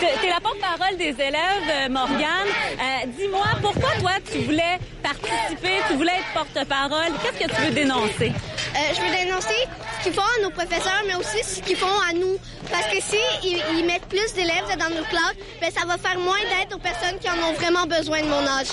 Tu 0.00 0.06
es 0.06 0.30
la 0.30 0.40
porte-parole 0.40 0.96
des 0.96 1.10
élèves, 1.10 1.68
euh, 1.68 1.88
Morgane. 1.90 2.48
Euh, 2.48 3.06
dis-moi, 3.18 3.44
pourquoi 3.60 3.90
toi, 4.00 4.12
tu 4.32 4.38
voulais 4.38 4.78
participer, 5.02 5.76
tu 5.88 5.96
voulais 5.96 6.12
être 6.12 6.32
porte-parole? 6.32 7.12
Qu'est-ce 7.22 7.46
que 7.46 7.54
tu 7.54 7.62
veux 7.66 7.72
dénoncer? 7.72 8.32
Euh, 8.32 8.94
je 8.94 9.00
veux 9.02 9.24
dénoncer 9.26 9.68
ce 9.98 10.04
qu'ils 10.04 10.14
font 10.14 10.22
à 10.22 10.42
nos 10.42 10.48
professeurs, 10.48 11.02
mais 11.06 11.16
aussi 11.16 11.44
ce 11.44 11.60
qu'ils 11.60 11.76
font 11.76 12.00
à 12.08 12.14
nous. 12.14 12.38
Parce 12.70 12.86
que 12.86 12.98
si 13.02 13.18
ils, 13.44 13.84
mettent 13.84 14.08
plus 14.08 14.32
d'élèves 14.32 14.74
dans 14.78 14.88
nos 14.88 15.04
classes, 15.04 15.36
ben, 15.60 15.70
ça 15.70 15.86
va 15.86 15.98
faire 15.98 16.18
moins 16.18 16.40
d'aide 16.48 16.72
aux 16.74 16.78
personnes 16.78 17.18
qui 17.18 17.28
en 17.28 17.34
ont 17.34 17.52
vraiment 17.52 17.84
besoin 17.84 18.22
de 18.22 18.28
mon 18.28 18.46
âge. 18.46 18.68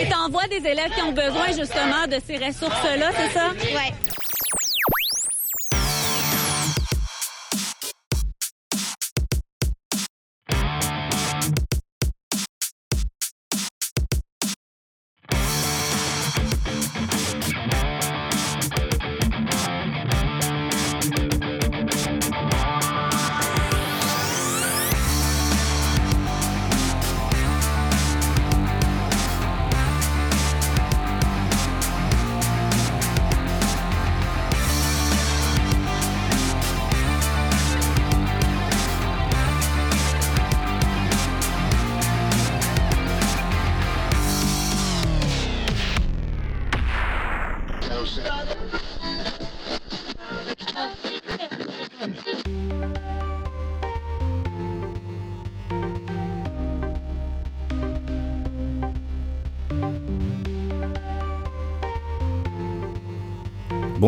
Et 0.00 0.08
t'envoies 0.08 0.46
des 0.46 0.66
élèves 0.66 0.92
qui 0.94 1.02
ont 1.02 1.12
besoin 1.12 1.48
justement 1.48 2.06
de 2.08 2.16
ces 2.26 2.38
ressources-là, 2.38 3.10
c'est 3.14 3.38
ça? 3.38 3.48
Ouais. 3.74 3.92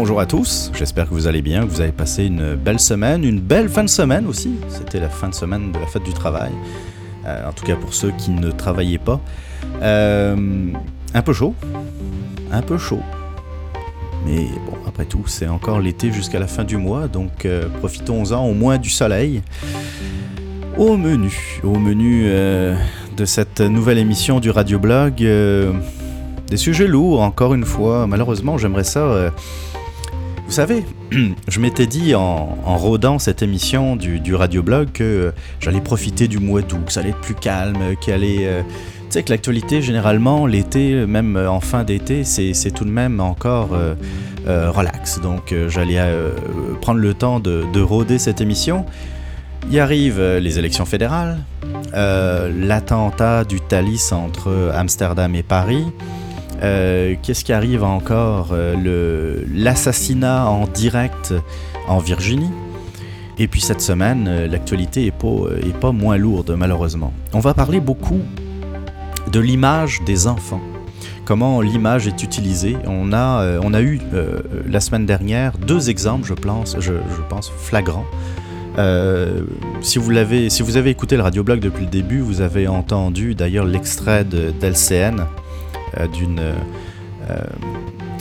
Bonjour 0.05 0.21
à 0.21 0.27
tous, 0.27 0.71
j'espère 0.75 1.09
que 1.09 1.15
vous 1.15 1.29
allez 1.29 1.41
bien, 1.41 1.63
que 1.63 1.71
vous 1.71 1.81
avez 1.81 1.91
passé 1.91 2.27
une 2.27 2.57
belle 2.57 2.79
semaine, 2.79 3.25
une 3.25 3.41
belle 3.41 3.71
fin 3.71 3.83
de 3.83 3.89
semaine 3.89 4.27
aussi. 4.27 4.51
C'était 4.69 5.01
la 5.01 5.09
fin 5.09 5.31
de 5.31 5.35
semaine 5.35 5.73
de 5.73 5.79
la 5.79 5.87
fête 5.87 6.03
du 6.03 6.13
travail, 6.13 6.53
euh, 7.25 7.49
en 7.49 7.53
tout 7.53 7.65
cas 7.65 7.75
pour 7.75 7.95
ceux 7.95 8.11
qui 8.11 8.31
ne 8.33 8.51
travaillaient 8.51 8.99
pas. 8.99 9.19
Euh, 9.81 10.37
un 11.15 11.23
peu 11.23 11.33
chaud, 11.33 11.55
un 12.53 12.61
peu 12.61 12.77
chaud. 12.77 13.01
Mais 14.27 14.47
bon, 14.67 14.77
après 14.87 15.07
tout, 15.07 15.23
c'est 15.27 15.49
encore 15.49 15.81
l'été 15.81 16.13
jusqu'à 16.13 16.39
la 16.39 16.49
fin 16.49 16.65
du 16.65 16.77
mois, 16.77 17.09
donc 17.09 17.47
euh, 17.47 17.71
profitons-en 17.79 18.45
au 18.45 18.53
moins 18.53 18.77
du 18.77 18.91
soleil. 18.91 19.41
Au 20.77 20.99
menu, 20.99 21.63
au 21.63 21.79
menu 21.79 22.25
de 22.25 23.25
cette 23.25 23.63
nouvelle 23.63 23.97
émission 23.97 24.39
du 24.39 24.51
Radioblog, 24.51 25.15
des 25.17 26.57
sujets 26.59 26.89
lourds, 26.89 27.23
encore 27.23 27.55
une 27.55 27.65
fois. 27.65 28.07
Malheureusement, 28.07 28.59
j'aimerais 28.59 28.85
ça 28.85 29.33
vous 30.47 30.53
savez, 30.53 30.85
je 31.49 31.61
m'étais 31.61 31.87
dit 31.87 32.15
en, 32.15 32.59
en, 32.65 32.77
rodant 32.77 33.19
cette 33.19 33.43
émission 33.43 33.97
du, 33.97 34.21
du 34.21 34.35
radioblog 34.35 34.93
que 34.93 35.33
j'allais 35.61 35.81
profiter 35.81 36.29
du 36.29 36.39
mois 36.39 36.63
d'août, 36.63 36.85
que 36.87 36.93
ça 36.93 37.01
allait 37.01 37.11
être 37.11 37.21
plus 37.21 37.35
calme, 37.35 37.97
qu'il 38.01 38.13
allait... 38.13 38.47
Euh, 38.47 38.63
tu 39.05 39.21
sais 39.21 39.23
que 39.23 39.31
l'actualité, 39.31 39.81
généralement, 39.81 40.47
l'été, 40.47 41.07
même 41.07 41.37
en 41.37 41.61
fin 41.61 41.85
d'été, 41.85 42.25
c'est 42.25 42.71
tout 42.73 42.85
de 42.85 42.91
même 42.91 43.21
encore 43.21 43.71
euh, 43.73 43.95
euh, 44.47 44.71
relax. 44.71 45.21
Donc 45.21 45.55
j'allais 45.69 46.01
prendre 46.81 46.99
le 46.99 47.15
temps 47.15 47.39
de, 47.39 47.65
de 47.73 47.81
rôder 47.81 48.19
cette 48.19 48.41
émission. 48.41 48.85
Y 49.71 49.79
arrivent 49.79 50.21
les 50.21 50.59
élections 50.59 50.85
fédérales, 50.85 51.39
l'attentat 51.93 53.45
du 53.45 53.61
Thalys 53.61 54.13
entre 54.13 54.73
Amsterdam 54.75 55.35
et 55.37 55.45
Paris, 55.45 55.85
euh, 56.65 57.15
qu'est-ce 57.23 57.45
qui 57.45 57.53
arrive 57.53 57.85
encore 57.85 58.49
euh, 58.53 59.43
L'assassinat 59.53 60.47
en 60.47 60.67
direct 60.67 61.35
en 61.89 61.99
Virginie? 61.99 62.51
Et 63.39 63.49
puis 63.49 63.61
cette 63.61 63.83
semaine, 63.83 64.27
euh, 64.29 64.47
l'actualité 64.47 65.07
est 65.07 65.79
pas 65.81 65.93
moins 65.93 66.17
lourde, 66.17 66.55
malheureusement. 66.57 67.13
On 67.35 67.41
va 67.41 67.53
parler 67.53 67.81
beaucoup 67.81 68.21
de 69.31 69.41
l'image 69.41 70.01
des 70.07 70.27
enfants. 70.27 70.63
Comment 71.27 71.61
l'image 71.61 72.07
est 72.07 72.23
utilisée? 72.23 72.77
On 72.87 73.13
a, 73.13 73.81
eu 73.81 74.01
la 74.67 74.81
semaine 74.81 75.07
dernière 75.07 75.57
deux 75.59 75.91
exemples, 75.91 76.27
je 76.27 76.35
pense, 76.35 76.77
je, 76.81 76.93
flagrants. 77.59 78.05
si, 79.81 79.99
vous 79.99 80.13
si 80.49 80.63
vous 80.63 80.77
avez 80.77 80.91
écouté 80.91 81.17
le 81.17 81.23
radioblog 81.23 81.61
depuis 81.61 81.85
le 81.85 81.91
début, 81.91 82.21
vous 82.21 82.43
avez 82.43 82.69
entendu 82.69 83.35
d'ailleurs 83.35 83.65
l'extrait 83.65 84.25
d'LCN 84.25 85.25
d'une 86.13 86.55
euh, 87.31 87.43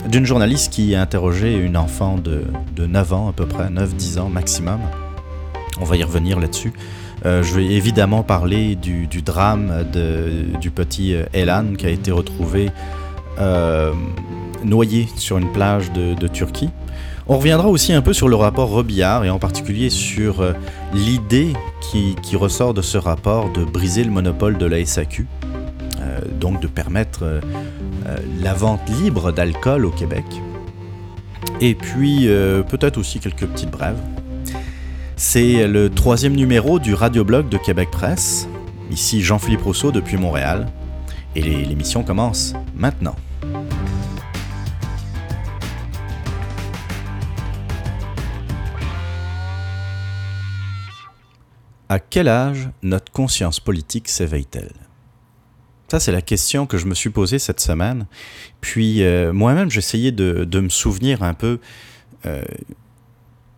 d'une 0.08 0.26
journaliste 0.26 0.72
qui 0.72 0.94
a 0.94 1.00
interrogé 1.00 1.56
une 1.56 1.78
enfant 1.78 2.16
de, 2.16 2.44
de 2.76 2.86
9 2.86 3.12
ans 3.14 3.28
à 3.30 3.32
peu 3.32 3.46
près, 3.46 3.68
9-10 3.68 4.20
ans 4.20 4.28
maximum. 4.28 4.78
On 5.80 5.84
va 5.84 5.96
y 5.96 6.04
revenir 6.04 6.38
là-dessus. 6.38 6.74
Euh, 7.24 7.42
je 7.42 7.54
vais 7.54 7.64
évidemment 7.64 8.22
parler 8.22 8.76
du, 8.76 9.06
du 9.06 9.22
drame 9.22 9.84
de, 9.92 10.58
du 10.60 10.70
petit 10.70 11.16
Elan 11.32 11.74
qui 11.76 11.86
a 11.86 11.90
été 11.90 12.10
retrouvé 12.10 12.70
noyé 14.62 15.08
sur 15.16 15.38
une 15.38 15.50
plage 15.52 15.90
de, 15.92 16.14
de, 16.14 16.28
Turquie. 16.28 16.70
On 17.26 17.38
reviendra 17.38 17.68
aussi 17.68 17.92
un 17.92 18.02
peu 18.02 18.12
sur 18.12 18.28
le 18.28 18.36
rapport 18.36 18.68
Robillard 18.68 19.24
et 19.24 19.30
en 19.30 19.38
particulier 19.38 19.90
sur 19.90 20.44
l'idée 20.92 21.52
qui, 21.80 22.14
qui, 22.22 22.36
ressort 22.36 22.74
de 22.74 22.82
ce 22.82 22.98
rapport 22.98 23.50
de 23.52 23.64
briser 23.64 24.04
le 24.04 24.10
monopole 24.10 24.56
de 24.58 24.66
la 24.66 24.84
SAQ. 24.84 25.26
Euh, 26.14 26.20
donc 26.40 26.60
de 26.60 26.66
permettre 26.66 27.22
euh, 27.22 27.40
euh, 28.06 28.16
la 28.40 28.54
vente 28.54 28.88
libre 29.00 29.32
d'alcool 29.32 29.86
au 29.86 29.90
Québec. 29.90 30.24
Et 31.60 31.74
puis 31.74 32.26
peut-être 32.68 32.96
aussi 32.98 33.20
quelques 33.20 33.46
petites 33.46 33.70
brèves. 33.70 34.00
C'est 35.14 35.68
le 35.68 35.88
troisième 35.88 36.34
numéro 36.34 36.78
du 36.78 36.94
radioblog 36.94 37.48
de 37.48 37.58
Québec 37.58 37.90
Presse. 37.92 38.48
Ici 38.90 39.22
Jean-Philippe 39.22 39.62
Rousseau 39.62 39.92
depuis 39.92 40.16
Montréal. 40.16 40.66
Et 41.36 41.42
l'émission 41.42 42.02
commence 42.02 42.54
maintenant. 42.74 43.14
À 51.88 52.00
quel 52.00 52.26
âge 52.26 52.70
notre 52.82 53.12
conscience 53.12 53.60
politique 53.60 54.08
s'éveille-t-elle? 54.08 54.83
Ça, 55.88 56.00
c'est 56.00 56.12
la 56.12 56.22
question 56.22 56.66
que 56.66 56.78
je 56.78 56.86
me 56.86 56.94
suis 56.94 57.10
posée 57.10 57.38
cette 57.38 57.60
semaine. 57.60 58.06
Puis 58.60 59.02
euh, 59.02 59.32
moi-même, 59.32 59.70
j'essayais 59.70 60.12
de, 60.12 60.44
de, 60.44 60.60
me 60.60 60.68
souvenir 60.68 61.22
un 61.22 61.34
peu 61.34 61.60
euh, 62.26 62.42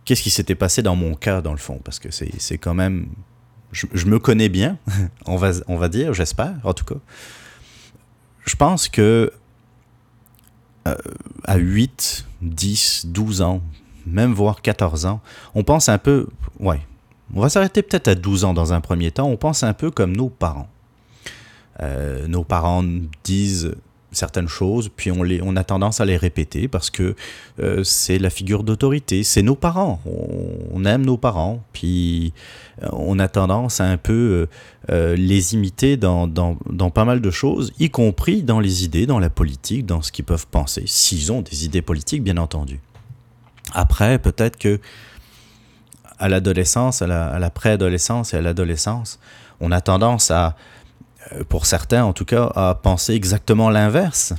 qu'est-ce 0.05 0.21
qui 0.21 0.29
s'était 0.29 0.55
passé 0.55 0.81
dans 0.81 0.95
mon 0.95 1.15
cas, 1.15 1.41
dans 1.41 1.51
le 1.51 1.57
fond, 1.57 1.79
parce 1.83 1.99
que 1.99 2.09
c'est 2.11 2.57
quand 2.57 2.73
même... 2.73 3.07
Je, 3.71 4.05
me 4.05 4.17
connais 4.17 4.49
bien, 4.49 4.77
on 5.25 5.35
va, 5.35 5.51
on 5.67 5.75
va 5.77 5.89
dire, 5.89 6.13
j'espère, 6.13 6.55
en 6.63 6.73
tout 6.73 6.85
cas. 6.85 6.99
Je 8.45 8.55
pense 8.55 8.87
que 8.87 9.31
euh, 10.87 10.95
à 11.43 11.57
8, 11.57 12.25
10, 12.41 13.07
12 13.07 13.41
ans, 13.41 13.61
même 14.05 14.33
voire 14.33 14.61
14 14.61 15.05
ans, 15.05 15.21
on 15.53 15.63
pense 15.63 15.89
un 15.89 15.97
peu... 15.97 16.27
Ouais, 16.59 16.79
on 17.33 17.41
va 17.41 17.49
s'arrêter 17.49 17.81
peut-être 17.81 18.07
à 18.07 18.15
12 18.15 18.45
ans 18.45 18.53
dans 18.53 18.73
un 18.73 18.81
premier 18.81 19.11
temps, 19.11 19.27
on 19.27 19.37
pense 19.37 19.63
un 19.63 19.73
peu 19.73 19.91
comme 19.91 20.15
nos 20.15 20.29
parents. 20.29 20.69
Euh, 21.81 22.27
nos 22.27 22.43
parents 22.43 22.83
disent 23.23 23.75
certaines 24.11 24.47
choses, 24.47 24.89
puis 24.95 25.11
on, 25.11 25.21
les, 25.21 25.41
on 25.43 25.55
a 25.57 25.63
tendance 25.63 26.01
à 26.01 26.05
les 26.05 26.17
répéter 26.17 26.67
parce 26.67 26.89
que 26.89 27.15
euh, 27.59 27.83
c'est 27.83 28.17
la 28.17 28.29
figure 28.29 28.63
d'autorité, 28.63 29.23
c'est 29.23 29.43
nos 29.43 29.55
parents, 29.55 30.01
on, 30.05 30.85
aime 30.85 31.05
nos 31.05 31.17
parents, 31.17 31.61
puis 31.73 32.33
euh, 32.81 32.87
on 32.93 33.19
a 33.19 33.27
tendance 33.27 33.79
à 33.81 33.85
un 33.85 33.97
peu 33.97 34.47
les 34.89 35.53
imiter 35.53 35.97
dans, 35.97 36.25
dans, 36.25 36.57
dans, 36.69 36.89
pas 36.89 37.03
mal 37.03 37.19
de 37.19 37.29
choses, 37.29 37.73
y 37.79 37.89
compris 37.89 38.41
dans 38.41 38.61
les 38.61 38.85
idées, 38.85 39.05
dans 39.05 39.19
la 39.19 39.29
politique, 39.29 39.85
dans 39.85 40.01
ce 40.01 40.11
qu'ils 40.11 40.25
peuvent 40.25 40.47
penser, 40.47 40.83
s'ils 40.87 41.31
ont 41.31 41.41
des 41.41 41.65
idées 41.65 41.81
politiques, 41.81 42.23
bien 42.23 42.37
entendu. 42.37 42.79
Après, 43.73 44.17
peut-être 44.17 44.57
que 44.57 44.79
à 46.19 46.29
l'adolescence, 46.29 47.01
à 47.01 47.07
la, 47.07 47.27
à 47.27 47.39
la 47.39 47.49
préadolescence 47.49 48.33
et 48.33 48.37
à 48.37 48.41
l'adolescence, 48.41 49.19
on 49.59 49.71
a 49.71 49.81
tendance 49.81 50.31
à 50.31 50.55
pour 51.49 51.65
certains 51.65 52.03
en 52.03 52.13
tout 52.13 52.25
cas, 52.25 52.51
à 52.55 52.75
penser 52.75 53.13
exactement 53.13 53.69
l'inverse. 53.69 54.33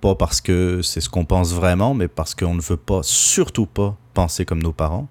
Pas 0.00 0.14
parce 0.14 0.40
que 0.40 0.80
c'est 0.82 1.00
ce 1.00 1.08
qu'on 1.08 1.24
pense 1.26 1.52
vraiment, 1.52 1.92
mais 1.92 2.08
parce 2.08 2.34
qu'on 2.34 2.54
ne 2.54 2.60
veut 2.60 2.78
pas, 2.78 3.00
surtout 3.02 3.66
pas, 3.66 3.96
penser 4.14 4.44
comme 4.44 4.62
nos 4.62 4.72
parents. 4.72 5.08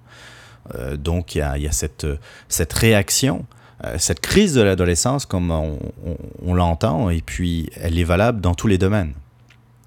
Euh, 0.75 0.97
donc 0.97 1.35
il 1.35 1.39
y 1.39 1.67
a, 1.67 1.71
cette, 1.71 2.07
cette 2.47 2.73
réaction 2.73 3.45
euh, 3.85 3.97
cette 3.97 4.21
crise 4.21 4.53
de 4.53 4.61
l'adolescence, 4.61 5.25
comme 5.25 5.51
on, 5.51 6.53
l'entend, 6.53 7.09
et 7.09 7.21
puis 7.21 7.69
elle 7.75 7.99
est 7.99 8.03
valable 8.03 8.39
dans 8.39 8.53
tous 8.53 8.67
les 8.67 8.77
domaines. 8.77 9.13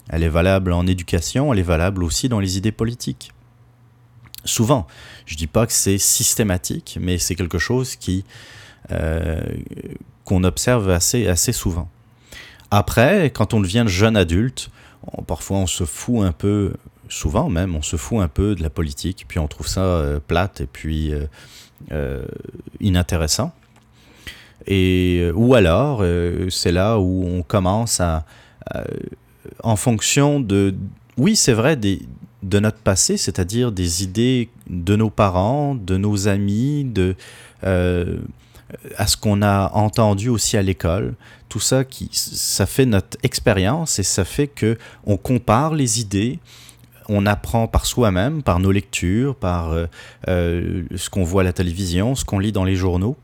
Elle 0.09 0.23
est 0.23 0.29
valable 0.29 0.71
en 0.71 0.85
éducation, 0.85 1.51
elle 1.51 1.59
est 1.59 1.63
valable 1.63 2.03
aussi 2.03 2.29
dans 2.29 2.39
les 2.39 2.57
idées 2.57 2.71
politiques. 2.71 3.31
Souvent, 4.45 4.87
je 5.25 5.33
ne 5.33 5.37
dis 5.37 5.47
pas 5.47 5.65
que 5.65 5.73
c'est 5.73 5.97
systématique, 5.97 6.97
mais 7.01 7.17
c'est 7.17 7.35
quelque 7.35 7.57
chose 7.57 7.95
qui 7.95 8.23
euh, 8.91 9.41
qu'on 10.27 10.43
observe 10.43 10.89
assez, 10.89 11.27
assez 11.27 11.53
souvent. 11.53 11.87
Après, 12.69 13.31
quand 13.31 13.53
on 13.53 13.61
devient 13.61 13.85
jeune 13.87 14.17
adulte, 14.17 14.69
parfois 15.25 15.57
on 15.57 15.67
se 15.67 15.85
fout 15.85 16.25
un 16.25 16.33
peu, 16.33 16.73
souvent 17.07 17.49
même, 17.49 17.75
on 17.75 17.81
se 17.81 17.95
fout 17.95 18.19
un 18.19 18.27
peu 18.27 18.53
de 18.53 18.61
la 18.61 18.69
politique, 18.69 19.25
puis 19.27 19.39
on 19.39 19.47
trouve 19.47 19.67
ça 19.67 19.81
euh, 19.81 20.19
plate 20.19 20.61
et 20.61 20.67
puis 20.67 21.13
inintéressant. 22.81 23.53
Et, 24.67 25.19
euh, 25.21 25.31
ou 25.33 25.55
alors, 25.55 25.99
euh, 26.01 26.49
c'est 26.49 26.71
là 26.71 26.99
où 26.99 27.25
on 27.25 27.41
commence 27.41 28.01
à, 28.01 28.25
en 29.63 29.77
fonction 29.77 30.41
de, 30.41 30.75
oui, 31.17 31.37
c'est 31.37 31.53
vrai, 31.53 31.77
des, 31.77 32.01
de 32.43 32.59
notre 32.59 32.79
passé, 32.79 33.15
c'est-à-dire 33.15 33.71
des 33.71 34.03
idées 34.03 34.49
de 34.69 34.95
nos 34.97 35.09
parents, 35.09 35.73
de 35.73 35.95
nos 35.95 36.27
amis, 36.27 36.83
de, 36.83 37.15
euh, 37.63 38.17
à 38.97 39.07
ce 39.07 39.17
qu'on 39.17 39.41
a 39.41 39.71
entendu 39.73 40.29
aussi 40.29 40.57
à 40.57 40.61
l'école. 40.61 41.15
Tout 41.49 41.59
ça, 41.59 41.83
qui, 41.83 42.09
ça 42.11 42.65
fait 42.65 42.85
notre 42.85 43.17
expérience 43.23 43.99
et 43.99 44.03
ça 44.03 44.25
fait 44.25 44.47
que 44.47 44.77
on 45.05 45.17
compare 45.17 45.73
les 45.73 46.01
idées, 46.01 46.39
on 47.09 47.25
apprend 47.25 47.67
par 47.67 47.85
soi-même, 47.85 48.43
par 48.43 48.59
nos 48.59 48.71
lectures, 48.71 49.35
par 49.35 49.73
ce 50.25 51.09
qu'on 51.09 51.23
voit 51.23 51.41
à 51.41 51.45
la 51.45 51.53
télévision, 51.53 52.15
ce 52.15 52.25
qu'on 52.25 52.39
lit 52.39 52.51
dans 52.51 52.65
les 52.65 52.75
journaux. 52.75 53.15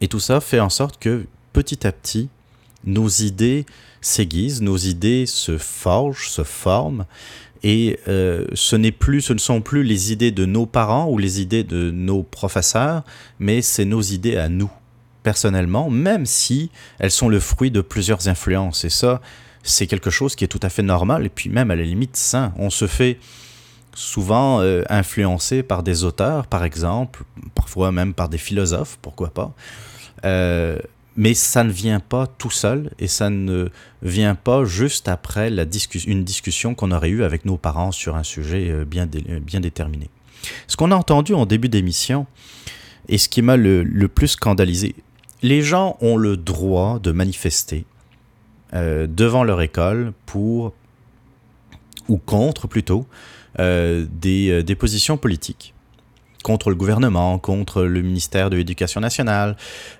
Et 0.00 0.08
tout 0.08 0.20
ça 0.20 0.40
fait 0.40 0.60
en 0.60 0.70
sorte 0.70 0.98
que 0.98 1.26
petit 1.52 1.86
à 1.86 1.92
petit, 1.92 2.30
nos 2.84 3.08
idées 3.08 3.66
s'aiguisent, 4.00 4.62
nos 4.62 4.78
idées 4.78 5.26
se 5.26 5.58
forgent, 5.58 6.30
se 6.30 6.42
forment, 6.42 7.04
et 7.62 7.98
euh, 8.08 8.46
ce 8.54 8.76
n'est 8.76 8.92
plus, 8.92 9.20
ce 9.20 9.32
ne 9.32 9.38
sont 9.38 9.60
plus 9.60 9.82
les 9.82 10.12
idées 10.12 10.30
de 10.30 10.46
nos 10.46 10.66
parents 10.66 11.08
ou 11.08 11.18
les 11.18 11.40
idées 11.40 11.64
de 11.64 11.90
nos 11.90 12.22
professeurs, 12.22 13.02
mais 13.38 13.62
c'est 13.62 13.84
nos 13.84 14.00
idées 14.00 14.36
à 14.36 14.48
nous 14.48 14.70
personnellement, 15.22 15.90
même 15.90 16.24
si 16.24 16.70
elles 16.98 17.10
sont 17.10 17.28
le 17.28 17.40
fruit 17.40 17.70
de 17.70 17.82
plusieurs 17.82 18.28
influences. 18.28 18.84
Et 18.84 18.90
ça, 18.90 19.20
c'est 19.62 19.86
quelque 19.86 20.10
chose 20.10 20.34
qui 20.34 20.44
est 20.44 20.48
tout 20.48 20.60
à 20.62 20.70
fait 20.70 20.82
normal 20.82 21.26
et 21.26 21.28
puis 21.28 21.50
même 21.50 21.70
à 21.70 21.76
la 21.76 21.82
limite 21.82 22.16
sain. 22.16 22.52
On 22.56 22.70
se 22.70 22.86
fait 22.86 23.18
souvent 23.94 24.60
euh, 24.60 24.82
influencer 24.88 25.62
par 25.62 25.82
des 25.82 26.04
auteurs, 26.04 26.46
par 26.46 26.64
exemple, 26.64 27.24
parfois 27.54 27.92
même 27.92 28.14
par 28.14 28.28
des 28.30 28.38
philosophes, 28.38 28.98
pourquoi 29.02 29.28
pas. 29.28 29.52
Euh, 30.24 30.78
mais 31.16 31.34
ça 31.34 31.64
ne 31.64 31.70
vient 31.70 32.00
pas 32.00 32.26
tout 32.26 32.50
seul 32.50 32.90
et 32.98 33.08
ça 33.08 33.30
ne 33.30 33.68
vient 34.02 34.34
pas 34.34 34.64
juste 34.64 35.08
après 35.08 35.50
une 36.06 36.24
discussion 36.24 36.74
qu'on 36.74 36.92
aurait 36.92 37.10
eue 37.10 37.24
avec 37.24 37.44
nos 37.44 37.56
parents 37.56 37.92
sur 37.92 38.16
un 38.16 38.22
sujet 38.22 38.70
euh, 38.70 38.84
bien, 38.84 39.06
bien 39.06 39.60
déterminé. 39.60 40.08
Ce 40.66 40.76
qu'on 40.76 40.90
a 40.90 40.96
entendu 40.96 41.34
en 41.34 41.46
début 41.46 41.68
d'émission 41.68 42.26
et 43.08 43.18
ce 43.18 43.28
qui 43.28 43.42
m'a 43.42 43.56
le, 43.56 43.84
plus 44.08 44.28
scandalisé, 44.28 44.94
les 45.42 45.62
gens 45.62 45.96
ont 46.00 46.16
le 46.16 46.36
droit 46.36 46.98
de 46.98 47.12
manifester 47.12 47.84
euh, 48.72 49.06
devant 49.06 49.42
leur 49.42 49.60
école 49.60 50.12
pour, 50.26 50.72
ou 52.08 52.18
contre 52.18 52.68
plutôt, 52.68 53.06
des, 53.58 54.62
des 54.62 54.74
positions 54.76 55.16
politiques 55.16 55.74
contre 56.42 56.70
le 56.70 56.76
gouvernement, 56.76 57.38
contre 57.38 57.82
le 57.82 58.02
ministère 58.02 58.50
de 58.50 58.56
l'Éducation 58.56 59.00
nationale, 59.00 59.56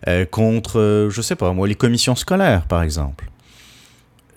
euh, 0.09 0.25
contre, 0.25 0.79
euh, 0.79 1.11
je 1.11 1.23
sais 1.23 1.37
pas 1.37 1.53
moi, 1.53 1.69
les 1.69 1.75
commissions 1.75 2.15
scolaires, 2.15 2.67
par 2.67 2.83
exemple. 2.83 3.31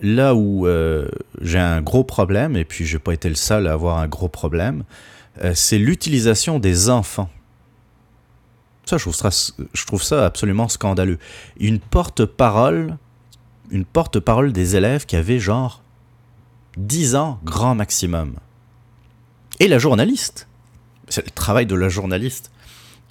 Là 0.00 0.34
où 0.34 0.66
euh, 0.66 1.08
j'ai 1.40 1.58
un 1.58 1.80
gros 1.80 2.04
problème, 2.04 2.56
et 2.56 2.64
puis 2.64 2.84
je 2.84 2.96
n'ai 2.96 3.00
pas 3.00 3.12
été 3.12 3.28
le 3.28 3.36
seul 3.36 3.66
à 3.66 3.72
avoir 3.72 3.98
un 3.98 4.08
gros 4.08 4.28
problème, 4.28 4.84
c'est 5.54 5.78
l'utilisation 5.78 6.60
des 6.60 6.90
enfants. 6.90 7.28
Ça, 8.84 8.98
je 8.98 9.02
trouve 9.02 9.16
ça, 9.16 9.30
je 9.72 9.84
trouve 9.84 10.02
ça 10.02 10.24
absolument 10.26 10.68
scandaleux. 10.68 11.18
Une 11.58 11.80
porte-parole, 11.80 12.98
une 13.72 13.84
porte-parole 13.84 14.52
des 14.52 14.76
élèves 14.76 15.06
qui 15.06 15.16
avait 15.16 15.40
genre 15.40 15.82
10 16.76 17.16
ans 17.16 17.40
grand 17.42 17.74
maximum. 17.74 18.34
Et 19.58 19.66
la 19.66 19.78
journaliste 19.78 20.46
le 21.16 21.30
travail 21.30 21.66
de 21.66 21.74
la 21.74 21.88
journaliste 21.88 22.50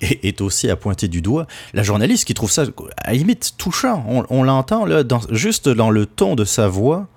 est, 0.01 0.42
aussi 0.42 0.69
à 0.69 0.75
pointer 0.75 1.07
du 1.07 1.22
doigt. 1.22 1.48
La 1.74 1.84
journaliste 1.84 2.25
qui 2.25 2.34
trouve 2.34 2.51
ça 2.51 2.66
à 2.98 3.13
limite 3.13 3.54
touchant, 3.57 4.06
on, 4.30 4.44
l'entend 4.44 4.86
là, 4.86 5.04
juste 5.31 5.69
dans 5.69 5.90
le 5.90 6.06
ton 6.06 6.36
de 6.36 6.45
sa 6.45 6.68
voix, 6.68 7.07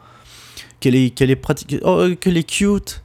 qu'elle 0.80 0.94
est, 0.94 1.10
qu'elle 1.10 1.30
est 1.30 1.36
pratique, 1.36 1.76
oh, 1.82 2.06
qu'elle 2.20 2.36
est 2.36 2.48
cute. 2.48 3.02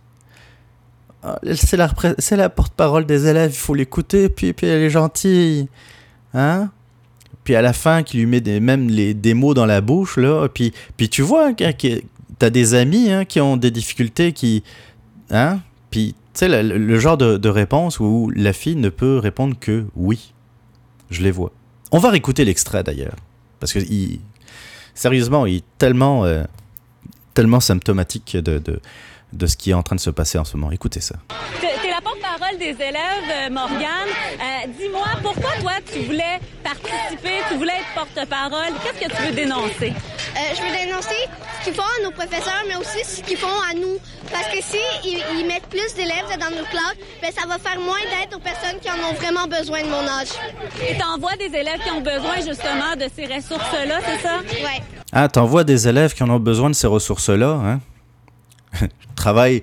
Ah, 1.24 1.40
c'est 1.56 1.78
la, 1.78 1.90
c'est 2.18 2.36
la 2.36 2.50
porte-parole 2.50 3.06
des 3.06 3.28
élèves, 3.28 3.52
il 3.54 3.58
faut 3.58 3.76
l'écouter, 3.76 4.28
puis, 4.30 4.54
puis 4.54 4.68
elle 4.68 4.82
est 4.82 4.90
gentille. 4.90 5.68
Hein? 6.34 6.72
Puis 7.44 7.56
à 7.56 7.62
la 7.62 7.74
fin, 7.74 8.04
qui 8.04 8.18
lui 8.18 8.26
met 8.26 8.42
même 8.60 8.90
les, 8.90 9.14
des 9.14 9.34
mots 9.34 9.54
dans 9.54 9.66
la 9.66 9.82
bouche, 9.82 10.18
là. 10.18 10.48
Puis, 10.48 10.74
puis 10.98 11.10
tu 11.10 11.22
vois, 11.22 11.50
hein, 11.50 11.72
t'as 12.40 12.50
des 12.50 12.74
amis 12.74 13.12
hein, 13.12 13.26
qui 13.26 13.40
ont 13.40 13.58
des 13.58 13.72
difficultés, 13.72 14.32
qui. 14.32 14.64
Hein? 15.30 15.60
Puis 15.90 16.16
sais, 16.34 16.64
le, 16.64 17.00
genre 17.00 17.18
de, 17.18 17.50
réponse 17.50 18.00
où 18.00 18.32
la 18.36 18.54
fille 18.54 18.76
ne 18.76 18.90
peut 18.90 19.18
répondre 19.18 19.56
que 19.60 19.86
oui. 19.96 20.34
Je 21.10 21.22
les 21.22 21.32
vois. 21.32 21.52
On 21.92 22.00
va 22.00 22.10
réécouter 22.10 22.46
l'extrait 22.46 22.84
d'ailleurs. 22.84 23.16
Parce 23.60 23.74
que, 23.74 23.80
il, 23.80 24.22
sérieusement, 24.94 25.46
il 25.46 25.58
est 25.58 25.64
tellement, 25.78 26.26
euh, 26.26 26.44
tellement 27.34 27.60
symptomatique 27.60 28.38
de, 28.38 28.60
de, 28.60 28.80
de, 29.34 29.48
ce 29.48 29.58
qui 29.58 29.72
est 29.72 29.74
en 29.74 29.84
train 29.84 29.96
de 29.96 30.02
se 30.02 30.10
passer 30.10 30.38
en 30.38 30.46
ce 30.46 30.56
moment. 30.56 30.72
Écoutez 30.72 31.02
ça 31.02 31.16
porte-parole 32.04 32.58
des 32.58 32.76
élèves, 32.84 33.30
euh, 33.30 33.50
Morgane. 33.50 34.10
Euh, 34.40 34.68
dis-moi, 34.78 35.06
pourquoi 35.22 35.52
toi, 35.60 35.74
tu 35.92 36.00
voulais 36.00 36.40
participer, 36.64 37.42
tu 37.50 37.58
voulais 37.58 37.74
être 37.74 37.94
porte-parole? 37.94 38.74
Qu'est-ce 38.84 39.08
que 39.08 39.16
tu 39.16 39.24
veux 39.24 39.36
dénoncer? 39.36 39.94
Euh, 40.36 40.56
je 40.56 40.62
veux 40.62 40.86
dénoncer 40.86 41.28
ce 41.60 41.66
qu'ils 41.66 41.74
font 41.74 41.84
à 41.84 42.04
nos 42.04 42.12
professeurs, 42.12 42.64
mais 42.68 42.76
aussi 42.76 43.04
ce 43.04 43.22
qu'ils 43.22 43.38
font 43.38 43.48
à 43.70 43.74
nous. 43.74 43.98
Parce 44.32 44.48
que 44.48 44.62
si 44.62 44.78
ils, 45.04 45.46
mettent 45.46 45.68
plus 45.68 45.94
d'élèves 45.96 46.26
dans 46.40 46.56
nos 46.56 46.66
classes, 46.66 46.98
ben, 47.22 47.32
ça 47.32 47.48
va 47.48 47.58
faire 47.58 47.80
moins 47.80 48.00
d'aide 48.00 48.34
aux 48.36 48.40
personnes 48.40 48.80
qui 48.82 48.90
en 48.90 49.10
ont 49.10 49.14
vraiment 49.14 49.48
besoin 49.48 49.82
de 49.82 49.90
mon 49.90 50.08
âge. 50.08 50.30
Et 50.88 50.98
t'envoies 50.98 51.36
des 51.36 51.54
élèves 51.58 51.80
qui 51.84 51.92
ont 51.92 52.02
besoin 52.02 52.36
justement 52.38 52.96
de 52.96 53.08
ces 53.14 53.26
ressources-là, 53.26 54.00
c'est 54.06 54.22
ça? 54.22 54.40
Oui. 54.50 54.82
Ah, 55.12 55.28
t'envoies 55.28 55.66
des 55.66 55.88
élèves 55.88 56.14
qui 56.14 56.24
en 56.24 56.30
ont 56.30 56.40
besoin 56.40 56.70
de 56.70 56.76
ces 56.76 56.88
ressources-là, 56.88 57.50
hein? 57.50 57.80
Travail 59.16 59.62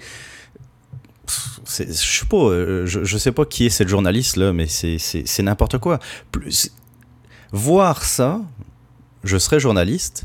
je 1.69 1.93
sais 1.93 2.27
pas, 2.27 2.37
euh, 2.37 2.87
je, 2.87 3.19
sais 3.19 3.33
pas 3.33 3.45
qui 3.45 3.67
est 3.67 3.71
cette 3.71 3.89
journaliste 3.89 4.37
là, 4.37 4.53
mais 4.53 4.67
c'est 4.67 5.43
n'importe 5.43 5.79
quoi. 5.79 5.99
Plus, 6.33 6.73
voir 7.53 8.05
ça, 8.05 8.41
je 9.25 9.37
serais 9.37 9.61
journaliste, 9.61 10.25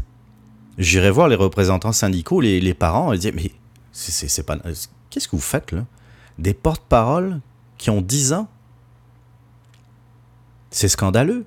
j'irais 0.78 1.12
voir 1.12 1.28
les 1.28 1.36
représentants 1.36 1.92
syndicaux, 1.92 2.42
les, 2.42 2.74
parents, 2.74 3.14
et 3.14 3.18
dire 3.18 3.34
mais 3.36 3.52
c'est 3.92 4.46
pas, 4.46 4.58
qu'est-ce 5.10 5.28
que 5.28 5.36
vous 5.36 5.42
faites 5.42 5.72
là? 5.72 5.86
Des 6.40 6.54
porte-paroles 6.54 7.40
qui 7.78 7.90
ont 7.90 8.02
10 8.02 8.34
ans, 8.34 8.48
c'est 10.72 10.88
scandaleux. 10.88 11.46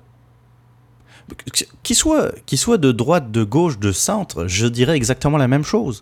Qu'ils 1.83 1.95
soient, 1.95 2.31
soit 2.55 2.77
de 2.77 2.93
droite, 2.93 3.31
de 3.31 3.43
gauche, 3.43 3.79
de 3.79 3.91
centre, 3.91 4.47
je 4.47 4.65
dirais 4.65 4.95
exactement 4.95 5.37
la 5.37 5.49
même 5.49 5.63
chose. 5.63 6.01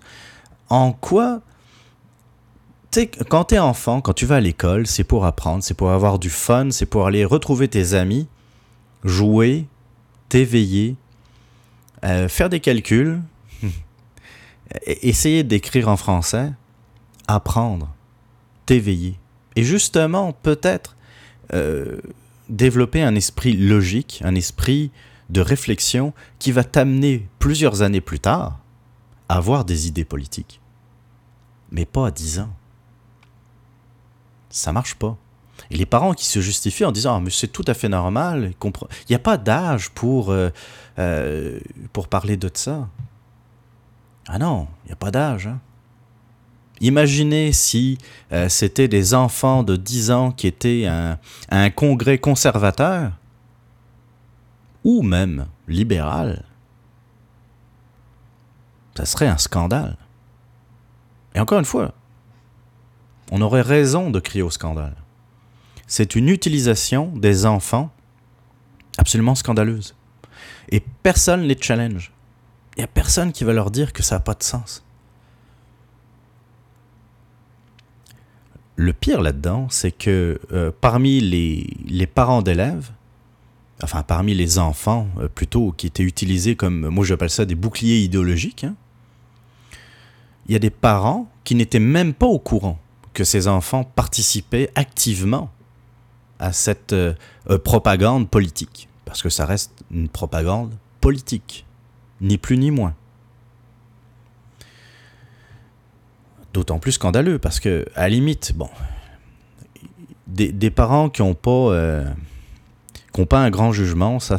En 0.70 0.92
quoi 0.92 1.42
quand 3.28 3.46
t'es 3.46 3.60
enfant, 3.60 4.02
quand 4.02 4.14
tu 4.14 4.26
vas 4.26 4.36
à 4.36 4.40
l'école, 4.40 4.88
c'est 4.88 5.04
pour 5.04 5.26
apprendre, 5.26 5.64
c'est 5.64 5.74
pour 5.74 5.92
avoir 5.92 6.20
du 6.20 6.30
fun, 6.30 6.70
c'est 6.72 6.86
pour 6.86 7.08
aller 7.08 7.26
retrouver 7.26 7.68
tes 7.68 7.94
amis, 7.94 8.28
jouer, 9.04 9.66
t'éveiller, 10.30 10.96
euh, 12.06 12.28
faire 12.30 12.50
des 12.50 12.60
calculs, 12.60 13.22
essayer 14.86 15.44
d'écrire 15.44 15.90
en 15.90 15.98
français, 15.98 16.52
apprendre, 17.28 17.94
t'éveiller. 18.66 19.20
Et 19.56 19.64
justement, 19.64 20.34
peut-être 20.34 20.96
euh, 21.54 22.00
développer 22.50 23.02
un 23.02 23.16
esprit 23.16 23.54
logique, 23.54 24.22
un 24.24 24.36
esprit 24.36 24.92
de 25.30 25.42
réflexion 25.42 26.14
qui 26.40 26.52
va 26.52 26.64
t'amener 26.64 27.28
plusieurs 27.40 27.82
années 27.82 28.02
plus 28.02 28.20
tard 28.20 28.60
à 29.28 29.38
avoir 29.38 29.66
des 29.66 29.88
idées 29.88 30.06
politiques. 30.06 30.62
Mais 31.72 31.86
pas 31.86 32.08
à 32.08 32.12
10 32.12 32.40
ans 32.40 32.54
ça 34.56 34.72
marche 34.72 34.96
pas. 34.96 35.18
Et 35.72 35.78
les 35.78 35.86
parents 35.86 36.14
qui 36.14 36.26
se 36.26 36.40
justifient 36.42 36.86
en 36.86 36.92
disant 36.92 37.16
ah, 37.16 37.20
mais 37.20 37.32
c'est 37.32 37.48
tout 37.48 37.66
à 37.68 37.74
fait 37.74 37.90
normal, 37.90 38.54
il 38.64 38.72
n'y 39.10 39.16
a 39.16 39.20
pas 39.20 39.38
d'âge 39.38 39.90
pour, 39.90 40.32
euh, 40.32 40.50
euh, 41.00 41.60
pour 41.94 42.08
parler 42.08 42.38
de 42.38 42.50
ça. 42.54 42.88
Ah 44.28 44.40
non, 44.40 44.68
il 44.84 44.88
n'y 44.88 44.94
a 44.94 44.98
pas 44.98 45.12
d'âge. 45.12 45.48
Hein. 45.48 45.60
Imaginez 46.82 47.54
si 47.54 47.98
euh, 48.32 48.50
c'était 48.50 48.88
des 48.88 49.14
enfants 49.14 49.64
de 49.64 49.76
10 49.76 50.12
ans 50.12 50.32
qui 50.32 50.48
étaient 50.48 50.86
à 50.86 51.20
un, 51.50 51.70
congrès 51.70 52.18
conservateur. 52.18 53.14
ou 54.84 55.02
même 55.02 55.48
libérale, 55.68 56.44
ça 58.96 59.06
serait 59.06 59.28
un 59.28 59.38
scandale. 59.38 59.98
Et 61.34 61.40
encore 61.40 61.60
une 61.60 61.66
fois, 61.66 61.94
on 63.32 63.42
aurait 63.42 63.62
raison 63.62 64.12
de 64.12 64.20
crier 64.20 64.44
au 64.44 64.52
scandale. 64.52 64.96
C'est 65.88 66.16
une 66.16 66.30
utilisation 66.30 67.12
des 67.16 67.46
enfants 67.46 67.92
absolument 68.98 69.36
scandaleuse. 69.36 69.96
Et 70.70 70.82
personne 71.04 71.42
ne 71.42 71.48
les 71.48 71.58
challenge. 71.60 72.12
Il 72.76 72.80
n'y 72.80 72.86
a 72.86 72.88
personne 72.88 73.32
qui 73.32 73.44
va 73.44 73.54
leur 73.54 73.72
dire 73.72 73.94
que 73.94 74.04
ça 74.04 74.16
n'a 74.16 74.20
pas 74.20 74.34
de 74.34 74.44
sens. 74.44 74.84
Le 78.76 78.92
pire 78.92 79.22
là-dedans, 79.22 79.68
c'est 79.70 79.92
que 79.92 80.40
euh, 80.52 80.72
parmi 80.82 81.22
les, 81.22 81.78
les 81.88 82.08
parents 82.08 82.42
d'élèves, 82.42 82.92
enfin 83.82 84.04
parmi 84.04 84.34
les 84.34 84.60
enfants 84.60 85.08
euh, 85.20 85.30
plutôt, 85.30 85.72
qui 85.72 85.88
étaient 85.88 86.04
utilisés 86.04 86.58
comme, 86.58 86.90
moi 86.90 87.06
j'appelle 87.06 87.30
ça 87.30 87.46
des 87.46 87.56
boucliers 87.56 88.00
idéologiques, 88.00 88.66
hein, 88.66 88.76
il 90.48 90.54
y 90.54 90.56
a 90.56 90.60
des 90.60 90.70
parents 90.70 91.32
qui 91.46 91.56
n'étaient 91.56 91.80
même 91.80 92.14
pas 92.14 92.26
au 92.26 92.38
courant 92.38 92.78
que 93.14 93.24
ces 93.24 93.48
enfants 93.48 93.86
participaient 93.86 94.70
activement 94.76 95.50
à 96.40 96.52
cette 96.52 96.94
euh, 96.94 97.14
propagande 97.64 98.30
politique. 98.30 98.90
Parce 99.06 99.22
que 99.22 99.30
ça 99.30 99.46
reste 99.46 99.72
une 99.92 100.10
propagande 100.10 100.74
politique, 101.02 101.66
ni 102.22 102.38
plus 102.38 102.58
ni 102.58 102.72
moins. 102.72 102.96
D'autant 106.54 106.80
plus 106.80 106.94
scandaleux 106.94 107.38
parce 107.38 107.60
que, 107.60 107.86
à 107.96 108.02
la 108.02 108.10
limite, 108.10 108.54
bon, 108.56 108.70
des, 110.28 110.72
parents 110.72 111.10
qui 111.10 111.22
n'ont 111.22 111.34
pas, 111.34 111.52
euh, 111.52 112.06
pas 113.30 113.40
un 113.40 113.50
grand 113.50 113.72
jugement, 113.72 114.20
ça, 114.20 114.38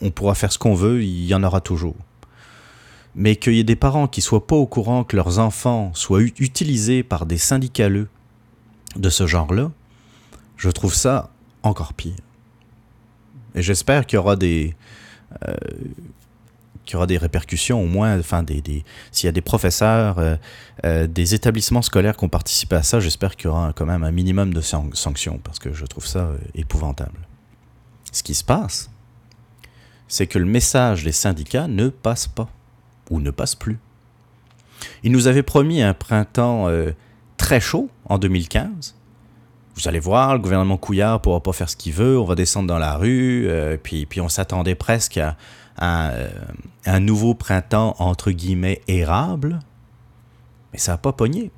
on 0.00 0.10
pourra 0.10 0.34
faire 0.34 0.52
ce 0.52 0.58
qu'on 0.58 0.74
veut, 0.74 1.02
il 1.02 1.26
y 1.26 1.34
en 1.34 1.42
aura 1.42 1.60
toujours. 1.60 1.96
Mais 3.14 3.36
qu'il 3.36 3.54
y 3.54 3.60
ait 3.60 3.64
des 3.64 3.76
parents 3.76 4.06
qui 4.06 4.20
soient 4.20 4.46
pas 4.46 4.56
au 4.56 4.66
courant 4.66 5.02
que 5.02 5.16
leurs 5.16 5.38
enfants 5.38 5.90
soient 5.94 6.22
utilisés 6.22 7.02
par 7.02 7.26
des 7.26 7.38
syndicaleux 7.38 8.08
de 8.96 9.10
ce 9.10 9.26
genre-là, 9.26 9.70
je 10.58 10.68
trouve 10.68 10.94
ça 10.94 11.30
encore 11.62 11.94
pire. 11.94 12.16
Et 13.54 13.62
j'espère 13.62 14.06
qu'il 14.06 14.16
y 14.16 14.20
aura 14.20 14.36
des, 14.36 14.76
euh, 15.48 15.54
aura 16.94 17.06
des 17.06 17.16
répercussions, 17.16 17.82
au 17.82 17.86
moins, 17.86 18.18
enfin, 18.18 18.42
des, 18.42 18.60
des 18.60 18.84
s'il 19.10 19.26
y 19.26 19.28
a 19.28 19.32
des 19.32 19.40
professeurs, 19.40 20.18
euh, 20.18 20.36
euh, 20.84 21.06
des 21.06 21.34
établissements 21.34 21.82
scolaires 21.82 22.16
qui 22.16 22.24
ont 22.24 22.28
participé 22.28 22.76
à 22.76 22.82
ça, 22.82 23.00
j'espère 23.00 23.36
qu'il 23.36 23.46
y 23.46 23.48
aura 23.48 23.72
quand 23.72 23.86
même 23.86 24.04
un 24.04 24.10
minimum 24.10 24.52
de 24.52 24.60
sanctions, 24.60 25.38
parce 25.42 25.58
que 25.58 25.72
je 25.72 25.86
trouve 25.86 26.06
ça 26.06 26.30
épouvantable. 26.54 27.26
Ce 28.12 28.22
qui 28.22 28.34
se 28.34 28.44
passe, 28.44 28.90
c'est 30.08 30.26
que 30.26 30.38
le 30.38 30.46
message 30.46 31.04
des 31.04 31.12
syndicats 31.12 31.68
ne 31.68 31.88
passe 31.88 32.26
pas, 32.26 32.48
ou 33.10 33.20
ne 33.20 33.30
passe 33.30 33.54
plus. 33.54 33.78
Ils 35.02 35.12
nous 35.12 35.26
avaient 35.26 35.42
promis 35.42 35.82
un 35.82 35.94
printemps 35.94 36.68
très 37.36 37.60
chaud 37.60 37.90
en 38.06 38.18
2015, 38.18 38.97
vous 39.78 39.88
allez 39.88 40.00
voir, 40.00 40.34
le 40.34 40.40
gouvernement 40.40 40.76
Couillard 40.76 41.20
pourra 41.20 41.40
pas 41.40 41.52
faire 41.52 41.70
ce 41.70 41.76
qu'il 41.76 41.92
veut, 41.92 42.18
on 42.18 42.24
va 42.24 42.34
descendre 42.34 42.66
dans 42.66 42.78
la 42.78 42.96
rue, 42.96 43.48
puis, 43.82 44.06
puis 44.06 44.20
on 44.20 44.28
s'attendait 44.28 44.74
presque 44.74 45.18
à, 45.78 46.10
euh, 46.10 46.28
un, 46.86 47.00
nouveau 47.00 47.34
printemps 47.34 47.94
entre 47.98 48.32
guillemets 48.32 48.82
érable, 48.88 49.60
mais 50.72 50.78
ça 50.78 50.92
n'a 50.92 50.98
pas 50.98 51.12
pogné. 51.12 51.50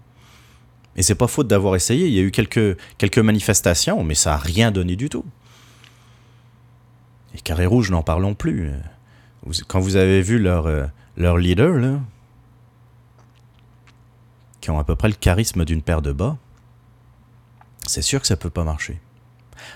Et 0.97 1.03
c'est 1.03 1.15
pas 1.15 1.29
faute 1.29 1.49
d'avoir 1.49 1.77
essayé. 1.77 2.07
Il 2.07 2.13
y 2.13 2.19
a 2.19 2.23
eu 2.23 2.31
quelques, 2.31 2.77
quelques 2.99 3.19
manifestations, 3.19 4.05
mais 4.05 4.15
ça 4.15 4.31
n'a 4.31 4.37
rien 4.37 4.71
donné 4.71 4.97
du 4.97 5.09
tout. 5.09 5.25
Et 7.35 7.41
Carré 7.41 7.65
Rouge, 7.65 7.91
n'en 7.91 8.03
parlons 8.03 8.35
plus. 8.35 8.71
Quand 9.69 9.81
vous 9.81 9.97
avez 9.97 10.21
vu 10.21 10.39
leur, 10.39 10.67
euh, 10.67 10.85
leur 11.17 11.39
leader, 11.39 12.01
qui 14.61 14.71
ont 14.71 14.79
à 14.79 14.85
peu 14.85 14.97
près 14.97 15.09
le 15.09 15.15
charisme 15.15 15.65
d'une 15.65 15.81
paire 15.81 16.03
de 16.03 16.13
bas, 16.13 16.37
c'est 17.91 18.03
sûr 18.03 18.21
que 18.21 18.27
ça 18.27 18.37
peut 18.37 18.51
pas 18.51 18.65
marcher. 18.65 19.01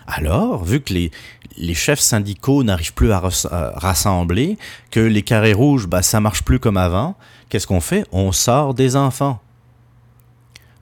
Alors, 0.07 0.65
vu 0.65 0.81
que 0.81 0.95
les, 0.95 1.11
les 1.57 1.75
chefs 1.75 2.01
syndicaux 2.01 2.63
n'arrivent 2.63 2.95
plus 2.95 3.13
à, 3.13 3.21
rassembler, 3.21 4.57
que 4.91 5.01
les 5.01 5.23
carrés 5.23 5.53
rouges, 5.53 5.87
bah, 5.87 6.03
ça 6.03 6.21
marche 6.21 6.43
plus 6.43 6.59
comme 6.59 6.77
avant, 6.77 7.17
qu'est-ce 7.49 7.67
qu'on 7.67 7.81
fait? 7.81 8.07
On 8.13 8.33
sort 8.33 8.75
des 8.75 8.97
enfants. 8.97 9.41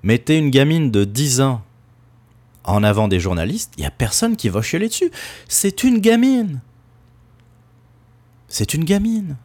Mettez 0.02 0.38
une 0.38 0.50
gamine 0.50 0.90
de 0.90 1.04
10 1.04 1.40
ans 1.40 1.62
en 2.64 2.84
avant 2.84 3.08
des 3.08 3.18
journalistes, 3.18 3.72
il 3.76 3.80
n'y 3.80 3.86
a 3.86 3.90
personne 3.90 4.36
qui 4.36 4.48
va 4.48 4.62
chialer 4.62 4.88
dessus. 4.88 5.10
C'est 5.48 5.82
une 5.82 5.98
gamine. 5.98 6.60
C'est 8.48 8.74
une 8.74 8.84
gamine. 8.84 9.36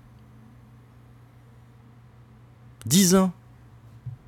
10 2.85 3.15
ans. 3.15 3.31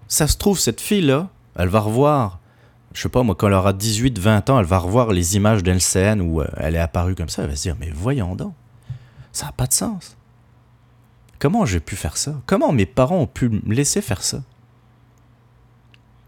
Ça 0.08 0.28
se 0.28 0.38
trouve, 0.38 0.58
cette 0.58 0.82
fille-là, 0.82 1.30
elle 1.56 1.68
va 1.68 1.82
revoir 1.82 2.39
je 2.94 3.02
sais 3.02 3.10
pas, 3.10 3.24
moi, 3.24 3.36
quand 3.36 3.48
elle 3.48 3.54
aura 3.54 3.74
18, 3.74 4.18
20 4.18 4.50
ans, 4.50 4.60
elle 4.60 4.66
va 4.66 4.80
revoir 4.80 5.12
les 5.12 5.36
images 5.36 5.64
d'LCN 5.64 6.22
où 6.22 6.42
euh, 6.42 6.48
elle 6.58 6.76
est 6.76 6.80
apparue 6.80 7.16
comme 7.16 7.30
ça, 7.30 7.44
elle 7.44 7.50
va 7.50 7.56
se 7.56 7.64
dire, 7.64 7.76
mais 7.80 7.92
voyons 7.94 8.36
donc, 8.36 8.54
ça 9.32 9.48
n'a 9.48 9.52
pas 9.52 9.68
de 9.68 9.74
sens. 9.74 10.18
Comment 11.38 11.66
j'ai 11.66 11.80
pu 11.80 11.96
faire 11.96 12.18
ça? 12.18 12.36
Comment 12.46 12.72
mes 12.72 12.86
parents 12.86 13.20
ont 13.20 13.28
pu 13.28 13.50
me 13.50 13.74
laisser 13.74 14.02
faire 14.02 14.24
ça? 14.24 14.42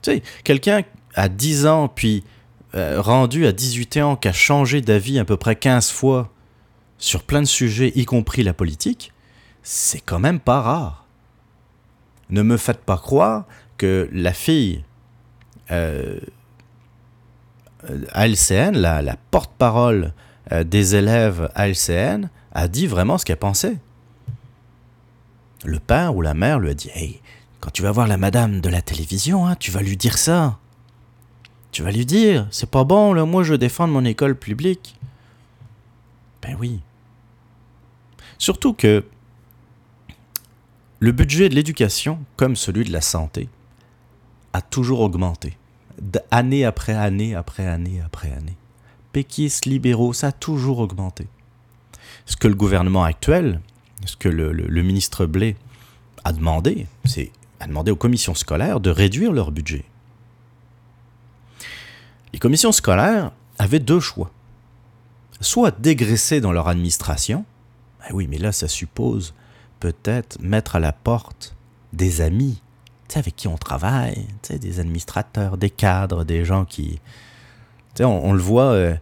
Tu 0.02 0.12
sais, 0.12 0.24
quelqu'un 0.44 0.84
à 1.16 1.30
10 1.30 1.66
ans, 1.66 1.88
puis 1.88 2.24
euh, 2.76 3.02
rendu 3.02 3.46
à 3.46 3.52
18 3.52 3.98
ans, 3.98 4.16
qui 4.16 4.28
a 4.28 4.34
changé 4.34 4.82
d'avis 4.82 5.20
à 5.20 5.26
peu 5.26 5.38
près 5.38 5.56
15 5.56 5.92
fois 5.92 6.32
sur 6.98 7.24
plein 7.24 7.42
de 7.42 7.48
sujets, 7.48 7.92
y 7.96 8.06
compris 8.06 8.44
la 8.44 8.54
politique, 8.54 9.12
c'est 9.64 10.00
quand 10.00 10.20
même 10.20 10.40
pas 10.40 10.62
rare. 10.62 11.06
Ne 12.30 12.44
me 12.44 12.56
faites 12.56 12.82
pas 12.82 12.98
croire 12.98 13.46
que 13.78 14.08
la 14.14 14.32
fille 14.32 14.84
euh, 15.72 16.20
à 18.12 18.28
LCN, 18.28 18.78
la, 18.78 19.16
porte-parole 19.32 20.14
euh, 20.52 20.64
des 20.64 20.96
élèves 20.96 21.50
à 21.56 21.68
LCN, 21.68 22.30
a 22.54 22.68
dit 22.68 22.88
vraiment 22.88 23.18
ce 23.18 23.26
qu'elle 23.26 23.38
pensait. 23.38 23.78
Le 25.64 25.80
père 25.80 26.16
ou 26.16 26.22
la 26.22 26.34
mère 26.34 26.60
lui 26.60 26.70
a 26.70 26.74
dit 26.74 26.90
Hey, 26.94 27.22
quand 27.60 27.72
tu 27.72 27.82
vas 27.82 27.92
voir 27.92 28.08
la 28.08 28.18
madame 28.18 28.62
de 28.62 28.70
la 28.70 28.82
télévision, 28.82 29.48
hein, 29.48 29.56
tu 29.60 29.72
vas 29.72 29.82
lui 29.82 29.98
dire 29.98 30.18
ça. 30.18 30.58
Tu 31.72 31.84
vas 31.84 31.92
lui 31.92 32.06
dire 32.06 32.48
C'est 32.52 32.70
pas 32.70 32.84
bon, 32.84 33.14
là, 33.14 33.26
moi 33.26 33.44
je 33.44 33.54
défends 33.54 33.88
mon 33.88 34.04
école 34.06 34.36
publique. 34.36 34.96
Ben 36.42 36.58
oui. 36.60 36.82
Surtout 38.38 38.74
que 38.74 39.06
le 41.00 41.12
budget 41.12 41.50
de 41.50 41.56
l'éducation, 41.56 42.20
comme 42.36 42.56
celui 42.56 42.84
de 42.84 42.92
la 42.92 43.02
santé, 43.02 43.50
a 44.54 44.62
toujours 44.62 45.02
augmenté 45.02 45.58
année 46.32 46.66
après 46.66 46.94
année 46.94 47.36
après 47.36 47.66
année 47.66 48.02
après 48.06 48.32
année. 48.32 48.56
Péquistes, 49.14 49.66
libéraux, 49.66 50.14
ça 50.14 50.28
a 50.28 50.32
toujours 50.32 50.80
augmenté. 50.80 51.28
Ce 52.26 52.38
que 52.38 52.48
le 52.48 52.56
gouvernement 52.56 53.04
actuel, 53.04 53.62
ce 54.06 54.16
que 54.16 54.30
le, 54.30 54.82
ministre 54.84 55.26
Blé 55.26 55.56
a 56.24 56.34
demandé, 56.34 56.88
c'est 57.06 57.32
a 57.60 57.68
demandé 57.68 57.92
aux 57.92 57.96
commissions 57.96 58.34
scolaires 58.34 58.80
de 58.80 58.90
réduire 58.90 59.32
leur 59.32 59.52
budget. 59.52 59.86
Les 62.34 62.40
commissions 62.40 62.72
scolaires 62.72 63.32
avaient 63.60 63.80
deux 63.80 64.00
choix. 64.00 64.32
Soit 65.42 65.80
dégraisser 65.80 66.42
dans 66.42 66.52
leur 66.52 66.68
administration, 66.68 67.46
ben 68.00 68.16
oui, 68.16 68.28
mais 68.28 68.40
là, 68.40 68.52
ça 68.52 68.68
suppose 68.68 69.36
peut-être 69.80 70.42
mettre 70.42 70.76
à 70.76 70.80
la 70.80 70.92
porte 70.92 71.56
des 71.94 72.22
amis 72.22 72.62
avec 73.18 73.36
qui 73.36 73.48
on 73.48 73.58
travaille, 73.58 74.26
des 74.50 74.80
administrateurs, 74.80 75.58
des 75.58 75.70
cadres, 75.70 76.24
des 76.24 76.46
gens 76.46 76.66
qui... 76.66 77.00
On, 78.00 78.34
le 78.34 78.40
voit 78.40 78.72
euh, 78.72 78.96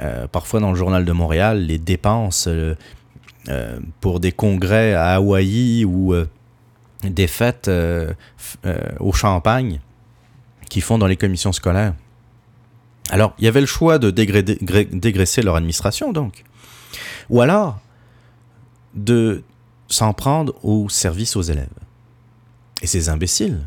euh, 0.00 0.26
parfois 0.28 0.60
dans 0.60 0.70
le 0.70 0.76
journal 0.76 1.04
de 1.04 1.12
Montréal, 1.12 1.66
les 1.66 1.78
dépenses 1.78 2.46
euh, 2.48 2.74
pour 4.00 4.20
des 4.20 4.32
congrès 4.32 4.94
à 4.94 5.14
Hawaï 5.14 5.84
ou 5.84 6.14
des 7.02 7.26
fêtes 7.26 7.70
au 9.00 9.12
champagne 9.12 9.80
qui 10.68 10.80
font 10.80 10.98
dans 10.98 11.08
les 11.08 11.16
commissions 11.16 11.52
scolaires. 11.52 11.94
Alors, 13.10 13.34
il 13.38 13.44
y 13.44 13.48
avait 13.48 13.60
le 13.60 13.66
choix 13.66 13.98
de 13.98 14.10
dégraisser 14.10 15.42
leur 15.42 15.56
administration, 15.56 16.12
donc. 16.12 16.44
Ou 17.28 17.40
alors, 17.40 17.80
de 18.94 19.42
s'en 19.88 20.12
prendre 20.12 20.54
au 20.64 20.88
service 20.88 21.34
aux 21.34 21.42
élèves. 21.42 21.68
Et 22.82 22.86
ces 22.86 23.08
imbéciles 23.08 23.66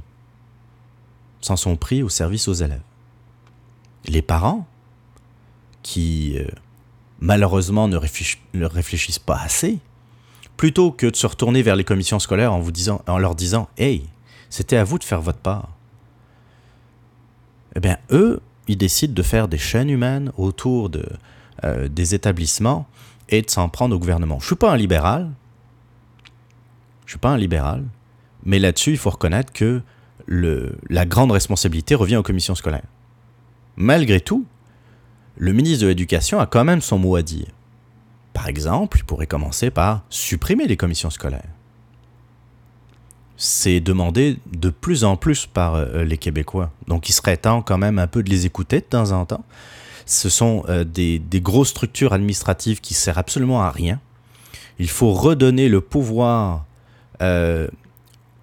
s'en 1.41 1.55
sont 1.55 1.75
pris 1.75 2.03
au 2.03 2.09
service 2.09 2.47
aux 2.47 2.53
élèves. 2.53 2.81
Les 4.05 4.21
parents, 4.21 4.65
qui 5.81 6.37
euh, 6.37 6.47
malheureusement 7.19 7.87
ne, 7.87 7.97
réfléchissent 7.97 9.19
pas 9.19 9.37
assez, 9.37 9.79
plutôt 10.57 10.91
que 10.91 11.07
de 11.07 11.15
se 11.15 11.27
retourner 11.27 11.61
vers 11.61 11.75
les 11.75 11.83
commissions 11.83 12.19
scolaires 12.19 12.53
en, 12.53 13.17
leur 13.17 13.35
disant 13.35 13.69
Hey, 13.77 14.05
c'était 14.49 14.77
à 14.77 14.83
vous 14.83 14.97
de 14.97 15.03
faire 15.03 15.21
votre 15.21 15.39
part. 15.39 15.69
Eh 17.75 17.79
bien, 17.79 17.97
eux, 18.11 18.41
ils 18.67 18.77
décident 18.77 19.13
de 19.13 19.23
faire 19.23 19.47
des 19.47 19.57
chaînes 19.57 19.89
humaines 19.89 20.31
autour 20.37 20.89
euh, 21.63 21.87
des 21.87 22.15
établissements 22.15 22.87
et 23.29 23.41
de 23.41 23.49
s'en 23.49 23.67
prendre 23.69 23.95
au 23.95 23.99
gouvernement. 23.99 24.39
Je 24.39 24.45
suis 24.45 24.55
pas 24.55 24.71
un 24.71 24.77
libéral. 24.77 25.29
Je 27.05 27.11
suis 27.11 27.19
pas 27.19 27.31
un 27.31 27.37
libéral. 27.37 27.83
Mais 28.45 28.59
là-dessus, 28.59 28.91
il 28.91 28.97
faut 28.97 29.09
reconnaître 29.09 29.53
que 29.53 29.81
la 30.27 31.05
grande 31.05 31.31
responsabilité 31.31 31.95
revient 31.95 32.17
aux 32.17 32.23
commissions 32.23 32.55
scolaires. 32.55 32.87
Malgré 33.75 34.19
tout, 34.19 34.45
le 35.37 35.53
ministre 35.53 35.83
de 35.83 35.87
l'Éducation 35.87 36.39
a 36.39 36.45
quand 36.45 36.63
même 36.63 36.81
son 36.81 36.99
mot 36.99 37.15
à 37.15 37.21
dire. 37.21 37.47
Par 38.33 38.47
exemple, 38.47 38.97
il 38.99 39.03
pourrait 39.03 39.27
commencer 39.27 39.69
par 39.69 40.03
supprimer 40.09 40.65
les 40.65 40.77
commissions 40.77 41.09
scolaires. 41.09 41.49
C'est 43.35 43.79
demandé 43.79 44.37
de 44.51 44.69
plus 44.69 45.03
en 45.03 45.17
plus 45.17 45.45
par 45.45 45.75
euh, 45.75 46.03
les 46.03 46.17
Québécois. 46.17 46.71
Donc 46.87 47.09
il 47.09 47.13
serait 47.13 47.37
temps 47.37 47.61
quand 47.61 47.77
même 47.77 47.99
un 47.99 48.07
peu 48.07 48.23
de 48.23 48.29
les 48.29 48.45
écouter 48.45 48.79
de 48.79 48.85
temps 48.85 49.11
en 49.11 49.25
temps. 49.25 49.43
Ce 50.05 50.29
sont 50.29 50.63
euh, 50.69 50.83
des, 50.83 51.21
grosses 51.35 51.69
structures 51.69 52.13
administratives 52.13 52.79
qui 52.79 52.93
servent 52.93 53.17
absolument 53.17 53.63
à 53.63 53.71
rien. 53.71 53.99
Il 54.79 54.89
faut 54.89 55.13
redonner 55.13 55.69
le 55.69 55.81
pouvoir 55.81 56.65
euh, 57.21 57.67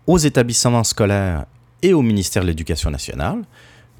aux 0.06 0.18
établissements 0.18 0.84
scolaires 0.84 1.46
et 1.82 1.92
au 1.92 2.02
ministère 2.02 2.42
de 2.42 2.48
l'Éducation 2.48 2.90
nationale. 2.90 3.42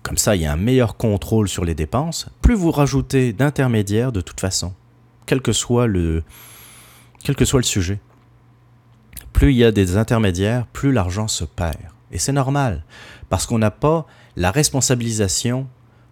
Comme 0.03 0.19
ça, 0.19 0.35
il 0.35 0.43
y 0.43 0.47
a 0.47 0.53
un 0.53 0.57
meilleur 0.57 0.97
contrôle 0.97 1.49
sur 1.49 1.65
les 1.65 1.75
dépenses. 1.75 2.27
Plus 2.41 2.55
vous 2.55 2.71
rajoutez 2.71 3.33
d'intermédiaires 3.33 4.13
de 4.13 4.21
toute 4.21 4.41
façon, 4.41 4.73
quel 5.27 5.43
que 5.43 5.53
soit 5.53 5.87
le, 5.87 6.23
quel 7.23 7.37
que 7.37 7.45
soit 7.45 7.61
le 7.61 7.65
sujet. 7.65 8.01
Plus 9.33 9.53
il 9.53 9.59
y 9.59 9.65
a 9.65 9.73
des 9.73 9.97
intermédiaires, 9.97 10.67
plus 10.67 10.93
l'argent 10.93 11.29
se 11.29 11.45
perd. 11.45 11.77
Et 12.11 12.19
c'est 12.19 12.33
normal, 12.33 12.85
parce 13.29 13.47
qu'on 13.47 13.59
n'a 13.59 13.71
pas 13.71 14.07
la 14.37 14.51
responsabilisation 14.51 15.69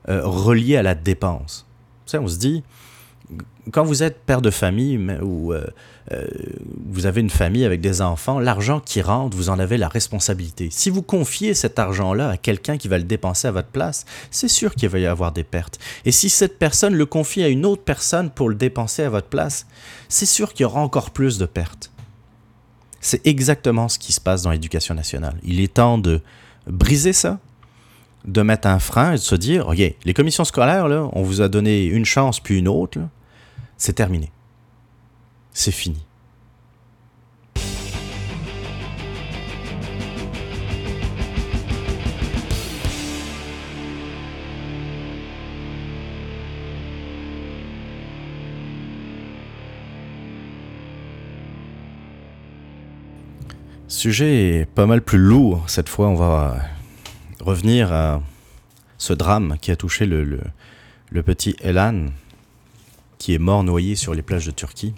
euh, 0.08 0.22
reliée 0.24 0.76
à 0.76 0.82
la 0.82 0.94
dépense. 0.94 1.66
Sais, 2.06 2.18
on 2.18 2.28
se 2.28 2.38
dit, 2.38 2.62
quand 3.72 3.84
vous 3.84 4.02
êtes 4.02 4.20
père 4.24 4.40
de 4.40 4.50
famille 4.50 4.98
ou 5.22 5.52
euh, 5.52 5.66
euh, 6.12 6.26
vous 6.86 7.06
avez 7.06 7.20
une 7.20 7.30
famille 7.30 7.64
avec 7.64 7.80
des 7.80 8.00
enfants, 8.00 8.38
l'argent 8.38 8.80
qui 8.80 9.02
rentre, 9.02 9.36
vous 9.36 9.50
en 9.50 9.58
avez 9.58 9.76
la 9.76 9.88
responsabilité. 9.88 10.68
Si 10.70 10.90
vous 10.90 11.02
confiez 11.02 11.54
cet 11.54 11.78
argent-là 11.78 12.30
à 12.30 12.36
quelqu'un 12.36 12.78
qui 12.78 12.88
va 12.88 12.98
le 12.98 13.04
dépenser 13.04 13.48
à 13.48 13.50
votre 13.50 13.68
place, 13.68 14.06
c'est 14.30 14.48
sûr 14.48 14.74
qu'il 14.74 14.88
va 14.88 14.98
y 14.98 15.06
avoir 15.06 15.32
des 15.32 15.44
pertes. 15.44 15.78
Et 16.04 16.12
si 16.12 16.30
cette 16.30 16.58
personne 16.58 16.94
le 16.94 17.06
confie 17.06 17.42
à 17.42 17.48
une 17.48 17.66
autre 17.66 17.82
personne 17.82 18.30
pour 18.30 18.48
le 18.48 18.54
dépenser 18.54 19.02
à 19.02 19.10
votre 19.10 19.28
place, 19.28 19.66
c'est 20.08 20.26
sûr 20.26 20.54
qu'il 20.54 20.62
y 20.62 20.66
aura 20.66 20.80
encore 20.80 21.10
plus 21.10 21.38
de 21.38 21.46
pertes. 21.46 21.90
C'est 23.00 23.26
exactement 23.26 23.88
ce 23.88 23.98
qui 23.98 24.12
se 24.12 24.20
passe 24.20 24.42
dans 24.42 24.50
l'éducation 24.50 24.94
nationale. 24.94 25.36
Il 25.44 25.60
est 25.60 25.74
temps 25.74 25.98
de 25.98 26.20
briser 26.66 27.12
ça, 27.12 27.38
de 28.24 28.42
mettre 28.42 28.66
un 28.66 28.78
frein 28.78 29.12
et 29.12 29.16
de 29.16 29.22
se 29.22 29.34
dire, 29.34 29.68
OK, 29.68 29.78
les 29.78 30.14
commissions 30.14 30.44
scolaires, 30.44 30.86
on 31.12 31.22
vous 31.22 31.40
a 31.40 31.48
donné 31.48 31.84
une 31.84 32.04
chance 32.04 32.40
puis 32.40 32.58
une 32.58 32.66
autre, 32.66 32.98
c'est 33.78 33.94
terminé. 33.94 34.30
C'est 35.52 35.72
fini. 35.72 36.04
Sujet 53.86 54.68
pas 54.74 54.86
mal 54.86 55.02
plus 55.02 55.18
lourd. 55.18 55.64
Cette 55.66 55.88
fois, 55.88 56.08
on 56.08 56.14
va 56.14 56.56
revenir 57.40 57.92
à 57.92 58.22
ce 58.96 59.12
drame 59.12 59.56
qui 59.60 59.70
a 59.70 59.76
touché 59.76 60.06
le, 60.06 60.22
le, 60.22 60.40
le 61.10 61.22
petit 61.22 61.56
Elan, 61.60 62.06
qui 63.18 63.34
est 63.34 63.38
mort 63.38 63.64
noyé 63.64 63.96
sur 63.96 64.14
les 64.14 64.22
plages 64.22 64.46
de 64.46 64.50
Turquie. 64.50 64.94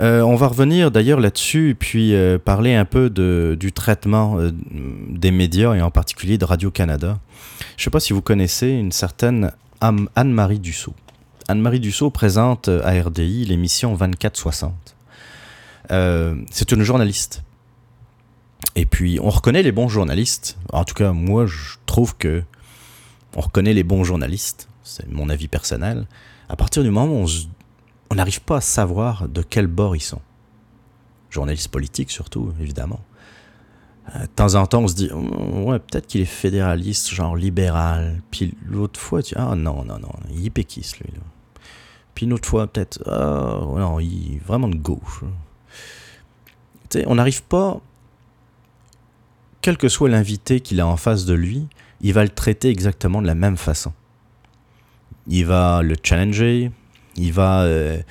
Euh, 0.00 0.22
on 0.22 0.34
va 0.34 0.46
revenir 0.46 0.90
d'ailleurs 0.90 1.20
là-dessus, 1.20 1.76
puis 1.78 2.14
euh, 2.14 2.38
parler 2.38 2.74
un 2.74 2.86
peu 2.86 3.10
de, 3.10 3.54
du 3.58 3.70
traitement 3.70 4.38
euh, 4.38 4.50
des 5.10 5.30
médias 5.30 5.74
et 5.74 5.82
en 5.82 5.90
particulier 5.90 6.38
de 6.38 6.44
Radio-Canada. 6.46 7.18
Je 7.76 7.82
ne 7.82 7.84
sais 7.84 7.90
pas 7.90 8.00
si 8.00 8.14
vous 8.14 8.22
connaissez 8.22 8.68
une 8.68 8.92
certaine 8.92 9.52
Anne-Marie 9.80 10.58
Dussault. 10.58 10.94
Anne-Marie 11.48 11.80
Dussault 11.80 12.10
présente 12.10 12.68
à 12.68 12.92
RDI 13.02 13.44
l'émission 13.44 13.94
2460. 13.94 14.72
C'est 16.50 16.72
une 16.72 16.82
journaliste. 16.82 17.42
Et 18.76 18.86
puis, 18.86 19.18
on 19.20 19.30
reconnaît 19.30 19.62
les 19.62 19.72
bons 19.72 19.88
journalistes. 19.88 20.56
En 20.72 20.84
tout 20.84 20.94
cas, 20.94 21.12
moi, 21.12 21.46
je 21.46 21.74
trouve 21.86 22.16
que 22.16 22.42
on 23.36 23.40
reconnaît 23.40 23.74
les 23.74 23.82
bons 23.82 24.04
journalistes 24.04 24.69
c'est 24.82 25.08
mon 25.08 25.28
avis 25.28 25.48
personnel, 25.48 26.06
à 26.48 26.56
partir 26.56 26.82
du 26.82 26.90
moment 26.90 27.22
où 27.22 27.26
on 28.10 28.14
n'arrive 28.14 28.40
pas 28.42 28.56
à 28.56 28.60
savoir 28.60 29.28
de 29.28 29.42
quel 29.42 29.66
bord 29.66 29.96
ils 29.96 30.02
sont. 30.02 30.20
Journalistes 31.30 31.68
politiques 31.68 32.10
surtout, 32.10 32.52
évidemment. 32.60 33.00
Euh, 34.16 34.22
de 34.22 34.26
temps 34.26 34.54
en 34.56 34.66
temps, 34.66 34.80
on 34.80 34.88
se 34.88 34.94
dit, 34.94 35.10
oh, 35.12 35.70
ouais, 35.70 35.78
peut-être 35.78 36.06
qu'il 36.06 36.20
est 36.20 36.24
fédéraliste, 36.24 37.10
genre 37.10 37.36
libéral. 37.36 38.20
Puis 38.30 38.54
l'autre 38.66 38.98
fois, 38.98 39.22
tu 39.22 39.34
dis, 39.34 39.40
ah 39.40 39.54
non, 39.54 39.84
non, 39.84 39.98
non, 39.98 40.12
il 40.30 40.46
est 40.46 40.50
péquiste, 40.50 40.98
lui. 40.98 41.12
Puis 42.14 42.26
une 42.26 42.32
autre 42.32 42.48
fois, 42.48 42.66
peut-être, 42.66 43.00
ah 43.06 43.60
non, 43.60 44.00
il 44.00 44.36
est 44.36 44.44
vraiment 44.44 44.68
de 44.68 44.76
gauche. 44.76 45.22
Tu 46.88 46.98
sais, 46.98 47.04
on 47.06 47.14
n'arrive 47.14 47.44
pas, 47.44 47.80
quel 49.62 49.76
que 49.76 49.88
soit 49.88 50.08
l'invité 50.08 50.60
qu'il 50.60 50.80
a 50.80 50.86
en 50.86 50.96
face 50.96 51.24
de 51.24 51.34
lui, 51.34 51.68
il 52.00 52.12
va 52.12 52.24
le 52.24 52.30
traiter 52.30 52.70
exactement 52.70 53.22
de 53.22 53.26
la 53.28 53.36
même 53.36 53.56
façon 53.56 53.92
il 55.30 55.46
va 55.46 55.80
le 55.82 55.94
challenger, 56.02 56.70
il 57.16 57.32
va 57.32 57.62
euh, 57.62 58.02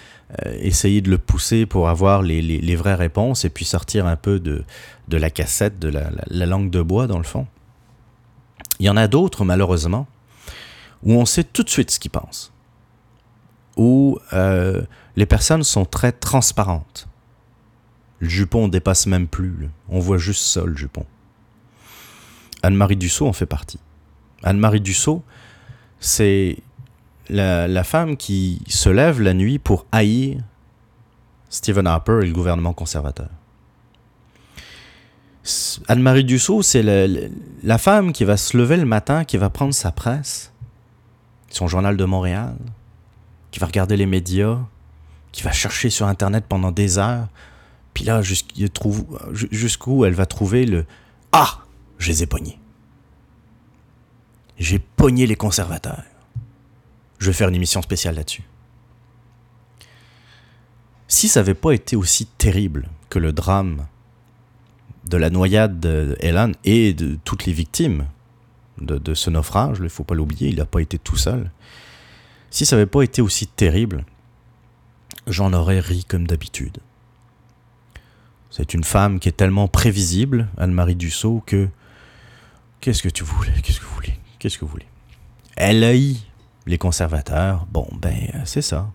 euh, 0.45 0.57
essayer 0.61 1.01
de 1.01 1.09
le 1.09 1.17
pousser 1.17 1.65
pour 1.65 1.89
avoir 1.89 2.21
les, 2.21 2.41
les, 2.41 2.75
vraies 2.75 2.95
réponses 2.95 3.45
et 3.45 3.49
puis 3.49 3.65
sortir 3.65 4.07
un 4.07 4.15
peu 4.15 4.39
de, 4.39 4.63
de 5.09 5.17
la 5.17 5.29
cassette, 5.29 5.79
de 5.79 5.89
la, 5.89 6.45
langue 6.45 6.69
de 6.69 6.81
bois 6.81 7.07
dans 7.07 7.17
le 7.17 7.25
fond. 7.25 7.45
Il 8.79 8.85
y 8.85 8.89
en 8.89 8.95
a 8.95 9.07
d'autres, 9.07 9.43
malheureusement, 9.43 10.07
où 11.03 11.13
on 11.13 11.25
sait 11.25 11.43
tout 11.43 11.63
de 11.63 11.69
suite 11.69 11.91
ce 11.91 11.99
qu'ils 11.99 12.11
pensent, 12.11 12.53
où 13.75 14.17
euh, 14.31 14.81
les 15.17 15.25
personnes 15.25 15.63
sont 15.63 15.85
très 15.85 16.13
transparentes. 16.13 17.09
Le 18.19 18.29
jupon 18.29 18.67
ne 18.67 18.71
dépasse 18.71 19.07
même 19.07 19.27
plus, 19.27 19.69
on 19.89 19.99
voit 19.99 20.17
juste 20.17 20.43
ça, 20.43 20.63
le 20.63 20.75
jupon. 20.75 21.05
Anne-Marie 22.63 22.97
Dussault 22.97 23.27
en 23.27 23.33
fait 23.33 23.45
partie. 23.45 23.79
Anne-Marie 24.43 24.81
Dussault, 24.81 25.23
c'est 25.99 26.57
la, 27.29 27.83
femme 27.83 28.17
qui 28.17 28.61
se 28.67 28.89
lève 28.89 29.21
la 29.21 29.33
nuit 29.33 29.59
pour 29.59 29.85
haïr 29.91 30.41
Stephen 31.49 31.87
Harper 31.87 32.19
et 32.21 32.25
le 32.25 32.33
gouvernement 32.33 32.73
conservateur. 32.73 33.29
Anne-Marie 35.87 36.25
Dussault, 36.25 36.61
c'est 36.61 36.83
la, 36.83 37.07
la, 37.63 37.77
femme 37.77 38.11
qui 38.11 38.23
va 38.23 38.37
se 38.37 38.55
lever 38.55 38.77
le 38.77 38.85
matin, 38.85 39.23
qui 39.23 39.37
va 39.37 39.49
prendre 39.49 39.73
sa 39.73 39.91
presse, 39.91 40.51
son 41.49 41.67
journal 41.67 41.97
de 41.97 42.05
Montréal, 42.05 42.55
qui 43.51 43.59
va 43.59 43.65
regarder 43.65 43.97
les 43.97 44.05
médias, 44.05 44.59
qui 45.31 45.43
va 45.43 45.51
chercher 45.51 45.89
sur 45.89 46.07
Internet 46.07 46.45
pendant 46.47 46.71
des 46.71 46.97
heures, 46.97 47.27
puis 47.93 48.03
là, 48.03 48.21
jusqu'où 48.21 50.05
elle 50.05 50.13
va 50.13 50.25
trouver 50.25 50.65
le 50.65 50.85
Ah, 51.31 51.59
je 51.97 52.09
les 52.09 52.23
ai 52.23 52.27
pognés. 52.27 52.59
J'ai 54.57 54.79
pogné 54.79 55.25
les 55.25 55.35
conservateurs. 55.35 56.03
Je 57.19 57.27
vais 57.27 57.33
faire 57.33 57.49
une 57.49 57.55
émission 57.55 57.81
spéciale 57.81 58.15
là-dessus. 58.15 58.43
Si 61.07 61.27
ça 61.27 61.41
n'avait 61.41 61.53
pas 61.53 61.71
été 61.71 61.95
aussi 61.95 62.25
terrible 62.25 62.89
que 63.09 63.19
le 63.19 63.33
drame 63.33 63.87
de 65.07 65.17
la 65.17 65.29
noyade 65.29 65.79
d'Elan 65.79 66.51
et 66.63 66.93
de 66.93 67.17
toutes 67.23 67.45
les 67.45 67.53
victimes 67.53 68.05
de, 68.79 69.13
ce 69.13 69.29
naufrage, 69.29 69.77
il 69.79 69.83
ne 69.83 69.89
faut 69.89 70.03
pas 70.03 70.15
l'oublier, 70.15 70.49
il 70.49 70.57
n'a 70.57 70.65
pas 70.65 70.81
été 70.81 70.97
tout 70.97 71.17
seul. 71.17 71.51
Si 72.49 72.65
ça 72.65 72.75
n'avait 72.75 72.85
pas 72.85 73.01
été 73.01 73.21
aussi 73.21 73.47
terrible, 73.47 74.05
j'en 75.27 75.51
aurais 75.53 75.79
ri 75.79 76.05
comme 76.05 76.27
d'habitude. 76.27 76.77
C'est 78.49 78.73
une 78.73 78.83
femme 78.83 79.19
qui 79.19 79.29
est 79.29 79.33
tellement 79.33 79.67
prévisible, 79.67 80.47
Anne-Marie 80.57 80.95
Dussault, 80.95 81.43
que. 81.45 81.69
Qu'est-ce 82.81 83.03
que 83.03 83.09
tu 83.09 83.25
voulais? 83.25 83.51
Qu'est-ce 83.61 83.81
que 83.81 83.85
vous 83.85 83.95
voulez? 83.95 84.17
Qu'est-ce 84.39 84.57
que 84.57 84.63
vous 84.63 84.71
voulez? 84.71 84.87
Elle 85.57 85.83
haït 85.83 86.21
les 86.69 86.77
conservateurs, 86.77 87.65
bon, 87.71 87.87
ben, 87.99 88.13
c'est 88.45 88.61
ça. 88.61 88.87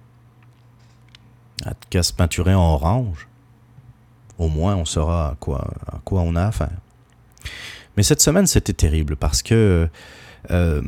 Qu'à 1.90 2.04
se 2.04 2.12
peinturer 2.12 2.54
en 2.54 2.74
orange, 2.74 3.28
au 4.38 4.48
moins 4.48 4.76
on 4.76 4.84
saura 4.84 5.30
à 5.30 5.34
quoi, 5.40 5.72
à 5.90 5.98
quoi 6.04 6.20
on 6.20 6.36
a 6.36 6.44
affaire. 6.44 6.78
Mais 7.96 8.04
cette 8.04 8.20
semaine, 8.20 8.46
c'était 8.46 8.72
terrible 8.72 9.16
parce 9.16 9.42
que, 9.42 9.88
euh, 10.52 10.82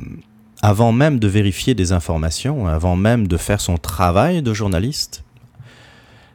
avant 0.63 0.93
même 0.93 1.19
de 1.19 1.27
vérifier 1.27 1.75
des 1.75 1.91
informations, 1.91 2.69
avant 2.69 2.95
même 2.95 3.27
de 3.27 3.37
faire 3.37 3.61
son 3.61 3.79
travail 3.79 4.41
de 4.41 4.55
journaliste, 4.55 5.25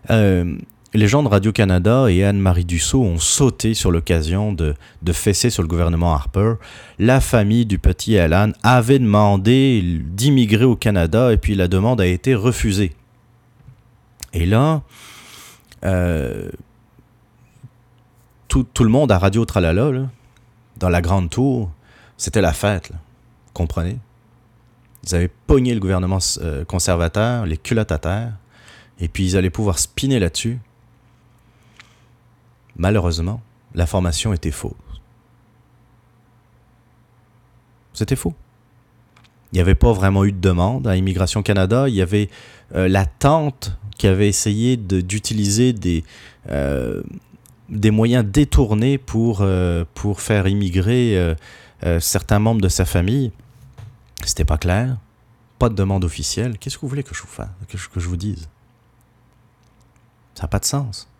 euh, 0.09 0.57
les 0.93 1.07
gens 1.07 1.23
de 1.23 1.29
Radio-Canada 1.29 2.07
et 2.09 2.23
Anne-Marie 2.23 2.65
Dussault 2.65 3.03
ont 3.03 3.17
sauté 3.17 3.73
sur 3.73 3.91
l'occasion 3.91 4.51
de, 4.51 4.75
fesser 5.13 5.49
sur 5.49 5.61
le 5.61 5.67
gouvernement 5.67 6.13
Harper. 6.13 6.55
La 6.99 7.21
famille 7.21 7.65
du 7.65 7.79
petit 7.79 8.17
Alan 8.17 8.51
avait 8.61 8.99
demandé 8.99 9.81
d'immigrer 10.03 10.65
au 10.65 10.75
Canada 10.75 11.31
et 11.31 11.37
puis 11.37 11.55
la 11.55 11.67
demande 11.67 12.01
a 12.01 12.07
été 12.07 12.35
refusée 12.35 12.93
Et 14.33 14.45
là, 14.45 14.81
euh, 15.85 16.49
tout, 18.49 18.67
le 18.81 18.89
monde 18.89 19.11
à 19.13 19.17
Radio 19.17 19.45
Tralala, 19.45 20.09
dans 20.77 20.89
la 20.89 21.01
grande 21.01 21.29
tour, 21.29 21.71
c'était 22.17 22.41
la 22.41 22.51
fête. 22.51 22.91
Comprenez? 23.53 23.97
Ils 25.07 25.15
avaient 25.15 25.31
pogné 25.47 25.73
le 25.73 25.79
gouvernement 25.79 26.19
euh, 26.41 26.65
conservateur, 26.65 27.45
les 27.45 27.57
culottes 27.57 27.93
à 27.93 28.31
et 28.99 29.07
puis 29.07 29.25
ils 29.25 29.37
allaient 29.37 29.49
pouvoir 29.49 29.79
spinner 29.79 30.19
là-dessus. 30.19 30.59
Malheureusement, 32.81 33.41
la 33.75 33.85
formation 33.85 34.33
était 34.33 34.49
fausse. 34.49 34.73
C'était 37.93 38.15
faux. 38.15 38.33
Il 39.51 39.57
n'y 39.57 39.61
avait 39.61 39.75
pas 39.75 39.93
vraiment 39.93 40.25
eu 40.25 40.31
de 40.31 40.39
demande 40.39 40.87
à 40.87 40.95
Immigration 40.95 41.43
Canada. 41.43 41.87
Il 41.87 41.93
y 41.93 42.01
avait 42.01 42.31
euh, 42.73 42.87
la 42.87 43.05
tente 43.05 43.77
qui 43.99 44.07
avait 44.07 44.27
essayé 44.27 44.77
d'utiliser 44.77 45.73
des, 45.73 46.03
euh, 46.49 47.03
des 47.69 47.91
moyens 47.91 48.25
détournés 48.25 48.97
pour, 48.97 49.41
euh, 49.41 49.85
faire 50.17 50.47
immigrer 50.47 51.35
certains 51.99 52.39
membres 52.39 52.61
de 52.61 52.69
sa 52.69 52.85
famille. 52.85 53.31
C'était 54.25 54.43
pas 54.43 54.57
clair. 54.57 54.97
Pas 55.59 55.69
de 55.69 55.75
demande 55.75 56.03
officielle. 56.03 56.57
Qu'est-ce 56.57 56.77
que 56.77 56.81
vous 56.81 56.87
voulez 56.87 57.03
que 57.03 57.13
je 57.13 57.21
vous 57.21 57.43
que 57.93 57.99
je 57.99 58.07
vous 58.09 58.17
dise? 58.17 58.49
Ça 60.33 60.43
n'a 60.43 60.47
pas 60.47 60.57
de 60.57 60.65
sens. 60.65 61.10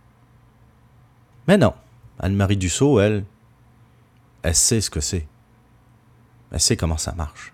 Mais 1.48 1.58
non. 1.58 1.74
Anne-Marie 2.20 2.58
Dussault, 2.58 3.00
elle, 3.00 3.24
elle 4.44 4.56
sait 4.56 4.82
ce 4.82 4.90
que 4.90 5.00
c'est. 5.00 5.28
Elle 6.52 6.60
sait 6.60 6.78
comment 6.78 6.98
ça 6.98 7.14
marche. 7.14 7.54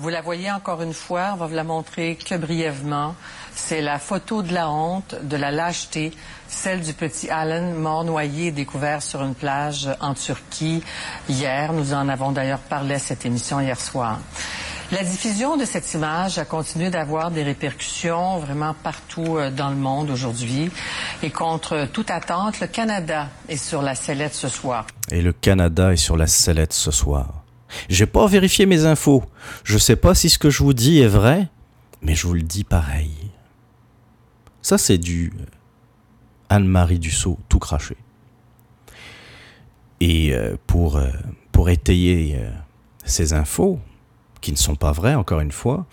Vous 0.00 0.08
la 0.08 0.22
voyez 0.22 0.50
encore 0.50 0.80
une 0.80 0.94
fois, 0.94 1.32
on 1.34 1.36
va 1.36 1.46
vous 1.46 1.54
la 1.54 1.62
montrer 1.62 2.16
que 2.16 2.34
brièvement. 2.34 3.14
C'est 3.54 3.82
la 3.82 3.98
photo 3.98 4.42
de 4.42 4.54
la 4.54 4.70
honte, 4.70 5.14
de 5.22 5.36
la 5.36 5.50
lâcheté, 5.50 6.12
celle 6.48 6.80
du 6.80 6.94
petit 6.94 7.28
Alan 7.28 7.74
mort 7.74 8.04
noyé 8.04 8.50
découvert 8.50 9.02
sur 9.02 9.22
une 9.22 9.34
plage 9.34 9.90
en 10.00 10.14
Turquie 10.14 10.82
hier. 11.28 11.74
Nous 11.74 11.92
en 11.92 12.08
avons 12.08 12.32
d'ailleurs 12.32 12.60
parlé 12.60 12.94
à 12.94 12.98
cette 12.98 13.26
émission 13.26 13.60
hier 13.60 13.78
soir. 13.78 14.20
La 14.92 15.04
diffusion 15.04 15.56
de 15.56 15.64
cette 15.64 15.94
image 15.94 16.38
a 16.38 16.44
continué 16.44 16.90
d'avoir 16.90 17.30
des 17.30 17.44
répercussions 17.44 18.40
vraiment 18.40 18.74
partout 18.74 19.36
euh, 19.36 19.50
dans 19.50 19.70
le 19.70 19.76
monde 19.76 20.10
aujourd'hui. 20.10 20.68
Et 21.22 21.30
contre 21.30 21.86
toute 21.92 22.10
attente, 22.10 22.58
le 22.58 22.66
Canada 22.66 23.28
est 23.48 23.56
sur 23.56 23.82
la 23.82 23.94
sellette 23.94 24.34
ce 24.34 24.48
soir. 24.48 24.86
Et 25.12 25.22
le 25.22 25.32
Canada 25.32 25.92
est 25.92 25.96
sur 25.96 26.16
la 26.16 26.26
sellette 26.26 26.72
ce 26.72 26.90
soir. 26.90 27.44
J'ai 27.88 28.06
pas 28.06 28.26
vérifié 28.26 28.66
mes 28.66 28.84
infos. 28.84 29.22
Je 29.62 29.78
sais 29.78 29.94
pas 29.94 30.16
si 30.16 30.28
ce 30.28 30.38
que 30.38 30.50
je 30.50 30.62
vous 30.64 30.74
dis 30.74 30.98
est 30.98 31.06
vrai, 31.06 31.46
mais 32.02 32.16
je 32.16 32.26
vous 32.26 32.34
le 32.34 32.42
dis 32.42 32.64
pareil. 32.64 33.14
Ça, 34.62 34.76
c'est 34.76 34.98
du 34.98 35.32
Anne-Marie 36.48 36.98
Dussault 36.98 37.38
tout 37.48 37.60
craché. 37.60 37.96
Et 40.00 40.34
euh, 40.34 40.56
pour, 40.66 40.96
euh, 40.96 41.10
pour 41.52 41.70
étayer 41.70 42.36
euh, 42.38 42.50
ces 43.04 43.32
infos, 43.34 43.78
qui 44.40 44.52
ne 44.52 44.56
sont 44.56 44.76
pas 44.76 44.92
vraies, 44.92 45.14
encore 45.14 45.40
une 45.40 45.52
fois, 45.52 45.86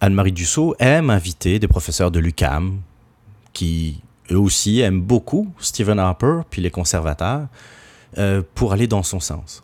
Anne-Marie 0.00 0.32
Dussault 0.32 0.76
aime 0.78 1.10
inviter 1.10 1.58
des 1.58 1.68
professeurs 1.68 2.10
de 2.10 2.18
l'UCAM, 2.18 2.80
qui 3.52 4.00
eux 4.30 4.38
aussi 4.38 4.80
aiment 4.80 5.00
beaucoup 5.00 5.52
Stephen 5.58 5.98
Harper, 5.98 6.42
puis 6.50 6.62
les 6.62 6.70
conservateurs, 6.70 7.48
pour 8.54 8.72
aller 8.72 8.86
dans 8.86 9.02
son 9.02 9.20
sens. 9.20 9.62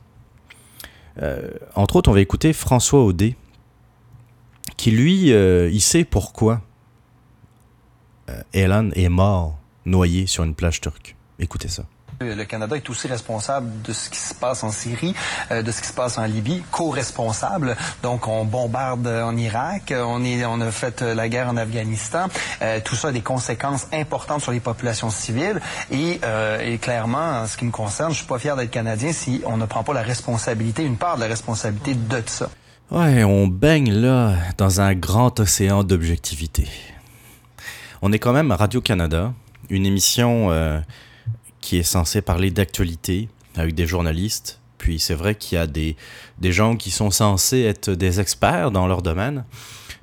Euh, 1.22 1.50
entre 1.74 1.96
autres, 1.96 2.10
on 2.10 2.14
va 2.14 2.20
écouter 2.20 2.52
François 2.52 3.04
Audet, 3.04 3.36
qui 4.76 4.90
lui, 4.90 5.32
euh, 5.32 5.70
il 5.72 5.80
sait 5.80 6.04
pourquoi 6.04 6.62
euh, 8.28 8.42
Elan 8.52 8.90
est 8.94 9.08
mort 9.08 9.58
noyé 9.86 10.26
sur 10.26 10.44
une 10.44 10.54
plage 10.54 10.80
turque. 10.80 11.16
Écoutez 11.38 11.68
ça. 11.68 11.84
Le 12.20 12.44
Canada 12.44 12.76
est 12.76 12.88
aussi 12.88 13.08
responsable 13.08 13.82
de 13.82 13.92
ce 13.92 14.08
qui 14.08 14.18
se 14.18 14.34
passe 14.34 14.62
en 14.62 14.70
Syrie, 14.70 15.14
euh, 15.50 15.62
de 15.62 15.70
ce 15.70 15.80
qui 15.80 15.88
se 15.88 15.92
passe 15.92 16.16
en 16.16 16.24
Libye, 16.24 16.62
co-responsable. 16.70 17.76
Donc, 18.02 18.28
on 18.28 18.44
bombarde 18.44 19.06
en 19.06 19.36
Irak, 19.36 19.92
on, 19.96 20.60
a 20.60 20.70
fait 20.70 21.02
la 21.02 21.28
guerre 21.28 21.48
en 21.48 21.56
Afghanistan. 21.56 22.26
Euh, 22.62 22.80
tout 22.84 22.94
ça 22.94 23.08
a 23.08 23.12
des 23.12 23.20
conséquences 23.20 23.88
importantes 23.92 24.42
sur 24.42 24.52
les 24.52 24.60
populations 24.60 25.10
civiles. 25.10 25.60
Et, 25.90 26.20
euh, 26.24 26.60
et, 26.60 26.78
clairement, 26.78 27.42
en 27.42 27.46
ce 27.46 27.56
qui 27.56 27.64
me 27.64 27.72
concerne, 27.72 28.12
je 28.12 28.18
suis 28.18 28.26
pas 28.26 28.38
fier 28.38 28.56
d'être 28.56 28.70
Canadien 28.70 29.12
si 29.12 29.42
on 29.44 29.56
ne 29.56 29.66
prend 29.66 29.82
pas 29.82 29.92
la 29.92 30.02
responsabilité, 30.02 30.84
une 30.84 30.96
part 30.96 31.16
de 31.16 31.22
la 31.22 31.28
responsabilité 31.28 31.94
de 31.94 32.22
ça. 32.26 32.48
Ouais, 32.90 33.24
on 33.24 33.48
baigne 33.48 33.92
là 33.92 34.34
dans 34.56 34.80
un 34.80 34.94
grand 34.94 35.40
océan 35.40 35.82
d'objectivité. 35.82 36.68
On 38.02 38.12
est 38.12 38.18
quand 38.18 38.32
même 38.32 38.50
à 38.52 38.56
Radio-Canada, 38.56 39.32
une 39.70 39.86
émission 39.86 40.50
qui 41.64 41.78
est 41.78 41.82
censé 41.82 42.20
parler 42.20 42.50
d'actualité 42.50 43.30
avec 43.56 43.74
des 43.74 43.86
journalistes. 43.86 44.60
Puis 44.76 45.00
c'est 45.00 45.14
vrai 45.14 45.34
qu'il 45.34 45.56
y 45.56 45.58
a 45.58 45.66
des, 45.66 45.96
des 46.38 46.52
gens 46.52 46.76
qui 46.76 46.90
sont 46.90 47.10
censés 47.10 47.62
être 47.62 47.90
des 47.90 48.20
experts 48.20 48.70
dans 48.70 48.86
leur 48.86 49.00
domaine, 49.00 49.44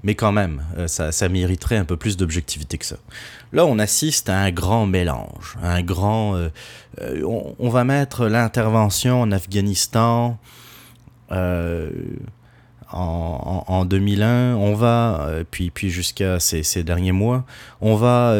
mais 0.03 0.15
quand 0.15 0.31
même, 0.31 0.63
euh, 0.79 0.87
ça, 0.87 1.11
ça 1.11 1.29
mériterait 1.29 1.77
un 1.77 1.85
peu 1.85 1.97
plus 1.97 2.17
d'objectivité 2.17 2.79
que 2.79 2.85
ça. 2.87 2.95
Là, 3.53 3.67
on 3.67 3.77
assiste 3.77 4.27
à 4.27 4.39
un 4.39 4.49
grand 4.49 4.87
mélange, 4.87 5.55
un 5.61 5.83
grand... 5.83 6.35
Euh, 6.35 6.49
euh, 6.99 7.53
on, 7.59 7.69
va 7.69 7.83
mettre 7.83 8.25
l'intervention 8.25 9.21
en 9.21 9.31
Afghanistan 9.31 10.39
en, 11.29 11.85
en, 12.91 13.85
2001, 13.85 14.55
on 14.55 14.73
va, 14.73 15.29
puis, 15.51 15.69
puis 15.69 15.91
jusqu'à 15.91 16.39
ces, 16.39 16.83
derniers 16.83 17.13
mois, 17.13 17.45
on 17.79 17.95
va 17.95 18.35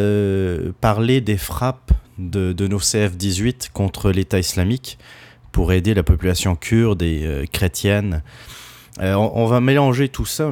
parler 0.82 1.22
des 1.22 1.38
frappes 1.38 1.94
de, 2.30 2.68
nos 2.68 2.80
CF-18 2.80 3.72
contre 3.72 4.12
l'État 4.12 4.40
islamique 4.40 4.98
pour 5.52 5.74
aider 5.74 5.94
la 5.94 6.04
population 6.04 6.56
kurde 6.56 7.02
et 7.02 7.22
euh, 7.26 7.46
chrétienne. 7.52 8.24
Euh, 9.00 9.14
on, 9.14 9.46
va 9.46 9.62
mélanger 9.62 10.10
tout 10.10 10.26
ça, 10.26 10.52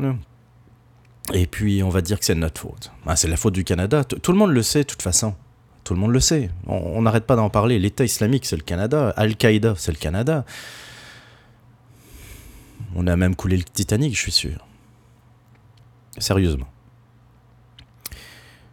et 1.33 1.45
puis 1.45 1.83
on 1.83 1.89
va 1.89 2.01
dire 2.01 2.19
que 2.19 2.25
c'est 2.25 2.35
de 2.35 2.39
notre 2.39 2.59
faute. 2.59 2.91
Ah, 3.05 3.15
c'est 3.15 3.27
la 3.27 3.37
faute 3.37 3.53
du 3.53 3.63
Canada. 3.63 4.03
tout 4.03 4.31
le 4.31 4.37
monde 4.37 4.51
le 4.51 4.63
sait, 4.63 4.79
de 4.79 4.87
toute 4.87 5.01
façon. 5.01 5.35
Tout 5.83 5.93
le 5.93 5.99
monde 5.99 6.11
le 6.11 6.19
sait. 6.19 6.51
On 6.67 7.01
n'arrête 7.01 7.25
pas 7.25 7.35
d'en 7.35 7.49
parler. 7.49 7.79
L'État 7.79 8.03
islamique, 8.03 8.45
c'est 8.45 8.55
le 8.55 8.61
Canada. 8.61 9.13
Al-Qaïda, 9.17 9.73
c'est 9.77 9.91
le 9.91 9.97
Canada. 9.97 10.45
On 12.95 13.07
a 13.07 13.15
même 13.15 13.35
coulé 13.35 13.57
le 13.57 13.63
Titanic, 13.63 14.15
je 14.15 14.21
suis 14.21 14.31
sûr. 14.31 14.67
Sérieusement. 16.17 16.67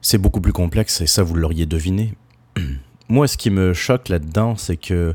C'est 0.00 0.18
beaucoup 0.18 0.40
plus 0.40 0.52
complexe, 0.52 1.00
et 1.00 1.06
ça, 1.06 1.22
vous 1.22 1.35
l'auriez 1.35 1.66
deviné. 1.66 2.14
moi, 3.09 3.29
ce 3.29 3.37
qui 3.37 3.51
me 3.51 3.73
choque 3.73 4.09
là-dedans, 4.09 4.57
c'est 4.57 4.77
que 4.77 5.14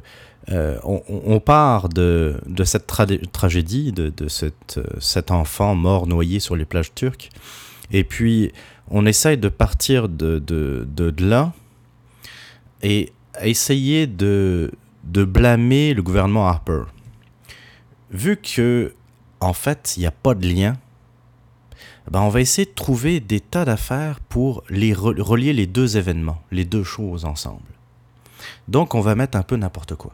euh, 0.49 0.77
on, 0.83 1.39
part 1.39 1.87
de, 1.87 2.41
cette 2.63 2.87
tragédie, 3.31 3.91
de, 3.91 4.11
euh, 4.21 4.83
cet 4.99 5.31
enfant 5.31 5.75
mort 5.75 6.07
noyé 6.07 6.39
sur 6.39 6.55
les 6.55 6.65
plages 6.65 6.93
turques, 6.95 7.29
et 7.91 8.03
puis 8.03 8.51
on 8.89 9.05
essaye 9.05 9.37
de 9.37 9.49
partir 9.49 10.09
de, 10.09 10.41
là 11.19 11.53
et 12.81 13.11
essayer 13.41 14.07
de, 14.07 14.71
de 15.03 15.23
blâmer 15.23 15.93
le 15.93 16.01
gouvernement 16.01 16.47
Harper. 16.47 16.83
Vu 18.09 18.37
que, 18.37 18.93
en 19.39 19.53
fait, 19.53 19.93
il 19.95 20.01
n'y 20.01 20.05
a 20.07 20.11
pas 20.11 20.33
de 20.33 20.47
lien, 20.47 20.77
ben 22.09 22.21
on 22.21 22.29
va 22.29 22.41
essayer 22.41 22.65
de 22.65 22.73
trouver 22.73 23.19
des 23.19 23.39
tas 23.39 23.63
d'affaires 23.63 24.19
pour 24.21 24.63
les 24.69 24.93
relier 24.93 25.53
les 25.53 25.67
deux 25.67 25.97
événements, 25.97 26.41
les 26.51 26.65
deux 26.65 26.83
choses 26.83 27.25
ensemble. 27.25 27.70
Donc 28.67 28.95
on 28.95 29.01
va 29.01 29.15
mettre 29.15 29.37
un 29.37 29.43
peu 29.43 29.55
n'importe 29.55 29.95
quoi. 29.95 30.13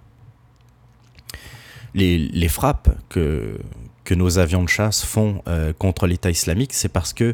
Les, 1.94 2.48
frappes 2.48 2.90
que, 3.10 3.58
que 4.04 4.14
nos 4.14 4.38
avions 4.38 4.64
de 4.64 4.70
chasse 4.70 5.04
font 5.04 5.42
euh, 5.48 5.74
contre 5.74 6.06
l'État 6.06 6.30
islamique, 6.30 6.74
c'est 6.74 6.90
parce 6.90 7.12
que 7.12 7.34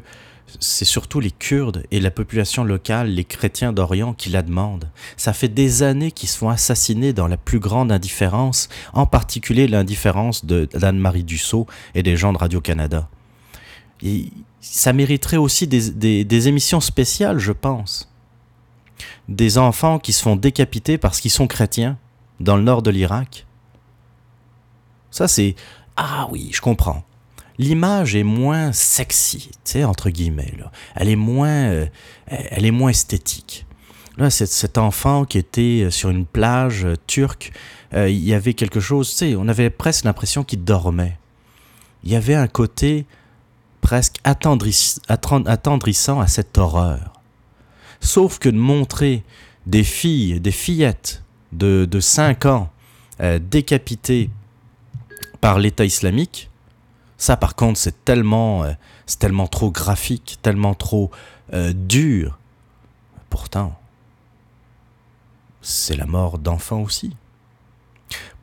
c'est 0.60 0.86
surtout 0.86 1.20
les 1.20 1.32
Kurdes 1.32 1.84
et 1.92 2.00
la 2.00 2.12
population 2.12 2.64
locale, 2.64 3.10
les 3.10 3.24
chrétiens 3.24 3.74
d'Orient, 3.74 4.14
qui 4.14 4.30
la 4.30 4.42
demandent. 4.42 4.90
Ça 5.18 5.34
fait 5.34 5.48
des 5.48 5.84
années 5.84 6.12
qu'ils 6.12 6.30
se 6.30 6.38
font 6.38 6.50
assassiner 6.50 7.12
dans 7.12 7.28
la 7.28 7.38
plus 7.38 7.60
grande 7.60 7.92
indifférence, 7.92 8.70
en 8.94 9.06
particulier 9.06 9.68
l'indifférence 9.68 10.46
d'Anne-Marie 10.46 11.24
Dussault 11.24 11.68
et 11.96 12.04
des 12.04 12.16
gens 12.16 12.34
de 12.34 12.38
Radio-Canada. 12.38 13.10
Ça 14.62 14.94
mériterait 14.94 15.38
aussi 15.38 15.68
des 15.68 16.48
émissions 16.48 16.82
spéciales, 16.82 17.40
je 17.40 17.52
pense 17.52 18.13
des 19.30 19.58
enfants 19.58 20.00
qui 20.00 20.14
se 20.14 20.22
font 20.22 20.36
décapiter 20.36 20.98
parce 20.98 21.20
qu'ils 21.20 21.32
sont 21.32 21.48
chrétiens 21.48 21.98
dans 22.40 22.58
le 22.58 22.64
nord 22.64 22.82
de 22.82 22.90
l'Irak. 22.90 23.46
Ça, 25.12 25.28
c'est... 25.28 25.56
Ah 25.96 26.28
oui, 26.32 26.50
je 26.54 26.62
comprends. 26.62 27.04
L'image 27.60 28.16
est 28.16 28.24
moins 28.24 28.72
sexy, 28.72 29.52
tu 29.52 29.58
sais, 29.64 29.84
entre 29.84 30.10
guillemets. 30.10 30.54
Elle, 30.96 31.10
est 31.10 31.16
moins, 31.16 31.48
euh, 31.48 31.86
elle 32.28 32.66
est 32.66 32.72
moins 32.72 32.90
esthétique. 32.90 33.68
Là, 34.18 34.30
cet 34.30 34.78
enfant 34.78 35.26
qui 35.26 35.38
était 35.38 35.88
sur 35.90 36.10
une 36.10 36.26
plage 36.26 36.88
turque, 37.08 37.52
euh, 37.94 38.10
il 38.10 38.24
y 38.24 38.34
avait 38.34 38.54
quelque 38.54 38.80
chose, 38.80 39.10
tu 39.10 39.16
sais, 39.16 39.36
on 39.36 39.48
avait 39.48 39.70
presque 39.70 40.06
l'impression 40.06 40.44
qu'il 40.44 40.64
dormait. 40.64 41.18
Il 42.04 42.12
y 42.12 42.16
avait 42.16 42.36
un 42.36 42.48
côté 42.48 43.06
presque 43.82 44.18
attendrissant 44.24 46.20
à 46.20 46.28
cette 46.28 46.58
horreur. 46.58 47.13
Sauf 48.04 48.38
que 48.38 48.50
de 48.50 48.58
montrer 48.58 49.24
des 49.66 49.86
filles, 49.86 50.42
des 50.42 50.52
fillettes 50.52 51.24
de, 51.54 51.88
de 51.90 52.00
5 52.02 52.46
ans 52.46 52.70
euh, 53.22 53.40
décapitées 53.40 54.30
par 55.40 55.58
l'État 55.58 55.86
islamique, 55.86 56.50
ça 57.18 57.38
par 57.38 57.56
contre 57.56 57.80
c'est 57.80 58.04
tellement, 58.04 58.66
euh, 58.66 58.74
c'est 59.06 59.20
tellement 59.20 59.48
trop 59.48 59.72
graphique, 59.72 60.38
tellement 60.42 60.74
trop 60.74 61.12
euh, 61.54 61.72
dur. 61.74 62.38
Pourtant, 63.30 63.80
c'est 65.62 65.96
la 65.96 66.06
mort 66.06 66.40
d'enfants 66.40 66.82
aussi. 66.82 67.16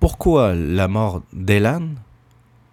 Pourquoi 0.00 0.54
la 0.54 0.88
mort 0.88 1.22
d'Elan 1.34 1.90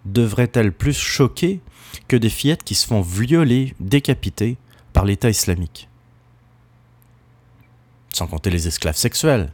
devrait-elle 0.06 0.72
plus 0.72 0.96
choquer 0.96 1.60
que 2.08 2.16
des 2.16 2.30
fillettes 2.30 2.64
qui 2.64 2.74
se 2.74 2.86
font 2.86 3.02
violer, 3.02 3.74
décapiter 3.78 4.56
par 4.94 5.04
l'État 5.04 5.28
islamique? 5.28 5.87
Sans 8.18 8.26
compter 8.26 8.50
les 8.50 8.66
esclaves 8.66 8.96
sexuels. 8.96 9.52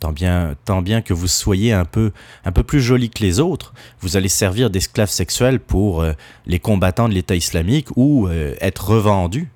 Tant 0.00 0.12
bien, 0.12 0.56
tant 0.64 0.80
bien 0.80 1.02
que 1.02 1.12
vous 1.12 1.28
soyez 1.28 1.74
un 1.74 1.84
peu, 1.84 2.10
un 2.46 2.52
peu 2.52 2.62
plus 2.62 2.80
joli 2.80 3.10
que 3.10 3.22
les 3.22 3.38
autres, 3.38 3.74
vous 4.00 4.16
allez 4.16 4.30
servir 4.30 4.70
d'esclaves 4.70 5.10
sexuels 5.10 5.60
pour 5.60 6.00
euh, 6.00 6.14
les 6.46 6.58
combattants 6.58 7.06
de 7.06 7.12
l'État 7.12 7.36
islamique 7.36 7.88
ou 7.96 8.28
euh, 8.28 8.54
être 8.62 8.88
revendus, 8.88 9.50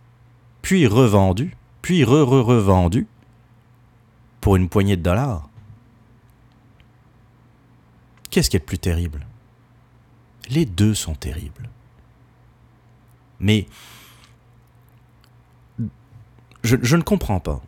puis 0.61 0.87
revendus, 0.87 1.57
puis 1.81 2.05
re-re-revendus 2.05 3.07
pour 4.43 4.57
une 4.57 4.69
poignée 4.69 4.99
de 4.99 5.03
dollars. 5.03 5.49
Qu'est-ce 8.29 8.51
qui 8.51 8.59
est 8.59 8.61
le 8.61 8.67
plus 8.67 8.79
terrible? 8.79 9.27
Les 10.51 10.67
deux 10.67 10.93
sont 10.93 11.15
terribles. 11.15 11.71
Mais 13.41 13.67
je 16.63 16.97
ne 16.97 17.03
comprends 17.03 17.41
pas. 17.41 17.63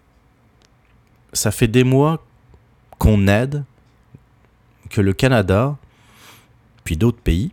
Ça 1.33 1.51
fait 1.51 1.69
des 1.69 1.85
mois 1.85 2.25
qu'on 2.99 3.29
aide, 3.29 3.64
que 4.90 5.01
le 5.01 5.12
Canada, 5.12 5.77
puis 6.85 6.97
d'autres 6.97 7.21
pays, 7.21 7.51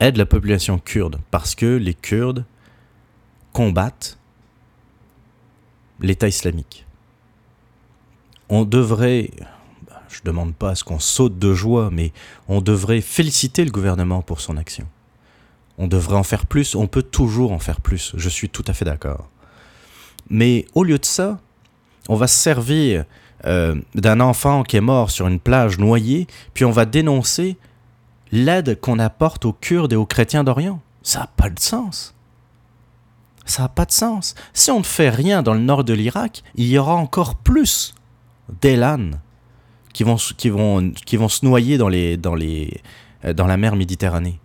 aident 0.00 0.16
la 0.16 0.26
population 0.26 0.78
kurde 0.78 1.18
parce 1.30 1.54
que 1.54 1.66
les 1.66 1.94
Kurdes 1.94 2.44
combattent 3.52 4.18
l'État 6.00 6.28
islamique. 6.28 6.86
On 8.48 8.64
devrait, 8.64 9.30
je 10.08 10.20
ne 10.20 10.24
demande 10.24 10.54
pas 10.54 10.70
à 10.70 10.74
ce 10.74 10.84
qu'on 10.84 11.00
saute 11.00 11.38
de 11.38 11.54
joie, 11.54 11.90
mais 11.92 12.12
on 12.48 12.60
devrait 12.60 13.00
féliciter 13.00 13.64
le 13.64 13.70
gouvernement 13.70 14.22
pour 14.22 14.40
son 14.40 14.56
action. 14.56 14.86
On 15.76 15.86
devrait 15.86 16.16
en 16.16 16.22
faire 16.22 16.46
plus, 16.46 16.74
on 16.74 16.86
peut 16.86 17.02
toujours 17.02 17.52
en 17.52 17.58
faire 17.58 17.80
plus, 17.80 18.12
je 18.16 18.28
suis 18.28 18.48
tout 18.48 18.64
à 18.66 18.72
fait 18.72 18.84
d'accord. 18.84 19.28
Mais 20.30 20.66
au 20.74 20.84
lieu 20.84 20.98
de 20.98 21.04
ça, 21.04 21.40
on 22.08 22.16
va 22.16 22.26
se 22.26 22.36
servir 22.36 23.04
euh, 23.46 23.76
d'un 23.94 24.20
enfant 24.20 24.64
qui 24.64 24.76
est 24.76 24.82
mort 24.82 25.10
sur 25.10 25.28
une 25.28 25.38
plage 25.38 25.78
noyée, 25.78 26.26
puis 26.54 26.64
on 26.64 26.70
va 26.70 26.86
dénoncer 26.86 27.56
l'aide 28.32 28.80
qu'on 28.80 28.98
apporte 28.98 29.44
aux 29.44 29.52
Kurdes 29.52 29.92
et 29.92 29.96
aux 29.96 30.06
chrétiens 30.06 30.42
d'Orient. 30.42 30.80
Ça 31.02 31.20
n'a 31.20 31.26
pas 31.28 31.48
de 31.48 31.60
sens. 31.60 32.14
Ça 33.44 33.62
n'a 33.62 33.68
pas 33.68 33.84
de 33.84 33.92
sens. 33.92 34.34
Si 34.52 34.70
on 34.70 34.80
ne 34.80 34.84
fait 34.84 35.08
rien 35.08 35.42
dans 35.42 35.54
le 35.54 35.60
nord 35.60 35.84
de 35.84 35.94
l'Irak, 35.94 36.42
il 36.56 36.66
y 36.66 36.78
aura 36.78 36.94
encore 36.94 37.36
plus 37.36 37.94
d'élan 38.60 39.12
qui 39.92 40.02
vont, 40.02 40.16
qui, 40.16 40.50
vont, 40.50 41.28
se 41.28 41.44
noyer 41.44 41.78
euh, 41.80 42.16
dans 42.16 43.46
la 43.46 43.56
mer 43.56 43.76
Méditerranée. 43.76 44.40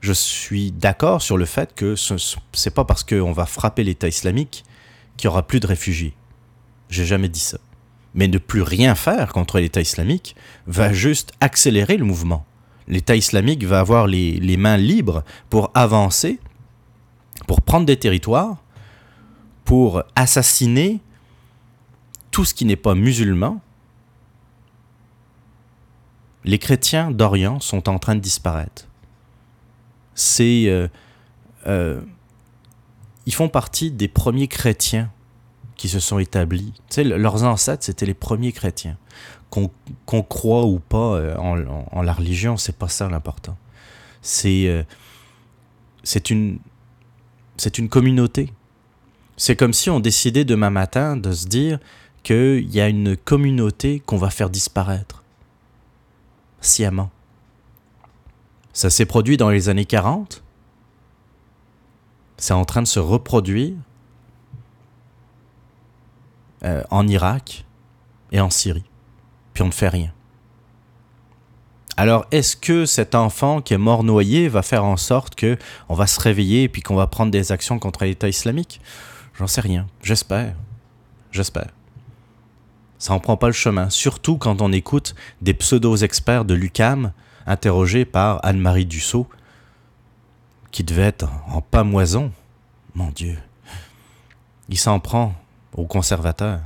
Je 0.00 0.12
suis 0.12 0.70
d'accord 0.70 1.22
sur 1.22 1.36
le 1.36 1.44
fait 1.44 1.74
que 1.74 1.96
ce 1.96 2.14
n'est 2.14 2.70
pas 2.72 2.84
parce 2.84 3.02
qu'on 3.02 3.32
va 3.32 3.46
frapper 3.46 3.82
l'État 3.82 4.08
islamique 4.08 4.64
qu'il 5.16 5.28
n'y 5.28 5.32
aura 5.32 5.46
plus 5.46 5.60
de 5.60 5.66
réfugiés. 5.66 6.14
J'ai 6.90 7.04
jamais 7.04 7.28
dit 7.28 7.40
ça. 7.40 7.58
Mais 8.14 8.28
ne 8.28 8.38
plus 8.38 8.62
rien 8.62 8.94
faire 8.94 9.32
contre 9.32 9.58
l'État 9.58 9.80
islamique 9.80 10.36
va 10.66 10.92
juste 10.92 11.32
accélérer 11.40 11.96
le 11.96 12.04
mouvement. 12.04 12.46
L'État 12.88 13.16
islamique 13.16 13.64
va 13.64 13.80
avoir 13.80 14.06
les, 14.06 14.56
mains 14.56 14.76
libres 14.76 15.24
pour 15.50 15.70
avancer, 15.74 16.38
pour 17.46 17.60
prendre 17.62 17.84
des 17.84 17.96
territoires, 17.96 18.62
pour 19.64 20.02
assassiner 20.14 21.00
tout 22.30 22.44
ce 22.44 22.54
qui 22.54 22.64
n'est 22.64 22.76
pas 22.76 22.94
musulman. 22.94 23.60
Les 26.44 26.58
chrétiens 26.58 27.10
d'Orient 27.10 27.58
sont 27.58 27.88
en 27.88 27.98
train 27.98 28.14
de 28.14 28.20
disparaître. 28.20 28.86
C'est... 30.14 30.66
Euh, 30.68 30.88
euh, 31.66 32.00
ils 33.26 33.34
font 33.34 33.48
partie 33.48 33.90
des 33.90 34.08
premiers 34.08 34.48
chrétiens 34.48 35.10
qui 35.76 35.88
se 35.88 36.00
sont 36.00 36.18
établis. 36.18 36.72
Tu 36.88 36.94
sais, 36.94 37.04
leurs 37.04 37.44
ancêtres, 37.44 37.84
c'était 37.84 38.06
les 38.06 38.14
premiers 38.14 38.52
chrétiens. 38.52 38.96
Qu'on 39.50 40.22
croit 40.22 40.64
ou 40.64 40.78
pas 40.78 41.14
euh, 41.14 41.36
en, 41.36 42.02
la 42.02 42.12
religion, 42.12 42.56
c'est 42.56 42.76
pas 42.76 42.88
ça 42.88 43.08
l'important. 43.08 43.56
C'est 44.22 44.66
euh, 44.66 44.82
c'est 46.02 46.30
une 46.30 46.58
une 47.78 47.88
communauté. 47.88 48.52
C'est 49.36 49.56
comme 49.56 49.72
si 49.72 49.90
on 49.90 50.00
décidait 50.00 50.44
demain 50.44 50.70
matin 50.70 51.16
de 51.16 51.32
se 51.32 51.46
dire 51.46 51.78
qu'il 52.22 52.74
y 52.74 52.80
a 52.80 52.88
une 52.88 53.16
communauté 53.16 54.00
qu'on 54.00 54.16
va 54.16 54.30
faire 54.30 54.50
disparaître. 54.50 55.22
Sciemment. 56.60 57.10
Ça 58.72 58.90
s'est 58.90 59.06
produit 59.06 59.36
dans 59.36 59.50
les 59.50 59.68
années 59.68 59.84
40. 59.84 60.42
C'est 62.36 62.54
en 62.54 62.64
train 62.64 62.82
de 62.82 62.86
se 62.86 63.00
reproduire 63.00 63.74
euh, 66.64 66.82
en 66.90 67.06
Irak 67.06 67.64
et 68.32 68.40
en 68.40 68.50
Syrie. 68.50 68.84
Puis 69.54 69.62
on 69.62 69.66
ne 69.66 69.72
fait 69.72 69.88
rien. 69.88 70.12
Alors, 71.98 72.26
est-ce 72.30 72.56
que 72.56 72.84
cet 72.84 73.14
enfant 73.14 73.62
qui 73.62 73.72
est 73.72 73.78
mort 73.78 74.04
noyé 74.04 74.48
va 74.48 74.60
faire 74.62 74.84
en 74.84 74.98
sorte 74.98 75.34
que 75.34 75.56
on 75.88 75.94
va 75.94 76.06
se 76.06 76.20
réveiller 76.20 76.64
et 76.64 76.68
puis 76.68 76.82
qu'on 76.82 76.94
va 76.94 77.06
prendre 77.06 77.30
des 77.30 77.52
actions 77.52 77.78
contre 77.78 78.04
l'État 78.04 78.28
islamique? 78.28 78.82
J'en 79.38 79.46
sais 79.46 79.62
rien. 79.62 79.86
J'espère. 80.02 80.54
J'espère. 81.32 81.70
Ça 82.98 83.12
en 83.12 83.20
prend 83.20 83.36
pas 83.36 83.46
le 83.46 83.52
chemin, 83.52 83.90
surtout 83.90 84.36
quand 84.36 84.62
on 84.62 84.72
écoute 84.72 85.14
des 85.40 85.54
pseudo-experts 85.54 86.44
de 86.44 86.54
l'UCAM 86.54 87.12
interrogés 87.46 88.04
par 88.04 88.44
Anne-Marie 88.44 88.86
Dussault, 88.86 89.28
qui 90.70 90.84
devait 90.84 91.02
être 91.02 91.30
en 91.48 91.60
pamoison. 91.60 92.32
Mon 92.94 93.10
Dieu. 93.10 93.38
Il 94.68 94.78
s'en 94.78 95.00
prend 95.00 95.34
aux 95.74 95.86
conservateurs. 95.86 96.60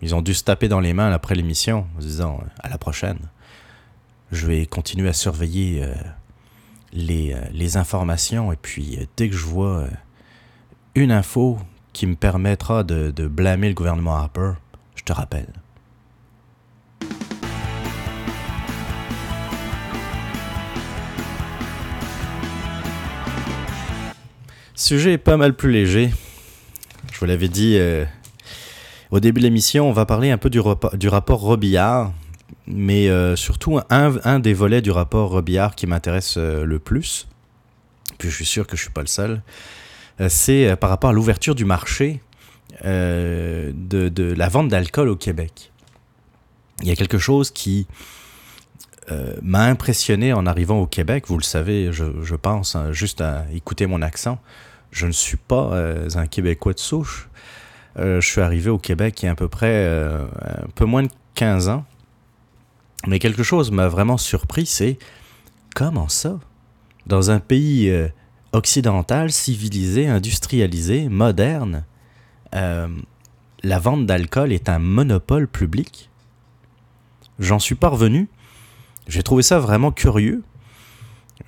Ils 0.00 0.14
ont 0.14 0.22
dû 0.22 0.34
se 0.34 0.44
taper 0.44 0.68
dans 0.68 0.80
les 0.80 0.92
mains 0.92 1.12
après 1.12 1.34
l'émission 1.34 1.86
en 1.96 2.00
se 2.00 2.06
disant 2.06 2.40
à 2.60 2.68
la 2.68 2.78
prochaine. 2.78 3.18
Je 4.30 4.46
vais 4.46 4.66
continuer 4.66 5.08
à 5.08 5.12
surveiller 5.12 5.84
euh, 5.84 5.94
les, 6.92 7.34
euh, 7.34 7.40
les, 7.52 7.76
informations 7.76 8.52
et 8.52 8.56
puis 8.56 8.96
euh, 8.98 9.04
dès 9.16 9.28
que 9.28 9.36
je 9.36 9.44
vois 9.44 9.86
une 10.94 11.12
info 11.12 11.58
qui 11.92 12.06
me 12.06 12.16
permettra 12.16 12.82
de 12.82 13.28
blâmer 13.28 13.68
le 13.68 13.74
gouvernement 13.74 14.16
Harper, 14.16 14.52
je 14.96 15.02
te 15.02 15.12
rappelle. 15.12 15.61
Sujet 24.82 25.16
pas 25.16 25.36
mal 25.36 25.54
plus 25.54 25.70
léger, 25.70 26.10
vous 27.20 27.24
l'avais 27.24 27.46
dit 27.46 27.76
euh, 27.78 28.04
au 29.12 29.20
début 29.20 29.38
de 29.38 29.44
l'émission, 29.44 29.88
on 29.88 29.92
va 29.92 30.06
parler 30.06 30.32
un 30.32 30.38
peu 30.38 30.50
du, 30.50 30.58
rapport 31.08 31.38
Robillard, 31.38 32.12
mais 32.66 33.08
euh, 33.08 33.36
surtout 33.36 33.78
un, 33.90 34.40
des 34.40 34.52
volets 34.52 34.82
du 34.82 34.90
rapport 34.90 35.30
Robillard 35.30 35.76
qui 35.76 35.86
m'intéresse 35.86 36.34
euh, 36.36 36.64
le 36.64 36.80
plus, 36.80 37.28
puis 38.18 38.28
je 38.28 38.34
suis 38.34 38.44
sûr 38.44 38.66
que 38.66 38.76
je 38.76 38.82
suis 38.82 38.90
pas 38.90 39.02
le 39.02 39.06
seul, 39.06 39.42
c'est 40.28 40.74
par 40.74 40.90
rapport 40.90 41.10
à 41.10 41.12
l'ouverture 41.12 41.54
du 41.54 41.64
marché 41.64 42.20
de, 42.82 44.34
la 44.36 44.48
vente 44.48 44.66
d'alcool 44.66 45.10
au 45.10 45.16
Québec. 45.16 45.70
Il 46.80 46.88
y 46.88 46.90
a 46.90 46.96
quelque 46.96 47.18
chose 47.18 47.52
qui 47.52 47.86
m'a 49.42 49.62
impressionné 49.62 50.32
en 50.32 50.44
arrivant 50.44 50.80
au 50.80 50.88
Québec, 50.88 51.28
vous 51.28 51.38
le 51.38 51.44
savez, 51.44 51.92
je, 51.92 52.04
je 52.24 52.34
pense, 52.34 52.74
hein, 52.74 52.90
juste 52.90 53.20
à 53.20 53.46
écouter 53.52 53.86
mon 53.86 54.02
accent 54.02 54.40
je 54.92 55.06
ne 55.06 55.12
suis 55.12 55.38
pas 55.38 55.72
euh, 55.72 56.08
un 56.14 56.26
Québécois 56.26 56.74
de 56.74 56.78
souche. 56.78 57.28
Euh, 57.98 58.20
je 58.20 58.28
suis 58.28 58.40
arrivé 58.40 58.70
au 58.70 58.78
Québec 58.78 59.22
il 59.22 59.26
y 59.26 59.28
a 59.28 59.32
à 59.32 59.34
peu 59.34 59.48
près 59.48 59.86
euh, 59.86 60.24
un 60.44 60.68
peu 60.74 60.84
moins 60.84 61.02
de 61.02 61.08
15 61.34 61.68
ans. 61.68 61.84
Mais 63.06 63.18
quelque 63.18 63.42
chose 63.42 63.72
m'a 63.72 63.88
vraiment 63.88 64.18
surpris, 64.18 64.66
c'est 64.66 64.98
comment 65.74 66.08
ça 66.08 66.38
Dans 67.06 67.32
un 67.32 67.40
pays 67.40 67.92
occidental, 68.52 69.32
civilisé, 69.32 70.06
industrialisé, 70.06 71.08
moderne, 71.08 71.84
la 72.52 73.78
vente 73.80 74.06
d'alcool 74.06 74.52
est 74.52 74.68
un 74.68 74.78
monopole 74.78 75.48
public? 75.48 76.10
J'en 77.40 77.58
suis 77.58 77.74
parvenu. 77.74 78.28
J'ai 79.08 79.24
trouvé 79.24 79.42
ça 79.42 79.58
vraiment 79.58 79.90
curieux. 79.90 80.44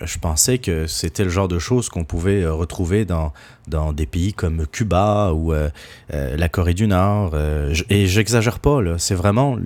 Je 0.00 0.18
pensais 0.18 0.59
que 0.59 0.87
c'était 0.87 1.24
le 1.24 1.30
genre 1.30 1.48
de 1.48 1.59
choses 1.59 1.88
qu'on 1.88 2.04
pouvait 2.04 2.42
euh, 2.42 2.52
retrouver 2.52 3.04
dans, 3.04 3.33
dans 3.68 3.92
des 3.92 4.07
pays 4.07 4.33
comme 4.33 4.66
Cuba 4.66 5.33
ou 5.33 5.52
euh, 5.52 5.70
euh, 6.12 6.37
la 6.37 6.48
Corée 6.48 6.74
du 6.74 6.87
Nord. 6.87 7.37
et 7.90 8.07
j'exagère 8.07 8.59
pas. 8.59 8.80
C'est 8.98 9.14
vraiment. 9.14 9.57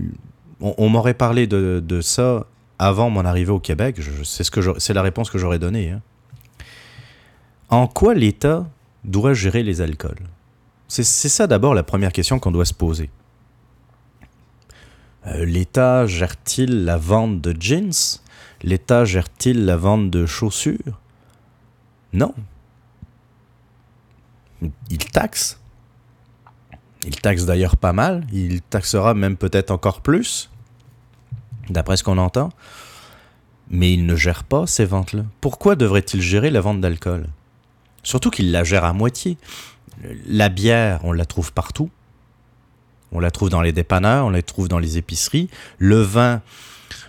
On, 0.60 0.88
m'aurait 0.88 1.14
parlé 1.14 1.46
de, 1.46 2.00
ça 2.00 2.46
avant 2.78 3.10
mon 3.10 3.24
arrivée 3.24 3.52
au 3.52 3.60
Québec. 3.60 3.96
C'est 4.24 4.44
ce 4.44 4.92
la 4.92 5.02
réponse 5.02 5.30
que 5.30 5.38
j'aurais 5.38 5.58
donnée. 5.58 5.90
hein. 5.90 6.02
En 7.70 7.86
quoi 7.86 8.14
l'État 8.14 8.66
doit 9.04 9.34
gérer 9.34 9.62
les 9.62 9.80
alcools? 9.80 10.26
C'est 10.88 11.04
ça 11.04 11.46
d'abord 11.46 11.74
la 11.74 11.82
première 11.82 12.12
question 12.12 12.38
qu'on 12.38 12.50
doit 12.50 12.64
se 12.64 12.74
poser. 12.74 13.10
L'État 15.34 16.06
gère-t-il 16.06 16.84
la 16.84 16.96
vente 16.96 17.40
de 17.40 17.54
jeans? 17.60 18.20
L'État 18.62 19.04
gère-t-il 19.04 19.64
la 19.64 19.76
vente 19.76 20.10
de 20.10 20.26
chaussures? 20.26 21.00
Non. 22.12 22.34
Il 24.90 24.98
taxe. 24.98 25.60
Il 27.04 27.20
taxe 27.20 27.44
d'ailleurs 27.44 27.76
pas 27.76 27.92
mal. 27.92 28.26
Il 28.32 28.60
taxera 28.60 29.14
même 29.14 29.36
peut-être 29.36 29.70
encore 29.70 30.00
plus, 30.00 30.50
d'après 31.70 31.96
ce 31.96 32.02
qu'on 32.02 32.18
entend. 32.18 32.50
Mais 33.70 33.92
il 33.92 34.06
ne 34.06 34.16
gère 34.16 34.44
pas 34.44 34.66
ces 34.66 34.84
ventes-là. 34.84 35.24
Pourquoi 35.40 35.76
devrait-il 35.76 36.20
gérer 36.20 36.50
la 36.50 36.60
vente 36.60 36.80
d'alcool? 36.80 37.28
Surtout 38.02 38.30
qu'il 38.30 38.50
la 38.50 38.64
gère 38.64 38.84
à 38.84 38.92
moitié. 38.92 39.36
La 40.26 40.48
bière, 40.48 41.00
on 41.04 41.12
la 41.12 41.26
trouve 41.26 41.52
partout. 41.52 41.90
On 43.12 43.20
la 43.20 43.30
trouve 43.30 43.50
dans 43.50 43.60
les 43.60 43.72
dépanneurs, 43.72 44.26
on 44.26 44.30
la 44.30 44.42
trouve 44.42 44.68
dans 44.68 44.78
les 44.78 44.98
épiceries. 44.98 45.48
Le 45.78 46.00
vin, 46.00 46.42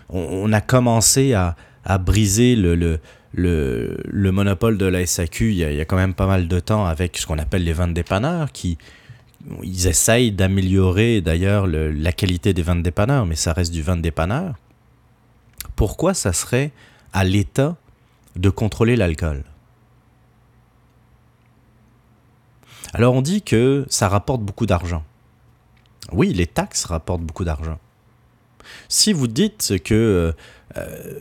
on, 0.09 0.51
a 0.53 0.61
commencé 0.61 1.33
à, 1.33 1.55
à 1.85 1.97
briser 1.97 2.55
le, 2.55 2.75
le, 2.75 2.99
le, 3.33 3.97
le 4.05 4.31
monopole 4.31 4.77
de 4.77 4.85
la 4.85 5.05
SAQ 5.05 5.51
il 5.51 5.57
y, 5.57 5.63
a, 5.63 5.85
quand 5.85 5.95
même 5.97 6.13
pas 6.13 6.27
mal 6.27 6.47
de 6.47 6.59
temps 6.59 6.85
avec 6.85 7.17
ce 7.17 7.25
qu'on 7.25 7.37
appelle 7.37 7.63
les 7.63 7.73
vins 7.73 7.87
de 7.87 7.93
dépanneurs 7.93 8.51
qui 8.51 8.77
ils 9.63 9.87
essayent 9.87 10.31
d'améliorer 10.33 11.21
d'ailleurs 11.21 11.65
le- 11.65 11.91
la 11.91 12.11
qualité 12.11 12.53
des 12.53 12.61
vins 12.61 12.75
de 12.75 12.81
dépanneurs, 12.81 13.25
mais 13.25 13.35
ça 13.35 13.53
reste 13.53 13.71
du 13.71 13.81
vin 13.81 13.95
de 13.95 14.01
dépanneur. 14.01 14.55
Pourquoi 15.75 16.13
ça 16.13 16.33
serait 16.33 16.71
à 17.13 17.23
l'État 17.23 17.77
de 18.35 18.49
contrôler 18.49 18.97
l'alcool? 18.97 19.43
Alors 22.93 23.13
on 23.13 23.21
dit 23.21 23.41
que 23.41 23.85
ça 23.89 24.09
rapporte 24.09 24.41
beaucoup 24.41 24.65
d'argent. 24.65 25.03
Oui, 26.11 26.33
les 26.33 26.47
taxes 26.47 26.85
rapportent 26.85 27.21
beaucoup 27.21 27.45
d'argent. 27.45 27.79
Si 28.87 29.13
vous 29.13 29.27
dites 29.27 29.81
que, 29.83 29.93
euh, 29.93 30.31
euh, 30.77 31.19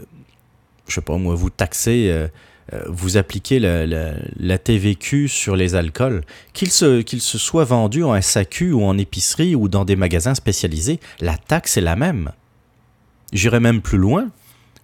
je 0.87 0.95
sais 0.95 1.01
pas 1.01 1.17
moi, 1.17 1.35
vous 1.35 1.51
taxez, 1.51 2.11
euh, 2.11 2.29
euh, 2.73 2.83
vous 2.89 3.17
appliquez 3.17 3.59
la, 3.59 4.59
TVQ 4.59 5.29
sur 5.29 5.57
les 5.57 5.75
alcools, 5.75 6.23
qu'ils 6.53 6.71
se, 6.71 7.03
qu'ils 7.03 7.23
se 7.23 7.39
soient 7.39 7.65
vendus 7.65 8.05
en 8.05 8.21
SAQ 8.21 8.73
ou 8.73 8.85
en 8.85 8.99
épicerie 8.99 9.55
ou 9.55 9.69
dans 9.69 9.85
des 9.85 9.97
magasins 9.97 10.35
spécialisés, 10.35 11.01
la 11.21 11.37
taxe 11.37 11.77
est 11.77 11.83
la 11.83 11.97
même. 11.97 12.33
J'irai 13.33 13.61
même 13.61 13.83
plus 13.83 13.99
loin. 13.99 14.31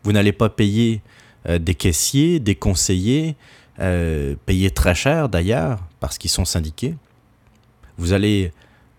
Vous 0.02 0.12
n'allez 0.12 0.32
pas 0.32 0.50
payer 0.50 1.00
des 1.48 1.74
caissiers, 1.74 2.40
des 2.40 2.54
conseillers, 2.54 3.36
euh, 3.80 4.36
payer 4.46 4.70
très 4.70 4.94
cher 4.94 5.28
d'ailleurs, 5.28 5.80
parce 5.98 6.16
qu'ils 6.16 6.30
sont 6.30 6.44
syndiqués. 6.44 6.94
Vous 7.98 8.12
allez 8.12 8.52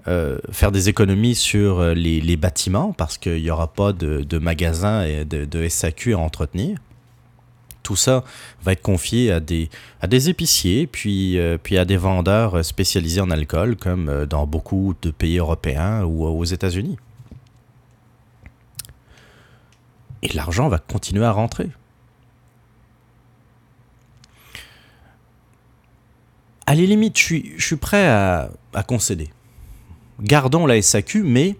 euh, 0.08 0.38
faire 0.52 0.72
des 0.72 0.88
économies 0.88 1.34
sur 1.34 1.80
euh, 1.80 1.94
les, 1.96 2.22
les 2.22 2.38
bâtiments, 2.38 2.94
parce 2.94 3.18
qu'il 3.18 3.42
n'y 3.42 3.50
aura 3.50 3.74
pas 3.74 3.92
de, 3.92 4.38
magasins 4.38 5.04
et 5.04 5.26
de, 5.26 5.68
SAQ 5.68 6.14
à 6.14 6.20
entretenir. 6.20 6.78
Tout 7.82 7.96
ça 7.96 8.24
va 8.64 8.74
être 8.74 8.84
confié 8.84 9.32
à 9.32 9.40
des, 9.40 9.70
épiciers, 10.30 10.86
puis, 10.86 11.40
euh, 11.40 11.58
puis 11.62 11.80
à 11.80 11.86
des 11.86 11.98
vendeurs 11.98 12.64
spécialisés 12.64 13.22
en 13.22 13.32
alcool, 13.32 13.76
comme 13.78 14.26
dans 14.26 14.46
beaucoup 14.46 14.94
de 15.02 15.10
pays 15.10 15.40
européens 15.40 16.04
ou 16.04 16.26
aux 16.26 16.46
États-Unis. 16.46 16.98
Et 20.22 20.34
l'argent 20.34 20.70
va 20.70 20.78
continuer 20.78 21.26
à 21.26 21.32
rentrer. 21.32 21.70
À 26.68 26.76
la 26.76 26.82
limite, 26.82 27.18
je 27.18 27.42
suis, 27.58 27.76
prêt 27.76 28.08
à 28.08 28.50
concéder. 28.88 29.30
Gardons 30.22 30.66
la 30.66 30.82
SAQ, 30.82 31.24
mais 31.24 31.56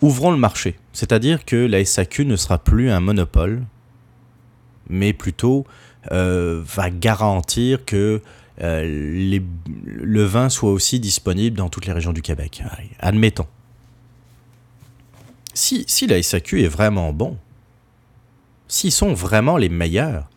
ouvrons 0.00 0.30
le 0.30 0.36
marché. 0.36 0.76
C'est-à-dire 0.92 1.44
que 1.44 1.56
la 1.56 1.84
SAQ 1.84 2.24
ne 2.24 2.36
sera 2.36 2.58
plus 2.58 2.90
un 2.90 3.00
monopole, 3.00 3.64
mais 4.88 5.12
plutôt 5.12 5.64
euh, 6.10 6.62
va 6.64 6.90
garantir 6.90 7.84
que 7.84 8.20
euh, 8.60 9.40
le 9.66 10.22
vin 10.24 10.48
soit 10.48 10.70
aussi 10.70 11.00
disponible 11.00 11.56
dans 11.56 11.68
toutes 11.68 11.86
les 11.86 11.92
régions 11.92 12.12
du 12.12 12.22
Québec. 12.22 12.62
Admettons. 12.98 13.46
Si, 15.54 15.84
si 15.86 16.06
la 16.06 16.22
SAQ 16.22 16.62
est 16.62 16.68
vraiment 16.68 17.12
bon, 17.12 17.38
s'ils 18.68 18.92
sont 18.92 19.12
vraiment 19.14 19.56
les 19.56 19.68
meilleurs, 19.68 20.28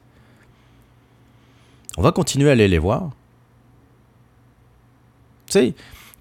on 1.97 2.01
va 2.01 2.11
continuer 2.11 2.49
à 2.49 2.51
aller 2.51 2.67
les 2.67 2.79
voir. 2.79 3.11
Tu 5.47 5.53
sais, 5.53 5.73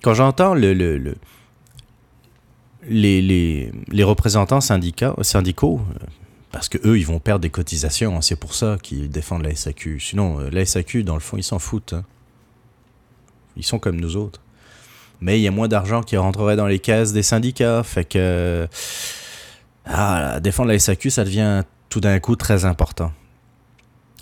quand 0.04 0.12
j'entends 0.12 0.52
le, 0.54 0.74
le- 0.74 0.98
le- 0.98 1.16
les, 2.86 4.04
représentants 4.04 4.60
syndicaux, 4.60 5.14
euh, 5.18 6.06
parce 6.52 6.68
que 6.68 6.76
eux, 6.86 6.98
ils 6.98 7.06
vont 7.06 7.18
perdre 7.20 7.40
des 7.40 7.48
cotisations, 7.50 8.16
hein, 8.16 8.20
c'est 8.20 8.36
pour 8.36 8.54
ça 8.54 8.76
qu'ils 8.82 9.08
défendent 9.08 9.44
la 9.44 9.54
SAQ. 9.54 9.98
Sinon, 10.00 10.40
euh, 10.40 10.50
la 10.50 10.66
SAQ, 10.66 11.02
dans 11.04 11.14
le 11.14 11.20
fond, 11.20 11.38
ils 11.38 11.42
s'en 11.42 11.58
foutent. 11.58 11.94
hein. 11.94 12.04
Ils 13.56 13.64
sont 13.64 13.78
comme 13.78 13.98
nous 13.98 14.16
autres. 14.16 14.40
Mais 15.22 15.38
il 15.38 15.42
y 15.42 15.48
a 15.48 15.50
moins 15.50 15.68
d'argent 15.68 16.02
qui 16.02 16.18
rentrerait 16.18 16.56
dans 16.56 16.66
les 16.66 16.80
caisses 16.80 17.12
des 17.14 17.22
syndicats, 17.22 17.82
fait 17.82 18.04
que 18.04 18.68
ah, 19.86 20.38
défendre 20.40 20.68
la 20.68 20.78
SAQ, 20.78 21.08
ça 21.08 21.24
devient 21.24 21.62
tout 21.88 22.00
d'un 22.00 22.18
coup 22.20 22.36
très 22.36 22.66
important. 22.66 23.10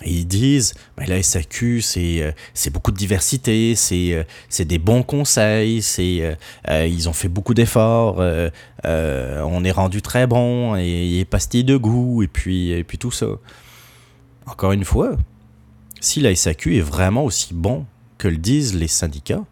Et 0.05 0.11
ils 0.11 0.27
disent, 0.27 0.75
ben, 0.97 1.07
la 1.07 1.23
SAQ, 1.23 1.81
c'est 1.81 2.23
euh, 2.23 2.33
c'est 2.55 2.71
beaucoup 2.71 2.91
de 2.91 2.97
diversité, 2.97 3.75
c'est 3.75 4.12
euh, 4.12 4.65
des 4.65 4.79
bons 4.79 5.03
conseils, 5.03 5.83
euh, 5.99 6.87
ils 6.87 7.09
ont 7.09 7.12
fait 7.12 7.29
beaucoup 7.29 7.55
d'efforts, 7.55 8.17
on 8.85 9.65
est 9.65 9.71
rendu 9.71 10.03
très 10.03 10.27
bon, 10.27 10.77
et 10.77 11.21
est 11.21 11.25
pastilles 11.25 11.65
de 11.65 11.77
goût, 11.77 12.23
et 12.23 12.29
puis, 12.29 12.71
et 12.71 12.85
puis 12.85 12.99
tout 12.99 13.11
ça. 13.11 13.27
Encore 14.47 14.73
une 14.73 14.85
fois, 14.85 15.17
si 16.01 16.21
la 16.21 16.35
SAQ 16.35 16.77
est 16.77 16.81
vraiment 16.81 17.25
aussi 17.25 17.55
bon 17.55 17.87
que 18.19 18.29
le 18.29 18.37
disent 18.37 18.75
les 18.75 18.88
syndicats, 18.88 19.45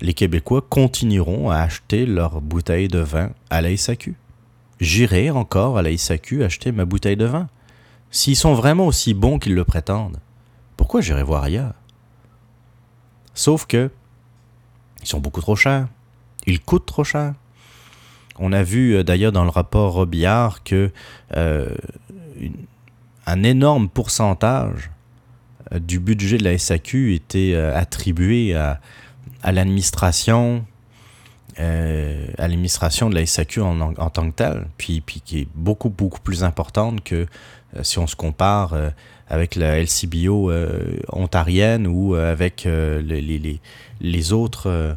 les 0.00 0.14
Québécois 0.14 0.64
continueront 0.68 1.50
à 1.50 1.58
acheter 1.58 2.06
leurs 2.06 2.40
bouteilles 2.40 2.88
de 2.88 2.98
vin 2.98 3.30
à 3.50 3.60
la 3.60 3.76
SAQ. 3.76 4.14
J'irai 4.80 5.30
encore 5.30 5.78
à 5.78 5.82
la 5.82 5.96
SAQ 5.96 6.42
acheter 6.42 6.72
ma 6.72 6.84
bouteille 6.84 7.16
de 7.16 7.24
vin. 7.24 7.48
S'ils 8.12 8.36
sont 8.36 8.52
vraiment 8.52 8.86
aussi 8.86 9.14
bons 9.14 9.38
qu'ils 9.38 9.54
le 9.54 9.64
prétendent, 9.64 10.18
pourquoi 10.76 11.00
j'irai 11.00 11.22
voir 11.22 11.42
ailleurs? 11.42 11.72
Sauf 13.34 13.66
que 13.66 13.90
ils 15.00 15.08
sont 15.08 15.18
beaucoup 15.18 15.40
trop 15.40 15.56
chers. 15.56 15.88
Ils 16.46 16.60
coûtent 16.60 16.86
trop 16.86 17.04
cher. 17.04 17.32
On 18.38 18.52
a 18.52 18.62
vu 18.62 18.94
euh, 18.94 19.02
d'ailleurs 19.02 19.32
dans 19.32 19.44
le 19.44 19.50
rapport 19.50 19.94
Robillard 19.94 20.62
que 20.62 20.90
euh, 21.36 21.74
un 23.26 23.42
énorme 23.42 23.88
pourcentage 23.88 24.90
euh, 25.72 25.78
du 25.78 25.98
budget 25.98 26.36
de 26.36 26.44
la 26.44 26.58
SAQ 26.58 27.14
était 27.14 27.54
attribué 27.54 28.54
à, 28.54 28.78
l'administration, 29.44 30.66
de 31.58 33.14
la 33.14 33.26
SAQ 33.26 33.60
en, 33.62 34.10
tant 34.10 34.30
que 34.30 34.36
telle, 34.36 34.66
puis, 34.76 35.02
qui 35.06 35.40
est 35.40 35.48
beaucoup, 35.54 35.88
beaucoup 35.88 36.20
plus 36.20 36.44
importante 36.44 37.02
que 37.02 37.26
si 37.82 37.98
on 37.98 38.06
se 38.06 38.16
compare 38.16 38.74
euh, 38.74 38.90
avec 39.28 39.56
la 39.56 39.82
LCBO 39.82 40.50
euh, 40.50 40.98
ontarienne 41.08 41.86
ou 41.86 42.14
euh, 42.14 42.30
avec 42.30 42.66
euh, 42.66 43.00
les, 43.00 44.32
autres 44.32 44.68
euh, 44.68 44.94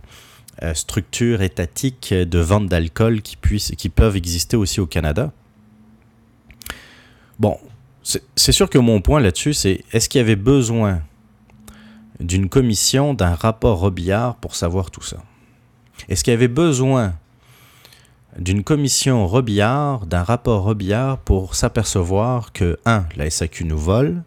euh, 0.62 0.74
structures 0.74 1.42
étatiques 1.42 2.14
de 2.14 2.40
vente 2.40 2.68
d'alcool 2.68 3.22
qui, 3.22 3.38
puissent, 3.38 3.72
qui 3.78 3.88
peuvent 3.88 4.18
exister 4.18 4.58
aussi 4.58 4.82
au 4.82 4.88
Canada. 4.88 5.32
Bon, 7.40 7.58
c'est 8.04 8.24
c'est 8.36 8.52
sûr 8.52 8.70
que 8.70 8.78
mon 8.78 9.02
point 9.02 9.22
là-dessus, 9.22 9.54
c'est 9.54 9.84
est-ce 9.94 10.10
qu'il 10.10 10.20
y 10.20 10.22
avait 10.22 10.36
besoin 10.36 11.02
d'une 12.20 12.50
commission, 12.50 13.14
d'un 13.14 13.36
rapport 13.36 13.80
Robillard 13.80 14.36
pour 14.36 14.56
savoir 14.56 14.92
tout 14.92 15.02
ça? 15.02 15.24
Est-ce 16.10 16.24
qu'il 16.24 16.32
y 16.32 16.36
avait 16.36 16.48
besoin 16.50 17.16
d'une 18.38 18.64
commission 18.64 19.28
Robillard, 19.28 20.06
d'un 20.06 20.24
rapport 20.24 20.64
Robillard 20.64 21.18
pour 21.20 21.56
s'apercevoir 21.56 22.52
que, 22.52 22.78
un, 22.86 23.06
la 23.16 23.30
SAQ 23.30 23.64
nous 23.66 23.78
vole, 23.78 24.24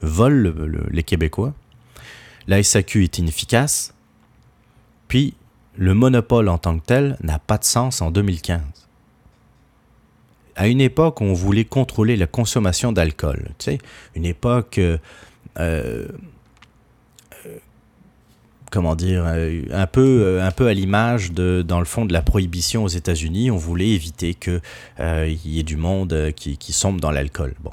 vole 0.00 0.34
le- 0.34 0.66
le- 0.66 0.86
les 0.90 1.02
Québécois, 1.02 1.52
la 2.46 2.62
SAQ 2.62 3.04
est 3.04 3.18
inefficace, 3.18 3.94
puis 5.08 5.34
le 5.76 5.94
monopole 5.94 6.48
en 6.48 6.58
tant 6.58 6.78
que 6.78 6.84
tel 6.86 7.16
n'a 7.22 7.38
pas 7.38 7.58
de 7.58 7.64
sens 7.64 8.00
en 8.00 8.10
2015. 8.10 8.60
à 10.58 10.68
une 10.68 10.80
époque 10.80 11.20
on 11.20 11.34
voulait 11.34 11.66
contrôler 11.66 12.16
la 12.16 12.26
consommation 12.26 12.90
d'alcool. 12.90 13.50
Tu 13.58 13.64
sais, 13.72 13.78
une 14.14 14.24
époque, 14.24 14.78
euh, 14.78 14.96
euh, 15.58 16.08
comment 18.70 18.96
dire, 18.96 19.24
euh, 19.26 19.62
un 19.72 19.86
peu, 19.86 20.22
euh, 20.22 20.46
un 20.46 20.50
peu 20.50 20.66
à 20.68 20.74
l'image 20.74 21.32
de, 21.32 21.62
dans 21.66 21.78
le 21.78 21.84
fond, 21.84 22.04
de 22.04 22.12
la 22.12 22.22
prohibition 22.22 22.84
aux 22.84 22.88
États-Unis. 22.88 23.50
On 23.50 23.56
voulait 23.56 23.90
éviter 23.90 24.34
que 24.34 24.60
euh, 25.00 25.34
y 25.44 25.60
ait 25.60 25.64
du 25.64 25.76
monde 25.76 26.32
qui, 26.34 26.72
sombre 26.72 27.00
dans 27.00 27.10
l'alcool. 27.10 27.54
Bon, 27.60 27.72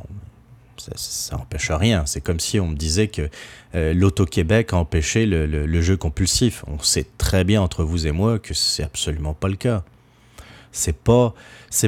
ça, 0.77 0.91
ça 0.95 1.37
empêche 1.37 1.71
rien. 1.71 2.05
C'est 2.05 2.21
comme 2.21 2.39
si 2.39 2.59
on 2.59 2.67
me 2.67 2.75
disait 2.75 3.07
que 3.07 3.29
l'Auto-Québec 3.73 4.73
empêchait 4.73 5.25
le, 5.25 5.45
le, 5.45 5.81
jeu 5.81 5.97
compulsif. 5.97 6.63
On 6.67 6.79
sait 6.79 7.07
très 7.17 7.43
bien 7.43 7.61
entre 7.61 7.83
vous 7.83 8.05
et 8.07 8.11
moi 8.11 8.39
que 8.39 8.53
c'est 8.53 8.83
absolument 8.83 9.33
pas 9.33 9.47
le 9.47 9.55
cas. 9.55 9.83
C'est 10.71 10.95
pas, 10.95 11.33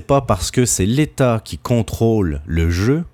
pas 0.08 0.22
parce 0.22 0.52
que 0.52 0.66
c'est 0.66 0.86
l'État 0.86 1.42
qui 1.44 1.58
contrôle 1.58 2.42
le 2.46 2.70
jeu 2.70 3.06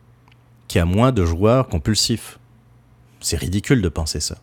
qu'il 0.68 0.80
y 0.80 0.82
a 0.82 0.86
moins 0.86 1.12
de 1.12 1.26
joueurs 1.26 1.68
compulsifs. 1.68 2.40
C'est 3.20 3.38
ridicule 3.38 3.82
de 3.82 3.90
penser 3.90 4.20
ça. 4.20 4.38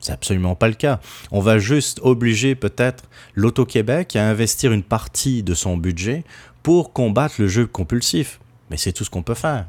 C'est 0.00 0.12
absolument 0.12 0.54
pas 0.54 0.68
le 0.68 0.74
cas. 0.74 0.98
On 1.30 1.40
va 1.40 1.58
juste 1.58 2.00
obliger 2.02 2.54
peut-être 2.54 3.04
l'Auto-Québec 3.34 4.16
à 4.16 4.28
investir 4.28 4.72
une 4.72 4.82
partie 4.82 5.42
de 5.42 5.54
son 5.54 5.76
budget 5.76 6.24
pour 6.62 6.92
combattre 6.92 7.34
le 7.38 7.48
jeu 7.48 7.66
compulsif. 7.66 8.40
Mais 8.70 8.76
c'est 8.76 8.92
tout 8.92 9.04
ce 9.04 9.10
qu'on 9.10 9.22
peut 9.22 9.34
faire. 9.34 9.66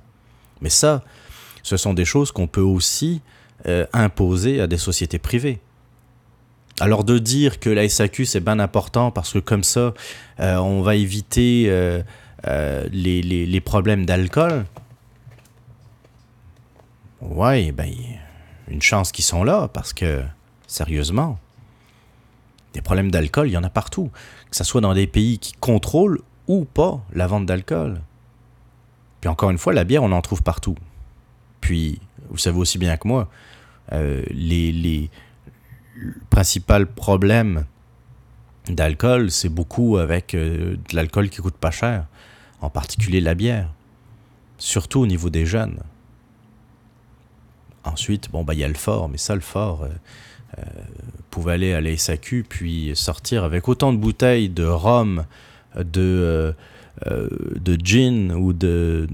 Mais 0.62 0.70
ça, 0.70 1.04
ce 1.64 1.76
sont 1.78 1.94
des 1.94 2.06
choses 2.06 2.32
qu'on 2.32 2.48
peut 2.48 2.62
aussi 2.62 3.22
euh, 3.68 3.86
imposer 3.94 4.62
à 4.62 4.68
des 4.68 4.78
sociétés 4.78 5.20
privées. 5.20 5.60
Alors 6.80 7.04
de 7.04 7.20
dire 7.20 7.60
que 7.60 7.70
la 7.70 7.88
SAQ 7.88 8.26
c'est 8.26 8.40
bien 8.40 8.58
important 8.58 9.12
parce 9.12 9.34
que 9.34 9.40
comme 9.40 9.64
ça 9.64 9.94
euh, 10.40 10.56
on 10.56 10.82
va 10.82 10.96
éviter 10.96 11.66
euh, 11.68 12.02
les, 12.92 13.22
les, 13.22 13.46
les 13.46 13.62
problèmes 13.62 14.06
d'alcool, 14.06 14.66
ouais, 17.22 17.72
ben 17.72 17.92
une 18.72 18.82
chance 18.82 19.12
qu'ils 19.12 19.26
sont 19.26 19.44
là 19.44 19.68
parce 19.68 19.94
que 19.94 20.24
sérieusement, 20.66 21.38
des 22.74 22.82
problèmes 22.82 23.12
d'alcool 23.12 23.48
il 23.50 23.52
y 23.52 23.58
en 23.58 23.64
a 23.64 23.70
partout, 23.70 24.10
que 24.50 24.56
ce 24.56 24.64
soit 24.64 24.82
dans 24.82 24.94
des 24.94 25.08
pays 25.08 25.40
qui 25.40 25.54
contrôlent 25.54 26.22
ou 26.48 26.66
pas 26.66 27.02
la 27.14 27.28
vente 27.28 27.46
d'alcool. 27.46 28.02
Puis 29.20 29.30
encore 29.30 29.52
une 29.52 29.58
fois, 29.58 29.74
la 29.74 29.84
bière 29.84 30.04
on 30.04 30.12
en 30.12 30.22
trouve 30.22 30.42
partout. 30.42 30.76
Puis 31.60 32.00
vous 32.30 32.38
savez 32.38 32.58
aussi 32.58 32.78
bien 32.78 32.98
que 32.98 33.08
moi, 33.08 33.30
euh, 33.92 34.24
les, 34.30 34.72
les 34.72 35.10
le 35.96 36.16
principal 36.30 36.88
problème 36.88 37.66
d'alcool, 38.68 39.32
c'est 39.32 39.50
beaucoup 39.50 39.98
avec 39.98 40.34
euh, 40.34 40.78
de 40.90 40.96
l'alcool 40.96 41.30
qui 41.30 41.42
coûte 41.42 41.58
pas 41.58 41.72
cher, 41.72 42.06
en 42.62 42.70
particulier 42.70 43.22
la 43.22 43.36
bière, 43.36 43.70
surtout 44.58 45.02
au 45.02 45.08
niveau 45.08 45.30
des 45.30 45.46
jeunes. 45.46 45.80
Ensuite, 47.92 48.32
bon, 48.32 48.44
bah, 48.44 48.54
il 48.54 48.60
y 48.60 48.64
a 48.64 48.68
le 48.68 48.74
fort, 48.74 49.10
mais 49.10 49.18
ça, 49.18 49.36
le 49.36 49.42
fort, 49.42 49.84
euh, 49.84 49.90
euh, 50.58 50.64
pouvait 51.30 51.54
aller 51.54 51.74
à 51.74 51.80
la 51.80 51.92
puis 52.50 52.92
sortir 52.94 53.46
avec 53.46 53.70
autant 53.70 53.94
de 53.94 53.98
bouteilles 53.98 54.50
de 54.50 54.66
rhum, 54.66 55.26
de, 55.76 55.84
euh, 55.98 56.52
euh, 57.08 57.30
de 57.56 57.78
gin 57.82 58.34
ou 58.34 58.52
de 58.52 59.08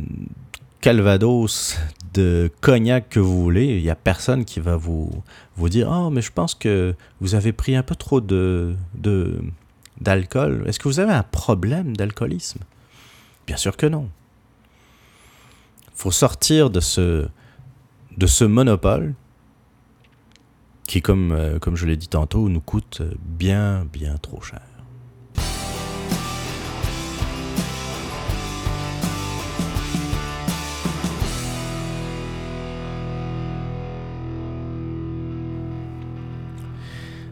calvados, 0.82 1.78
de 2.16 2.50
cognac 2.62 3.10
que 3.10 3.20
vous 3.20 3.40
voulez. 3.42 3.78
Il 3.78 3.84
n'y 3.84 3.90
a 3.92 3.96
personne 3.96 4.46
qui 4.46 4.60
va 4.60 4.78
vous, 4.78 5.12
vous 5.58 5.70
dire 5.70 5.90
Oh, 5.92 6.10
mais 6.10 6.22
je 6.22 6.32
pense 6.32 6.56
que 6.56 6.96
vous 7.22 7.36
avez 7.36 7.54
pris 7.54 7.76
un 7.76 7.84
peu 7.84 7.96
trop 7.96 8.20
de, 8.20 8.76
de, 8.96 9.40
d'alcool. 10.02 10.64
Est-ce 10.66 10.80
que 10.80 10.88
vous 10.88 11.00
avez 11.00 11.14
un 11.14 11.24
problème 11.24 11.96
d'alcoolisme? 11.96 12.62
Bien 13.46 13.58
sûr 13.58 13.78
que 13.78 13.86
non. 13.86 14.10
Faut 15.94 16.12
sortir 16.12 16.72
de 16.72 16.80
ce, 16.80 17.28
de 18.18 18.28
ce 18.28 18.44
monopole 18.44 19.14
qui, 20.88 21.02
comme, 21.02 21.32
euh, 21.32 21.60
comme 21.60 21.76
je 21.76 21.86
l'ai 21.86 21.98
dit 21.98 22.08
tantôt, 22.08 22.50
nous 22.50 22.62
coûte 22.62 23.02
bien, 23.22 23.86
bien 23.92 24.16
trop 24.18 24.42
cher. 24.42 24.62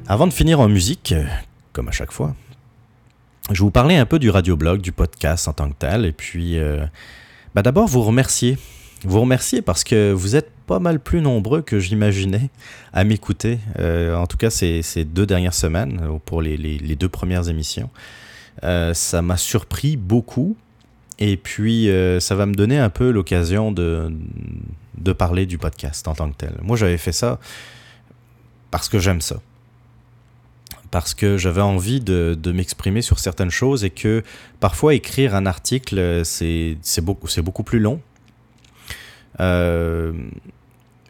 Avant 0.08 0.28
de 0.28 0.34
finir 0.34 0.60
en 0.60 0.70
musique, 0.70 1.16
comme 1.74 1.88
à 1.88 1.92
chaque 1.92 2.12
fois, 2.12 2.36
je 3.52 3.60
vous 3.62 3.72
parler 3.72 3.96
un 3.96 4.06
peu 4.06 4.20
du 4.20 4.30
radioblog, 4.30 4.80
du 4.80 4.92
podcast 4.92 5.48
en 5.48 5.54
tant 5.54 5.68
que 5.70 5.76
tel, 5.80 6.06
et 6.06 6.12
puis 6.12 6.60
euh, 6.60 6.86
bah 7.56 7.64
d'abord 7.64 7.88
vous 7.88 8.04
remercier. 8.04 8.60
Vous 9.06 9.22
remercier 9.22 9.62
parce 9.62 9.84
que 9.84 10.12
vous 10.12 10.36
êtes 10.36 10.50
pas 10.66 10.80
mal 10.80 11.00
plus 11.00 11.22
nombreux 11.22 11.62
que 11.62 11.80
j'imaginais 11.80 12.50
à 12.92 13.04
m'écouter, 13.04 13.60
euh, 13.78 14.16
en 14.16 14.26
tout 14.26 14.38
cas 14.38 14.50
ces, 14.50 14.82
deux 15.06 15.28
dernières 15.28 15.54
semaines, 15.54 16.02
pour 16.26 16.42
les, 16.42 16.58
deux 16.96 17.10
premières 17.10 17.48
émissions. 17.48 17.92
Euh, 18.64 18.96
ça 18.96 19.22
m'a 19.22 19.38
surpris 19.38 19.96
beaucoup, 19.96 20.58
et 21.20 21.38
puis 21.38 21.90
euh, 21.90 22.20
ça 22.20 22.34
va 22.34 22.48
me 22.48 22.56
donner 22.56 22.80
un 22.80 22.90
peu 22.90 23.12
l'occasion 23.12 23.72
de, 23.72 24.12
parler 25.18 25.46
du 25.46 25.60
podcast 25.60 26.08
en 26.08 26.16
tant 26.16 26.32
que 26.32 26.38
tel. 26.38 26.56
Moi 26.64 26.76
j'avais 26.76 26.98
fait 26.98 27.12
ça 27.12 27.40
parce 28.72 28.90
que 28.90 28.98
j'aime 28.98 29.22
ça 29.22 29.40
parce 30.90 31.14
que 31.14 31.38
j'avais 31.38 31.62
envie 31.62 32.00
de, 32.00 32.52
m'exprimer 32.54 33.02
sur 33.02 33.20
certaines 33.20 33.52
choses 33.52 33.84
et 33.84 33.90
que 33.90 34.24
parfois 34.60 34.94
écrire 34.94 35.36
un 35.36 35.46
article, 35.46 36.22
c'est 36.24 37.02
beaucoup 37.02 37.64
plus 37.64 37.80
long. 37.80 38.00
Euh, 39.40 40.14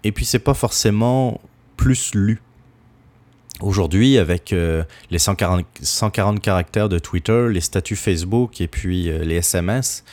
et 0.03 0.11
puis 0.11 0.25
c'est 0.25 0.39
pas 0.39 0.53
forcément 0.53 1.41
plus 1.77 2.13
lu. 2.13 2.41
Aujourd'hui, 3.61 4.17
avec 4.17 4.51
euh, 4.51 4.83
les 5.11 5.19
140, 5.19 5.65
140 5.81 6.41
caractères 6.41 6.89
de 6.89 6.99
Twitter, 6.99 7.47
les 7.49 7.61
statuts 7.61 7.95
Facebook 7.95 8.59
et 8.59 8.67
puis 8.67 9.09
euh, 9.09 9.23
les 9.23 9.35
SMS, 9.35 10.03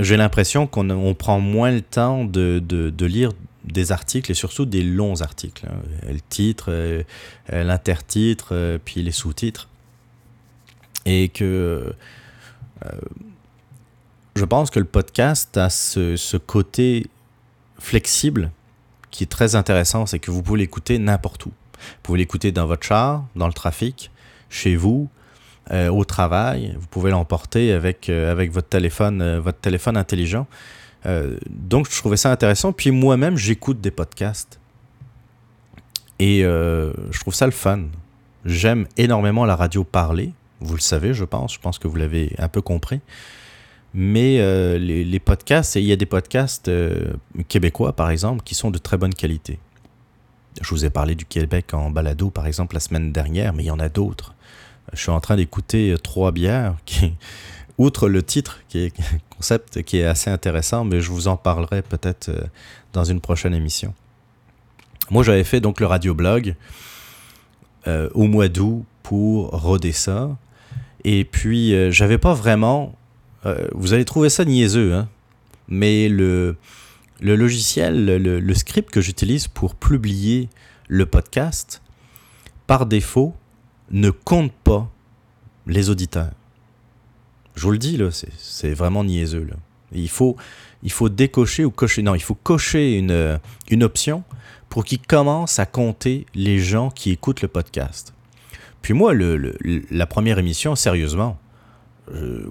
j'ai 0.00 0.16
l'impression 0.16 0.66
qu'on 0.66 0.90
on 0.90 1.14
prend 1.14 1.40
moins 1.40 1.72
le 1.72 1.80
temps 1.80 2.24
de, 2.24 2.60
de, 2.60 3.06
lire 3.06 3.32
des 3.64 3.90
articles 3.90 4.30
et 4.30 4.34
surtout 4.34 4.66
des 4.66 4.82
longs 4.82 5.22
articles. 5.22 5.66
Hein. 5.66 5.76
Le 6.06 6.20
titre, 6.20 7.02
l'intertitre, 7.50 8.78
puis 8.84 9.02
les 9.02 9.10
sous-titres. 9.10 9.68
Et 11.06 11.30
que 11.30 11.94
je 14.38 14.44
pense 14.44 14.70
que 14.70 14.78
le 14.78 14.84
podcast 14.84 15.56
a 15.56 15.68
ce, 15.68 16.36
côté 16.36 17.06
flexible 17.78 18.50
qui 19.10 19.24
est 19.24 19.28
très 19.28 19.56
intéressant, 19.56 20.06
c'est 20.06 20.18
que 20.18 20.30
vous 20.30 20.42
pouvez 20.42 20.60
l'écouter 20.60 20.98
n'importe 20.98 21.46
où. 21.46 21.48
Vous 21.48 22.02
pouvez 22.02 22.18
l'écouter 22.18 22.52
dans 22.52 22.66
votre 22.66 22.84
char, 22.84 23.24
dans 23.34 23.48
le 23.48 23.52
trafic, 23.52 24.10
chez 24.48 24.76
vous, 24.76 25.08
euh, 25.72 25.88
au 25.88 26.04
travail. 26.04 26.76
Vous 26.78 26.86
pouvez 26.86 27.10
l'emporter 27.10 27.72
avec, 27.72 28.08
euh, 28.08 28.30
avec 28.30 28.52
votre 28.52 28.68
téléphone, 28.68 29.20
euh, 29.20 29.40
votre 29.40 29.58
téléphone 29.58 29.96
intelligent. 29.96 30.46
Donc, 31.48 31.90
je 31.90 31.96
trouvais 31.96 32.18
ça 32.18 32.30
intéressant. 32.30 32.72
Puis 32.72 32.90
moi-même, 32.90 33.38
j'écoute 33.38 33.80
des 33.80 33.90
podcasts. 33.90 34.60
Et 36.18 36.40
je 36.42 37.20
trouve 37.20 37.32
ça 37.32 37.46
le 37.46 37.52
fun. 37.52 37.84
J'aime 38.44 38.86
énormément 38.98 39.46
la 39.46 39.56
radio 39.56 39.84
parler. 39.84 40.32
Vous 40.60 40.74
le 40.74 40.80
savez, 40.80 41.14
je 41.14 41.24
pense. 41.24 41.54
Je 41.54 41.60
pense 41.60 41.78
que 41.78 41.88
vous 41.88 41.96
l'avez 41.96 42.34
un 42.38 42.48
peu 42.48 42.60
compris. 42.60 43.00
Mais 43.94 44.38
euh, 44.40 44.78
les, 44.78 45.04
les, 45.04 45.18
podcasts, 45.18 45.76
il 45.76 45.84
y 45.84 45.92
a 45.92 45.96
des 45.96 46.06
podcasts 46.06 46.68
euh, 46.68 47.12
québécois, 47.48 47.94
par 47.94 48.10
exemple, 48.10 48.42
qui 48.44 48.54
sont 48.54 48.70
de 48.70 48.78
très 48.78 48.98
bonne 48.98 49.14
qualité. 49.14 49.58
Je 50.60 50.70
vous 50.70 50.84
ai 50.84 50.90
parlé 50.90 51.14
du 51.14 51.24
Québec 51.24 51.72
en 51.72 51.90
balado, 51.90 52.30
par 52.30 52.46
exemple, 52.46 52.74
la 52.74 52.80
semaine 52.80 53.12
dernière, 53.12 53.54
mais 53.54 53.64
il 53.64 53.66
y 53.66 53.70
en 53.70 53.78
a 53.78 53.88
d'autres. 53.88 54.34
Je 54.92 55.00
suis 55.00 55.10
en 55.10 55.20
train 55.20 55.36
d'écouter 55.36 55.94
Trois 56.02 56.32
bières, 56.32 56.76
qui, 56.84 57.14
outre 57.78 58.08
le 58.08 58.22
titre, 58.22 58.60
qui 58.68 58.78
est 58.80 58.92
concept 59.30 59.82
qui 59.84 59.98
est 59.98 60.04
assez 60.04 60.30
intéressant, 60.30 60.84
mais 60.84 61.00
je 61.00 61.10
vous 61.10 61.28
en 61.28 61.36
parlerai 61.36 61.82
peut-être 61.82 62.28
euh, 62.28 62.42
dans 62.92 63.04
une 63.04 63.20
prochaine 63.20 63.54
émission. 63.54 63.94
Moi, 65.10 65.22
j'avais 65.22 65.44
fait 65.44 65.60
donc 65.60 65.80
le 65.80 65.86
radioblog 65.86 66.54
euh, 67.86 68.10
au 68.14 68.24
mois 68.24 68.48
d'août 68.48 68.84
pour 69.02 69.50
roder 69.50 69.92
ça. 69.92 70.36
Et 71.04 71.24
puis, 71.24 71.72
euh, 71.74 71.90
j'avais 71.90 72.18
pas 72.18 72.34
vraiment. 72.34 72.94
Euh, 73.46 73.68
vous 73.72 73.94
allez 73.94 74.04
trouver 74.04 74.30
ça 74.30 74.44
niaiseux, 74.44 74.94
hein, 74.94 75.08
mais 75.68 76.08
le, 76.08 76.56
le 77.20 77.36
logiciel, 77.36 78.04
le, 78.04 78.54
script 78.54 78.90
que 78.90 79.00
j'utilise 79.00 79.48
pour 79.48 79.74
publier 79.74 80.48
le 80.88 81.06
podcast, 81.06 81.82
par 82.66 82.86
défaut, 82.86 83.34
ne 83.90 84.10
compte 84.10 84.52
pas 84.52 84.90
les 85.66 85.90
auditeurs. 85.90 86.32
Je 87.54 87.62
vous 87.62 87.72
le 87.72 87.78
dis, 87.78 87.98
c'est 88.38 88.74
vraiment 88.74 89.04
niaiseux. 89.04 89.48
Il, 89.92 90.08
faut, 90.08 90.36
il 90.82 90.92
faut 90.92 91.08
décocher 91.08 91.64
ou 91.64 91.70
cocher. 91.70 92.02
Non, 92.02 92.14
il 92.14 92.22
faut 92.22 92.34
cocher 92.36 92.98
une, 92.98 93.40
une 93.70 93.82
option 93.82 94.22
pour 94.68 94.84
qu'il 94.84 95.00
commence 95.00 95.58
à 95.58 95.66
compter 95.66 96.26
les 96.34 96.58
gens 96.58 96.90
qui 96.90 97.10
écoutent 97.10 97.42
le 97.42 97.48
podcast. 97.48 98.12
Puis 98.82 98.94
moi, 98.94 99.12
le, 99.12 99.56
la 99.90 100.06
première 100.06 100.38
émission, 100.38 100.76
sérieusement, 100.76 101.38
euh, 102.14 102.48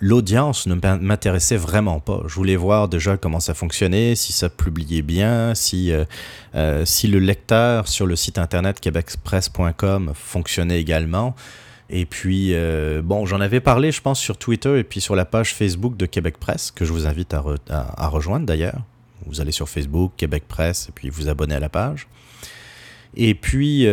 l'audience 0.00 0.66
ne 0.66 0.74
m'intéressait 0.74 1.56
vraiment 1.56 2.00
pas. 2.00 2.22
Je 2.26 2.34
voulais 2.34 2.56
voir 2.56 2.88
déjà 2.88 3.16
comment 3.16 3.40
ça 3.40 3.54
fonctionnait, 3.54 4.14
si 4.14 4.32
ça 4.32 4.48
publiait 4.48 5.02
bien, 5.02 5.54
si, 5.54 5.92
euh, 5.92 6.04
euh, 6.54 6.84
si 6.84 7.06
le 7.06 7.18
lecteur 7.18 7.88
sur 7.88 8.06
le 8.06 8.16
site 8.16 8.38
internet 8.38 8.80
québecpresse.com 8.80 10.12
fonctionnait 10.14 10.80
également. 10.80 11.34
Et 11.90 12.06
puis, 12.06 12.54
euh, 12.54 13.02
bon, 13.02 13.26
j'en 13.26 13.40
avais 13.40 13.60
parlé, 13.60 13.92
je 13.92 14.00
pense, 14.00 14.18
sur 14.18 14.36
Twitter 14.36 14.78
et 14.78 14.84
puis 14.84 15.00
sur 15.00 15.14
la 15.14 15.24
page 15.24 15.54
Facebook 15.54 15.96
de 15.96 16.06
Québec 16.06 16.38
Presse, 16.38 16.70
que 16.70 16.84
je 16.84 16.92
vous 16.92 17.06
invite 17.06 17.34
à, 17.34 17.44
à, 17.68 18.08
rejoindre 18.08 18.46
d'ailleurs. 18.46 18.80
Vous 19.26 19.40
allez 19.40 19.52
sur 19.52 19.68
Facebook, 19.68 20.12
Québec 20.16 20.44
Presse, 20.48 20.88
et 20.88 20.92
puis 20.92 21.08
vous 21.08 21.28
abonnez 21.28 21.54
à 21.54 21.60
la 21.60 21.68
page. 21.68 22.08
Et 23.16 23.34
puis, 23.34 23.86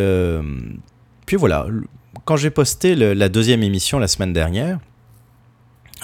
puis 1.26 1.36
voilà, 1.36 1.68
quand 2.26 2.38
j'ai 2.38 2.49
posté 2.49 2.95
la 2.95 3.30
deuxième 3.30 3.62
émission 3.62 3.99
la 3.99 4.08
semaine 4.08 4.34
dernière, 4.34 4.80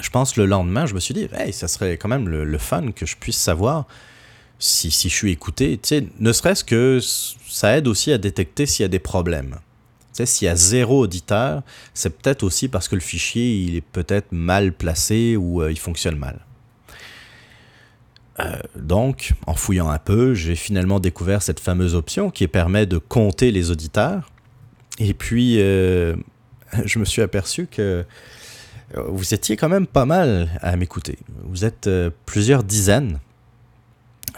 je 0.00 0.10
pense 0.10 0.36
le 0.36 0.46
lendemain, 0.46 0.86
je 0.86 0.94
me 0.94 1.00
suis 1.00 1.14
dit, 1.14 1.28
hey, 1.34 1.52
ça 1.52 1.68
serait 1.68 1.96
quand 1.96 2.08
même 2.08 2.28
le, 2.28 2.58
fun 2.58 2.92
que 2.92 3.06
je 3.06 3.16
puisse 3.16 3.38
savoir 3.38 3.86
si, 4.58 4.90
si 4.90 5.08
je 5.08 5.14
suis 5.14 5.32
écouté. 5.32 5.78
Tu 5.82 5.88
sais, 5.88 6.06
ne 6.18 6.32
serait-ce 6.32 6.64
que 6.64 7.00
ça 7.00 7.76
aide 7.76 7.88
aussi 7.88 8.12
à 8.12 8.18
détecter 8.18 8.66
s'il 8.66 8.84
y 8.84 8.86
a 8.86 8.88
des 8.88 8.98
problèmes. 8.98 9.56
Tu 10.12 10.24
sais, 10.24 10.26
s'il 10.26 10.46
y 10.46 10.48
a 10.48 10.56
zéro 10.56 11.00
auditeur, 11.00 11.62
c'est 11.94 12.10
peut-être 12.10 12.42
aussi 12.42 12.68
parce 12.68 12.88
que 12.88 12.94
le 12.94 13.00
fichier, 13.00 13.56
il 13.62 13.76
est 13.76 13.80
peut-être 13.80 14.32
mal 14.32 14.72
placé 14.72 15.36
ou 15.36 15.62
euh, 15.62 15.70
il 15.70 15.78
fonctionne 15.78 16.16
mal. 16.16 16.44
Euh, 18.40 18.56
donc, 18.76 19.32
en 19.46 19.54
fouillant 19.54 19.88
un 19.88 19.98
peu, 19.98 20.34
j'ai 20.34 20.54
finalement 20.54 21.00
découvert 21.00 21.42
cette 21.42 21.60
fameuse 21.60 21.94
option 21.94 22.30
qui 22.30 22.46
permet 22.46 22.86
de 22.86 22.98
compter 22.98 23.50
les 23.50 23.70
auditeurs. 23.70 24.30
Et 24.98 25.14
puis, 25.14 25.56
euh, 25.60 26.14
je 26.84 26.98
me 26.98 27.04
suis 27.04 27.22
aperçu 27.22 27.66
que 27.66 28.04
vous 28.94 29.34
étiez 29.34 29.56
quand 29.56 29.68
même 29.68 29.86
pas 29.86 30.06
mal 30.06 30.48
à 30.60 30.76
m'écouter. 30.76 31.18
Vous 31.44 31.64
êtes 31.64 31.86
euh, 31.86 32.10
plusieurs 32.26 32.62
dizaines. 32.62 33.20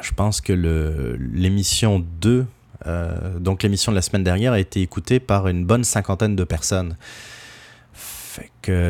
Je 0.01 0.12
pense 0.12 0.40
que 0.40 0.53
l'émission 0.53 2.05
2, 2.20 2.46
euh, 2.86 3.38
donc 3.38 3.62
l'émission 3.62 3.92
de 3.92 3.96
la 3.96 4.03
semaine 4.03 4.24
dernière, 4.24 4.53
a 4.53 4.61
été 4.61 4.80
écoutée 4.80 5.20
par 5.20 5.46
une 5.48 5.64
bonne 5.64 5.84
cinquantaine 5.84 6.36
de 6.36 6.44
personnes. 6.44 6.96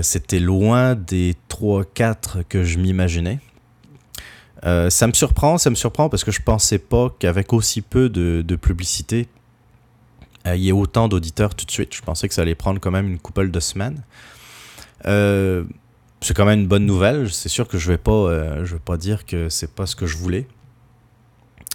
C'était 0.02 0.40
loin 0.40 0.94
des 0.94 1.34
3-4 1.48 2.44
que 2.48 2.62
je 2.64 2.78
m'imaginais. 2.78 3.40
Euh, 4.64 4.90
ça 4.90 5.06
me 5.06 5.14
surprend, 5.14 5.56
ça 5.56 5.70
me 5.70 5.74
surprend 5.74 6.10
parce 6.10 6.22
que 6.22 6.30
je 6.30 6.42
pensais 6.42 6.78
pas 6.78 7.08
qu'avec 7.18 7.54
aussi 7.54 7.80
peu 7.80 8.10
de 8.10 8.56
publicité, 8.56 9.26
il 10.44 10.60
y 10.60 10.68
ait 10.68 10.72
autant 10.72 11.08
d'auditeurs 11.08 11.54
tout 11.54 11.64
de 11.64 11.70
suite. 11.70 11.94
Je 11.94 12.02
pensais 12.02 12.28
que 12.28 12.34
ça 12.34 12.42
allait 12.42 12.54
prendre 12.54 12.78
quand 12.78 12.90
même 12.90 13.08
une 13.08 13.18
couple 13.18 13.50
de 13.50 13.60
semaines. 13.60 14.02
Euh, 15.06 15.64
c'est 16.20 16.34
quand 16.34 16.44
même 16.44 16.60
une 16.60 16.66
bonne 16.66 16.86
nouvelle. 16.86 17.30
C'est 17.30 17.48
sûr 17.48 17.66
que 17.66 17.78
je 17.78 17.90
vais 17.90 17.98
pas, 17.98 18.12
euh, 18.12 18.64
je 18.64 18.74
vais 18.74 18.80
pas 18.80 18.96
dire 18.96 19.24
que 19.24 19.48
c'est 19.48 19.74
pas 19.74 19.86
ce 19.86 19.96
que 19.96 20.06
je 20.06 20.16
voulais, 20.16 20.46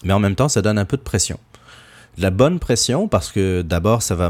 mais 0.03 0.13
en 0.13 0.19
même 0.19 0.35
temps, 0.35 0.49
ça 0.49 0.61
donne 0.61 0.77
un 0.77 0.85
peu 0.85 0.97
de 0.97 1.01
pression. 1.01 1.39
la 2.17 2.29
bonne 2.29 2.59
pression 2.59 3.09
parce 3.09 3.29
que 3.29 3.61
d'abord, 3.61 4.01
ça 4.01 4.15
va 4.15 4.29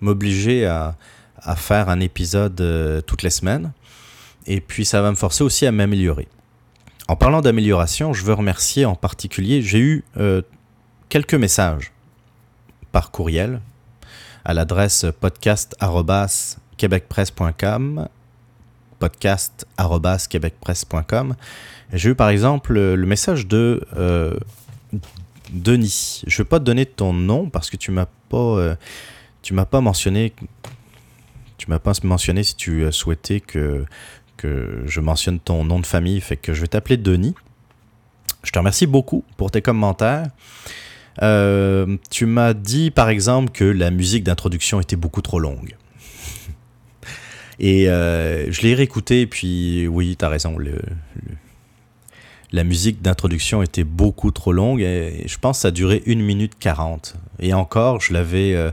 m'obliger 0.00 0.64
à, 0.66 0.96
à, 1.38 1.56
faire 1.56 1.88
un 1.88 1.98
épisode 1.98 2.60
euh, 2.60 3.00
toutes 3.00 3.22
les 3.22 3.30
semaines, 3.30 3.72
et 4.46 4.60
puis 4.60 4.84
ça 4.84 5.02
va 5.02 5.10
me 5.10 5.16
forcer 5.16 5.42
aussi 5.42 5.66
à 5.66 5.72
m'améliorer. 5.72 6.28
En 7.08 7.16
parlant 7.16 7.40
d'amélioration, 7.40 8.12
je 8.12 8.24
veux 8.24 8.34
remercier 8.34 8.84
en 8.84 8.94
particulier, 8.94 9.60
j'ai 9.62 9.80
eu 9.80 10.04
quelques 11.08 11.34
messages 11.34 11.90
par 12.92 13.10
courriel 13.10 13.60
à 14.44 14.54
l'adresse 14.54 15.06
podcast 15.20 15.74
québecpresse.com 16.80 18.08
podcast.québecpresse.com. 18.98 21.36
J'ai 21.92 22.10
eu 22.10 22.14
par 22.14 22.30
exemple 22.30 22.72
le 22.72 23.06
message 23.06 23.46
de 23.46 23.86
euh, 23.96 24.34
Denis. 25.52 26.22
Je 26.26 26.34
ne 26.34 26.38
vais 26.38 26.48
pas 26.48 26.58
te 26.58 26.64
donner 26.64 26.86
ton 26.86 27.12
nom 27.12 27.50
parce 27.50 27.68
que 27.68 27.76
tu 27.76 27.90
m'as 27.90 28.06
pas, 28.30 28.38
euh, 28.38 28.74
tu 29.42 29.52
m'as 29.52 29.66
pas 29.66 29.82
mentionné, 29.82 30.32
tu 31.58 31.68
m'as 31.68 31.78
pas 31.78 31.92
mentionné 32.02 32.44
si 32.44 32.56
tu 32.56 32.90
souhaitais 32.92 33.40
que, 33.40 33.84
que 34.38 34.82
je 34.86 35.00
mentionne 35.00 35.38
ton 35.38 35.64
nom 35.64 35.80
de 35.80 35.86
famille. 35.86 36.18
Fait 36.22 36.38
que 36.38 36.54
je 36.54 36.62
vais 36.62 36.68
t'appeler 36.68 36.96
Denis. 36.96 37.34
Je 38.42 38.52
te 38.52 38.58
remercie 38.58 38.86
beaucoup 38.86 39.22
pour 39.36 39.50
tes 39.50 39.60
commentaires. 39.60 40.28
Euh, 41.20 41.98
tu 42.10 42.24
m'as 42.24 42.54
dit 42.54 42.90
par 42.90 43.10
exemple 43.10 43.52
que 43.52 43.64
la 43.64 43.90
musique 43.90 44.24
d'introduction 44.24 44.80
était 44.80 44.96
beaucoup 44.96 45.20
trop 45.20 45.38
longue. 45.38 45.76
Et 47.60 47.90
euh, 47.90 48.50
je 48.50 48.62
l'ai 48.62 48.74
réécouté, 48.74 49.20
et 49.20 49.26
puis 49.26 49.86
oui, 49.86 50.16
tu 50.18 50.24
as 50.24 50.30
raison, 50.30 50.56
la 52.52 52.64
musique 52.64 53.02
d'introduction 53.02 53.62
était 53.62 53.84
beaucoup 53.84 54.30
trop 54.30 54.52
longue, 54.52 54.80
et 54.80 55.24
je 55.26 55.38
pense 55.38 55.58
que 55.58 55.62
ça 55.62 55.68
a 55.68 55.70
duré 55.70 56.02
1 56.06 56.16
minute 56.16 56.54
40. 56.58 57.16
Et 57.38 57.52
encore, 57.52 58.00
je 58.00 58.12
l'avais... 58.14 58.54
Euh, 58.54 58.70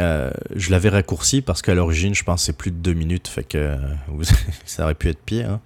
euh, 0.00 0.30
je 0.56 0.70
l'avais 0.70 0.88
raccourci 0.88 1.42
parce 1.42 1.60
qu'à 1.60 1.74
l'origine, 1.74 2.14
je 2.14 2.24
pense 2.24 2.44
c'est 2.44 2.56
plus 2.56 2.70
de 2.70 2.76
2 2.76 2.94
minutes, 2.94 3.28
fait 3.28 3.44
que 3.44 3.76
ça 4.64 4.84
aurait 4.84 4.94
pu 4.94 5.08
être 5.10 5.22
pire. 5.22 5.50
Hein. 5.50 5.60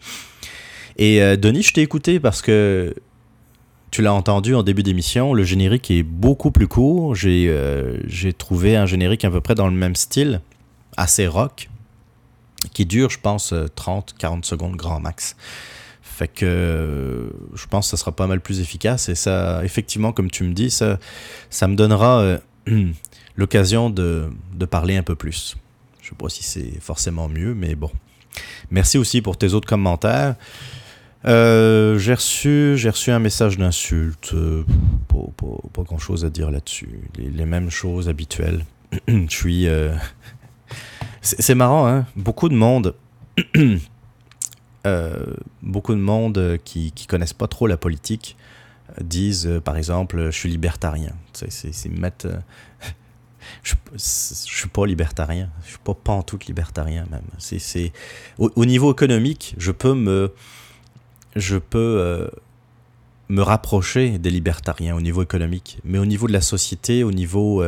Et 0.98 1.20
Denis, 1.36 1.62
je 1.62 1.72
t'ai 1.72 1.82
écouté 1.82 2.18
parce 2.20 2.42
que 2.42 2.92
tu 3.92 4.02
l'as 4.02 4.12
entendu 4.12 4.54
en 4.54 4.62
début 4.62 4.82
d'émission, 4.82 5.32
le 5.32 5.44
générique 5.44 5.90
est 5.90 6.02
beaucoup 6.02 6.50
plus 6.50 6.66
court. 6.66 7.14
J'ai 7.14 8.32
trouvé 8.36 8.76
un 8.76 8.84
générique 8.84 9.24
à 9.24 9.30
peu 9.30 9.40
près 9.40 9.54
dans 9.54 9.68
le 9.68 9.74
même 9.76 9.94
style, 9.94 10.40
assez 10.96 11.26
rock 11.26 11.68
qui 12.70 12.86
dure, 12.86 13.10
je 13.10 13.18
pense, 13.18 13.52
30-40 13.52 13.54
euh, 13.54 14.38
secondes 14.42 14.76
grand 14.76 15.00
max. 15.00 15.36
Fait 16.02 16.28
que 16.28 16.46
euh, 16.46 17.28
je 17.54 17.66
pense 17.66 17.86
que 17.86 17.90
ça 17.90 17.96
sera 17.96 18.12
pas 18.12 18.26
mal 18.26 18.40
plus 18.40 18.60
efficace 18.60 19.08
et 19.08 19.14
ça, 19.14 19.62
effectivement, 19.64 20.12
comme 20.12 20.30
tu 20.30 20.44
me 20.44 20.52
dis, 20.52 20.70
ça, 20.70 20.98
ça 21.50 21.68
me 21.68 21.76
donnera 21.76 22.20
euh, 22.20 22.38
l'occasion 23.36 23.90
de, 23.90 24.30
de, 24.54 24.64
parler 24.64 24.96
un 24.96 25.02
peu 25.02 25.14
plus. 25.14 25.56
Je 26.00 26.08
sais 26.08 26.14
pas 26.14 26.28
si 26.28 26.42
c'est 26.42 26.80
forcément 26.80 27.28
mieux, 27.28 27.54
mais 27.54 27.74
bon. 27.74 27.90
Merci 28.70 28.96
aussi 28.98 29.20
pour 29.20 29.36
tes 29.36 29.52
autres 29.52 29.68
commentaires. 29.68 30.36
j'ai 31.24 32.14
reçu, 32.14 32.76
reçu 32.86 33.10
un 33.10 33.18
message 33.18 33.58
d'insulte. 33.58 34.34
pas, 35.08 35.46
pas, 35.72 35.82
grand 35.82 35.98
chose 35.98 36.24
à 36.24 36.30
dire 36.30 36.50
là-dessus. 36.50 37.00
Les, 37.18 37.28
les, 37.28 37.46
mêmes 37.46 37.70
choses 37.70 38.08
habituelles. 38.08 38.64
je 39.08 39.26
suis 39.28 39.66
c'est 41.26 41.54
marrant, 41.54 41.86
hein? 41.88 42.06
Beaucoup 42.16 42.48
de 42.48 42.54
monde. 42.54 42.94
Euh, 44.86 45.34
beaucoup 45.62 45.94
de 45.94 46.00
monde 46.00 46.58
qui, 46.64 46.92
qui 46.92 47.08
connaissent 47.08 47.32
pas 47.32 47.48
trop 47.48 47.66
la 47.66 47.76
politique 47.76 48.36
euh, 48.90 49.02
disent, 49.02 49.48
euh, 49.48 49.60
par 49.60 49.76
exemple, 49.76 50.26
je 50.26 50.30
suis 50.30 50.48
libertarien. 50.48 51.10
C'est 51.32 51.88
mettre. 51.88 52.28
je, 53.64 53.74
je 53.94 53.98
suis 53.98 54.68
pas 54.68 54.86
libertarien. 54.86 55.50
Je 55.64 55.70
suis 55.70 55.78
pas 55.82 55.94
pantoute 55.94 56.46
libertarien 56.46 57.04
même. 57.10 57.24
C'est 57.38 57.90
au, 58.38 58.52
au, 58.54 58.64
niveau 58.64 58.92
économique, 58.92 59.56
je 59.58 59.72
peux 59.72 59.94
me, 59.94 60.32
je 61.34 61.56
peux 61.56 62.30
me 63.28 63.42
rapprocher 63.42 64.20
des 64.20 64.30
libertariens 64.30 64.94
au 64.94 65.00
niveau 65.00 65.24
économique, 65.24 65.80
mais 65.82 65.98
au 65.98 66.06
niveau 66.06 66.28
de 66.28 66.32
la 66.32 66.40
société, 66.40 67.02
au 67.02 67.10
niveau 67.10 67.60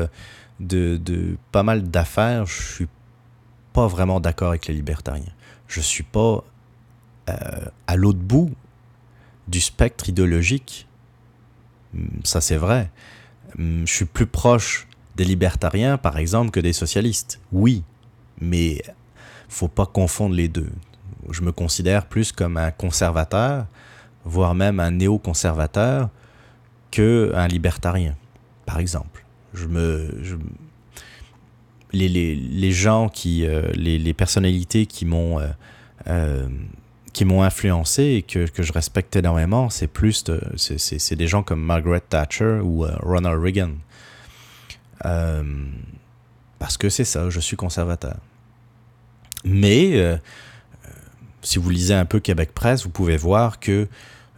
de, 0.60 0.96
de 0.98 1.36
pas 1.50 1.64
mal 1.64 1.90
d'affaires, 1.90 2.46
je 2.46 2.62
suis 2.62 2.88
pas 3.72 3.86
vraiment 3.86 4.20
d'accord 4.20 4.48
avec 4.48 4.66
les 4.66 4.74
libertariens. 4.74 5.32
Je 5.66 5.80
suis 5.80 6.02
pas 6.02 6.44
euh, 7.28 7.34
à 7.86 7.96
l'autre 7.96 8.18
bout 8.18 8.50
du 9.46 9.60
spectre 9.60 10.08
idéologique. 10.08 10.86
Hmm, 11.94 12.20
ça, 12.24 12.40
c'est 12.40 12.56
vrai. 12.56 12.90
Hmm, 13.56 13.84
je 13.86 13.92
suis 13.92 14.04
plus 14.04 14.26
proche 14.26 14.86
des 15.16 15.24
libertariens, 15.24 15.98
par 15.98 16.18
exemple, 16.18 16.50
que 16.50 16.60
des 16.60 16.72
socialistes. 16.72 17.40
Oui, 17.52 17.82
mais 18.40 18.82
faut 19.48 19.68
pas 19.68 19.86
confondre 19.86 20.34
les 20.34 20.48
deux. 20.48 20.70
Je 21.30 21.42
me 21.42 21.52
considère 21.52 22.06
plus 22.06 22.32
comme 22.32 22.56
un 22.56 22.70
conservateur, 22.70 23.66
voire 24.24 24.54
même 24.54 24.80
un 24.80 24.92
néoconservateur, 24.92 26.10
que 26.90 27.32
un 27.34 27.48
libertarien, 27.48 28.16
par 28.64 28.78
exemple. 28.78 29.24
Je 29.54 29.66
me, 29.66 30.22
les, 31.92 32.08
les, 32.08 32.34
les, 32.34 32.72
gens 32.72 33.08
qui, 33.08 33.46
euh, 33.46 33.70
les, 33.74 33.98
les, 33.98 34.14
personnalités 34.14 34.86
qui 34.86 35.06
m'ont 35.06 35.40
euh, 35.40 35.48
euh, 36.08 36.48
qui 37.12 37.24
m'ont 37.24 37.42
influencé 37.42 38.02
et 38.04 38.22
que, 38.22 38.46
que, 38.46 38.62
je 38.62 38.72
respecte 38.72 39.16
énormément, 39.16 39.70
c'est 39.70 39.88
plus 39.88 40.24
de, 40.24 40.40
c'est, 40.56 41.16
des 41.16 41.26
gens 41.26 41.42
comme 41.42 41.60
Margaret 41.60 42.02
Thatcher 42.08 42.60
ou 42.62 42.86
Ronald 43.02 43.42
Reagan. 43.42 43.72
parce 46.58 46.76
que 46.76 46.88
c'est 46.88 47.04
ça, 47.04 47.28
je 47.30 47.40
suis 47.40 47.56
conservateur. 47.56 48.16
Mais 49.44 50.20
si 51.42 51.58
vous 51.58 51.70
lisez 51.70 51.94
un 51.94 52.04
peu 52.04 52.20
Québec 52.20 52.52
Presse, 52.54 52.84
vous 52.84 52.90
pouvez 52.90 53.16
voir 53.16 53.58
que 53.58 53.88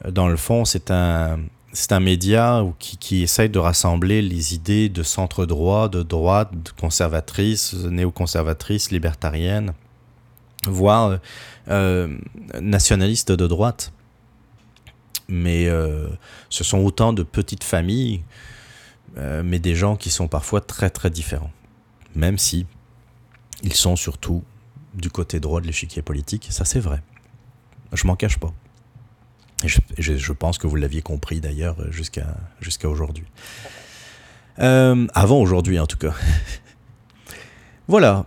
dans 0.09 0.28
le 0.28 0.36
fond, 0.36 0.64
c'est 0.64 0.90
un, 0.90 1.40
c'est 1.72 1.92
un 1.92 2.00
média 2.00 2.64
qui, 2.78 3.22
essaye 3.22 3.48
de 3.48 3.58
rassembler 3.58 4.22
les 4.22 4.54
idées 4.54 4.88
de 4.88 5.02
centre-droit, 5.02 5.88
de 5.88 6.02
droite, 6.02 6.50
conservatrice, 6.78 7.74
néoconservatrice, 7.74 8.90
libertarienne, 8.90 9.72
voire 10.66 11.18
nationalistes 12.60 13.32
de 13.32 13.46
droite. 13.46 13.92
Mais 15.28 15.68
ce 16.48 16.64
sont 16.64 16.78
autant 16.78 17.12
de 17.12 17.22
petites 17.22 17.62
familles, 17.62 18.22
mais 19.16 19.60
des 19.60 19.76
gens 19.76 19.94
qui 19.94 20.10
sont 20.10 20.26
parfois 20.26 20.60
très 20.60 20.90
très 20.90 21.10
différents. 21.10 21.52
Même 22.16 22.38
si 22.38 22.66
ils 23.62 23.74
sont 23.74 23.94
surtout 23.94 24.42
du 24.94 25.10
côté 25.10 25.38
droit 25.38 25.60
de 25.60 25.66
l'échiquier 25.66 26.02
politique, 26.02 26.48
ça 26.50 26.64
c'est 26.64 26.80
vrai. 26.80 27.00
Je 27.92 28.06
m'en 28.06 28.16
cache 28.16 28.38
pas. 28.38 28.52
Je, 29.66 30.32
pense 30.32 30.58
que 30.58 30.66
vous 30.66 30.76
l'aviez 30.76 31.02
compris 31.02 31.40
d'ailleurs 31.40 31.76
jusqu'à 31.90 32.34
jusqu'à 32.61 32.88
aujourd'hui. 32.88 33.26
Euh, 34.61 35.06
avant 35.14 35.40
aujourd'hui 35.40 35.78
en 35.78 35.86
tout 35.86 35.96
cas. 35.96 36.14
voilà. 37.88 38.26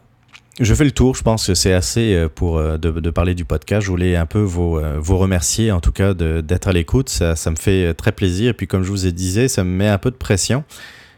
Je 0.59 0.75
fais 0.75 0.83
le 0.83 0.91
tour, 0.91 1.15
je 1.15 1.23
pense 1.23 1.47
que 1.47 1.55
c'est 1.55 1.73
assez 1.73 2.13
euh, 2.13 2.29
pour 2.29 2.59
euh, 2.59 2.77
de, 2.77 3.09
parler 3.09 3.33
du 3.33 3.43
podcast. 3.43 3.85
Je 3.85 3.91
voulais 3.91 4.15
un 4.15 4.27
peu 4.27 4.39
vous, 4.39 4.79
vous 4.99 5.17
remercier 5.17 5.71
en 5.71 5.79
tout 5.79 5.91
cas 5.91 6.13
d'être 6.13 6.67
à 6.67 6.73
l'écoute. 6.73 7.09
Ça, 7.09 7.35
ça, 7.35 7.49
me 7.49 7.55
fait 7.55 7.93
très 7.93 8.11
plaisir. 8.11 8.51
Et 8.51 8.53
puis 8.53 8.67
comme 8.67 8.83
je 8.83 8.89
vous 8.89 9.05
ai 9.05 9.11
dit, 9.11 9.49
ça 9.49 9.63
me 9.63 9.69
met 9.69 9.87
un 9.87 9.97
peu 9.97 10.11
de 10.11 10.15
pression. 10.15 10.63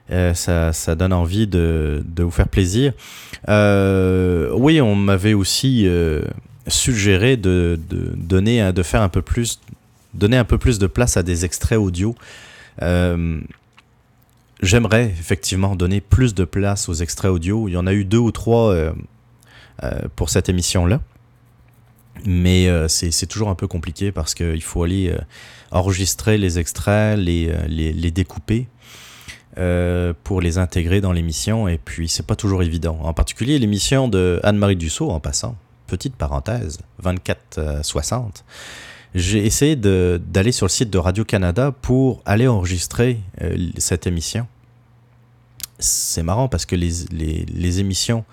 ça, 0.10 0.72
ça, 0.74 0.96
donne 0.96 1.14
envie 1.14 1.48
de, 1.48 2.04
de, 2.06 2.24
vous 2.24 2.32
faire 2.32 2.48
plaisir. 2.48 2.94
oui, 3.48 4.82
on 4.82 4.96
m'avait 4.96 5.34
aussi 5.34 5.88
suggéré 6.68 7.36
de, 7.38 7.78
de, 7.90 8.14
donner, 8.16 8.72
de 8.72 8.84
faire 8.84 9.02
un 9.02 9.10
peu 9.10 9.22
plus 9.22 9.60
donner 10.16 10.38
un 10.38 10.46
peu 10.46 10.58
plus 10.58 10.80
de 10.80 10.88
place 10.88 11.18
à 11.18 11.24
des 11.24 11.46
extraits 11.46 11.78
audio. 11.78 12.16
Euh, 12.82 13.40
j'aimerais 14.62 15.06
effectivement 15.06 15.76
donner 15.76 16.02
plus 16.02 16.34
de 16.34 16.46
place 16.46 16.90
aux 16.90 16.94
extraits 16.94 17.32
audio. 17.32 17.68
Il 17.68 17.74
y 17.74 17.78
en 17.78 17.88
a 17.88 17.94
eu 17.94 18.06
deux 18.06 18.18
ou 18.18 18.32
trois 18.32 18.72
euh, 18.72 18.92
euh, 19.84 20.00
pour 20.16 20.30
cette 20.30 20.50
émission-là. 20.50 21.02
Mais 22.26 22.70
c'est 22.88 23.28
toujours 23.28 23.50
un 23.50 23.56
peu 23.56 23.68
compliqué 23.68 24.12
parce 24.12 24.34
qu'il 24.34 24.64
faut 24.64 24.84
aller 24.84 25.14
enregistrer 25.70 26.38
les 26.38 26.58
extraits, 26.58 27.20
les, 27.20 27.54
les, 27.68 28.10
découper 28.10 28.68
pour 30.24 30.42
les 30.42 30.58
intégrer 30.58 31.02
dans 31.02 31.12
l'émission. 31.12 31.68
Et 31.68 31.78
puis, 31.78 32.08
c'est 32.08 32.26
pas 32.26 32.38
toujours 32.38 32.64
évident. 32.64 32.98
En 33.04 33.14
particulier 33.14 33.60
l'émission 33.60 34.08
de 34.08 34.40
Anne-Marie 34.44 34.78
Dussault, 34.78 35.12
en 35.12 35.20
passant. 35.20 35.58
Petite 35.88 36.16
parenthèse, 36.16 36.80
24-60 37.04 38.44
j'ai 39.16 39.46
essayé 39.46 39.78
d'aller 39.78 40.52
sur 40.52 40.66
le 40.66 40.70
site 40.70 40.90
de 40.90 40.98
Radio-Canada 40.98 41.72
pour 41.72 42.22
aller 42.26 42.50
enregistrer 42.50 43.22
euh, 43.42 43.70
cette 43.78 44.08
émission. 44.08 44.46
C'est 45.80 46.22
marrant 46.22 46.50
parce 46.50 46.66
que 46.66 46.76
les, 46.76 47.80
émissions 47.80 48.26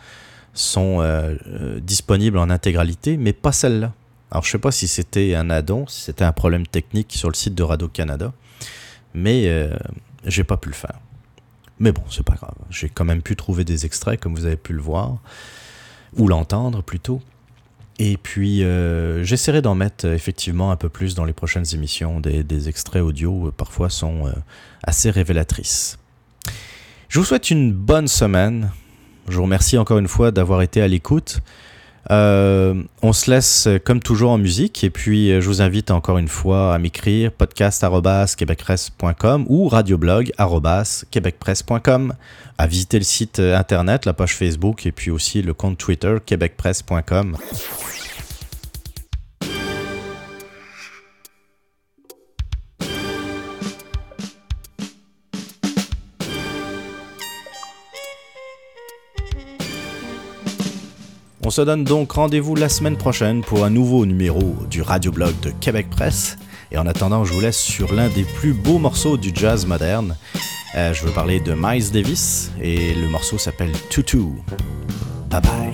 sont 0.54 1.00
euh, 1.00 1.36
euh, 1.46 1.80
disponibles 1.80 2.36
en 2.36 2.50
intégralité, 2.50 3.16
mais 3.16 3.32
pas 3.32 3.52
celle-là. 3.52 3.92
Alors 4.32 4.42
je 4.44 4.50
sais 4.50 4.58
pas 4.58 4.72
si 4.72 4.88
c'était 4.88 5.36
un 5.36 5.50
addon, 5.50 5.86
si 5.86 6.00
c'était 6.00 6.24
un 6.24 6.32
problème 6.32 6.66
technique 6.66 7.12
sur 7.12 7.28
le 7.28 7.34
site 7.34 7.54
de 7.54 7.62
Radio-Canada, 7.62 8.32
mais 9.14 9.70
j'ai 10.24 10.42
pas 10.42 10.56
pu 10.56 10.68
le 10.70 10.74
faire. 10.74 10.98
Mais 11.78 11.92
bon, 11.92 12.02
c'est 12.10 12.24
pas 12.24 12.34
grave. 12.34 12.54
J'ai 12.70 12.88
quand 12.88 13.04
même 13.04 13.22
pu 13.22 13.36
trouver 13.36 13.64
des 13.64 13.84
extraits, 13.84 14.18
comme 14.18 14.34
vous 14.34 14.46
avez 14.46 14.56
pu 14.56 14.72
le 14.72 14.80
voir, 14.80 15.18
ou 16.16 16.28
l'entendre 16.28 16.82
plutôt. 16.82 17.20
Et 17.98 18.16
puis, 18.16 18.64
euh, 18.64 19.22
j'essaierai 19.22 19.62
d'en 19.62 19.74
mettre 19.74 20.06
euh, 20.06 20.14
effectivement 20.14 20.70
un 20.70 20.76
peu 20.76 20.88
plus 20.88 21.14
dans 21.14 21.24
les 21.24 21.32
prochaines 21.32 21.66
émissions. 21.72 22.20
Des, 22.20 22.68
extraits 22.68 23.02
audio 23.02 23.48
euh, 23.48 23.50
parfois 23.50 23.90
sont 23.90 24.32
assez 24.82 25.10
révélatrices. 25.10 25.98
Je 27.08 27.18
vous 27.18 27.24
souhaite 27.24 27.50
une 27.50 27.72
bonne 27.72 28.08
semaine. 28.08 28.70
Je 29.28 29.36
vous 29.36 29.42
remercie 29.42 29.78
encore 29.78 29.98
une 29.98 30.08
fois 30.08 30.30
d'avoir 30.30 30.62
été 30.62 30.80
à 30.80 30.88
l'écoute. 30.88 31.40
On 32.10 33.12
se 33.12 33.30
laisse 33.30 33.68
comme 33.84 34.00
toujours 34.00 34.32
en 34.32 34.38
musique 34.38 34.82
et 34.84 34.90
puis 34.90 35.40
je 35.40 35.46
vous 35.46 35.62
invite 35.62 35.90
encore 35.90 36.18
une 36.18 36.28
fois 36.28 36.74
à 36.74 36.78
m'écrire 36.78 37.32
podcast.québecpresse.com 37.32 39.46
ou 39.48 39.68
radioblog.québecpresse.com 39.68 42.14
à 42.58 42.66
visiter 42.66 42.98
le 42.98 43.04
site 43.04 43.38
internet, 43.38 44.04
la 44.04 44.12
page 44.12 44.36
Facebook 44.36 44.84
et 44.86 44.92
puis 44.92 45.10
aussi 45.10 45.40
le 45.42 45.54
compte 45.54 45.78
Twitter 45.78 46.16
québecpresse.com. 46.24 47.38
On 61.44 61.50
se 61.50 61.60
donne 61.60 61.82
donc 61.82 62.12
rendez-vous 62.12 62.54
la 62.54 62.68
semaine 62.68 62.96
prochaine 62.96 63.42
pour 63.42 63.64
un 63.64 63.70
nouveau 63.70 64.06
numéro 64.06 64.54
du 64.70 64.80
radioblog 64.80 65.38
de 65.40 65.50
Québec 65.50 65.90
Presse. 65.90 66.38
Et 66.70 66.78
en 66.78 66.86
attendant, 66.86 67.24
je 67.24 67.32
vous 67.32 67.40
laisse 67.40 67.58
sur 67.58 67.92
l'un 67.92 68.08
des 68.08 68.22
plus 68.22 68.52
beaux 68.52 68.78
morceaux 68.78 69.16
du 69.16 69.32
jazz 69.34 69.66
moderne. 69.66 70.16
Euh, 70.76 70.94
je 70.94 71.04
veux 71.04 71.10
parler 71.10 71.40
de 71.40 71.54
Miles 71.58 71.90
Davis 71.90 72.52
et 72.60 72.94
le 72.94 73.08
morceau 73.08 73.38
s'appelle 73.38 73.72
Tutu. 73.90 74.22
Bye 75.28 75.40
bye. 75.40 75.72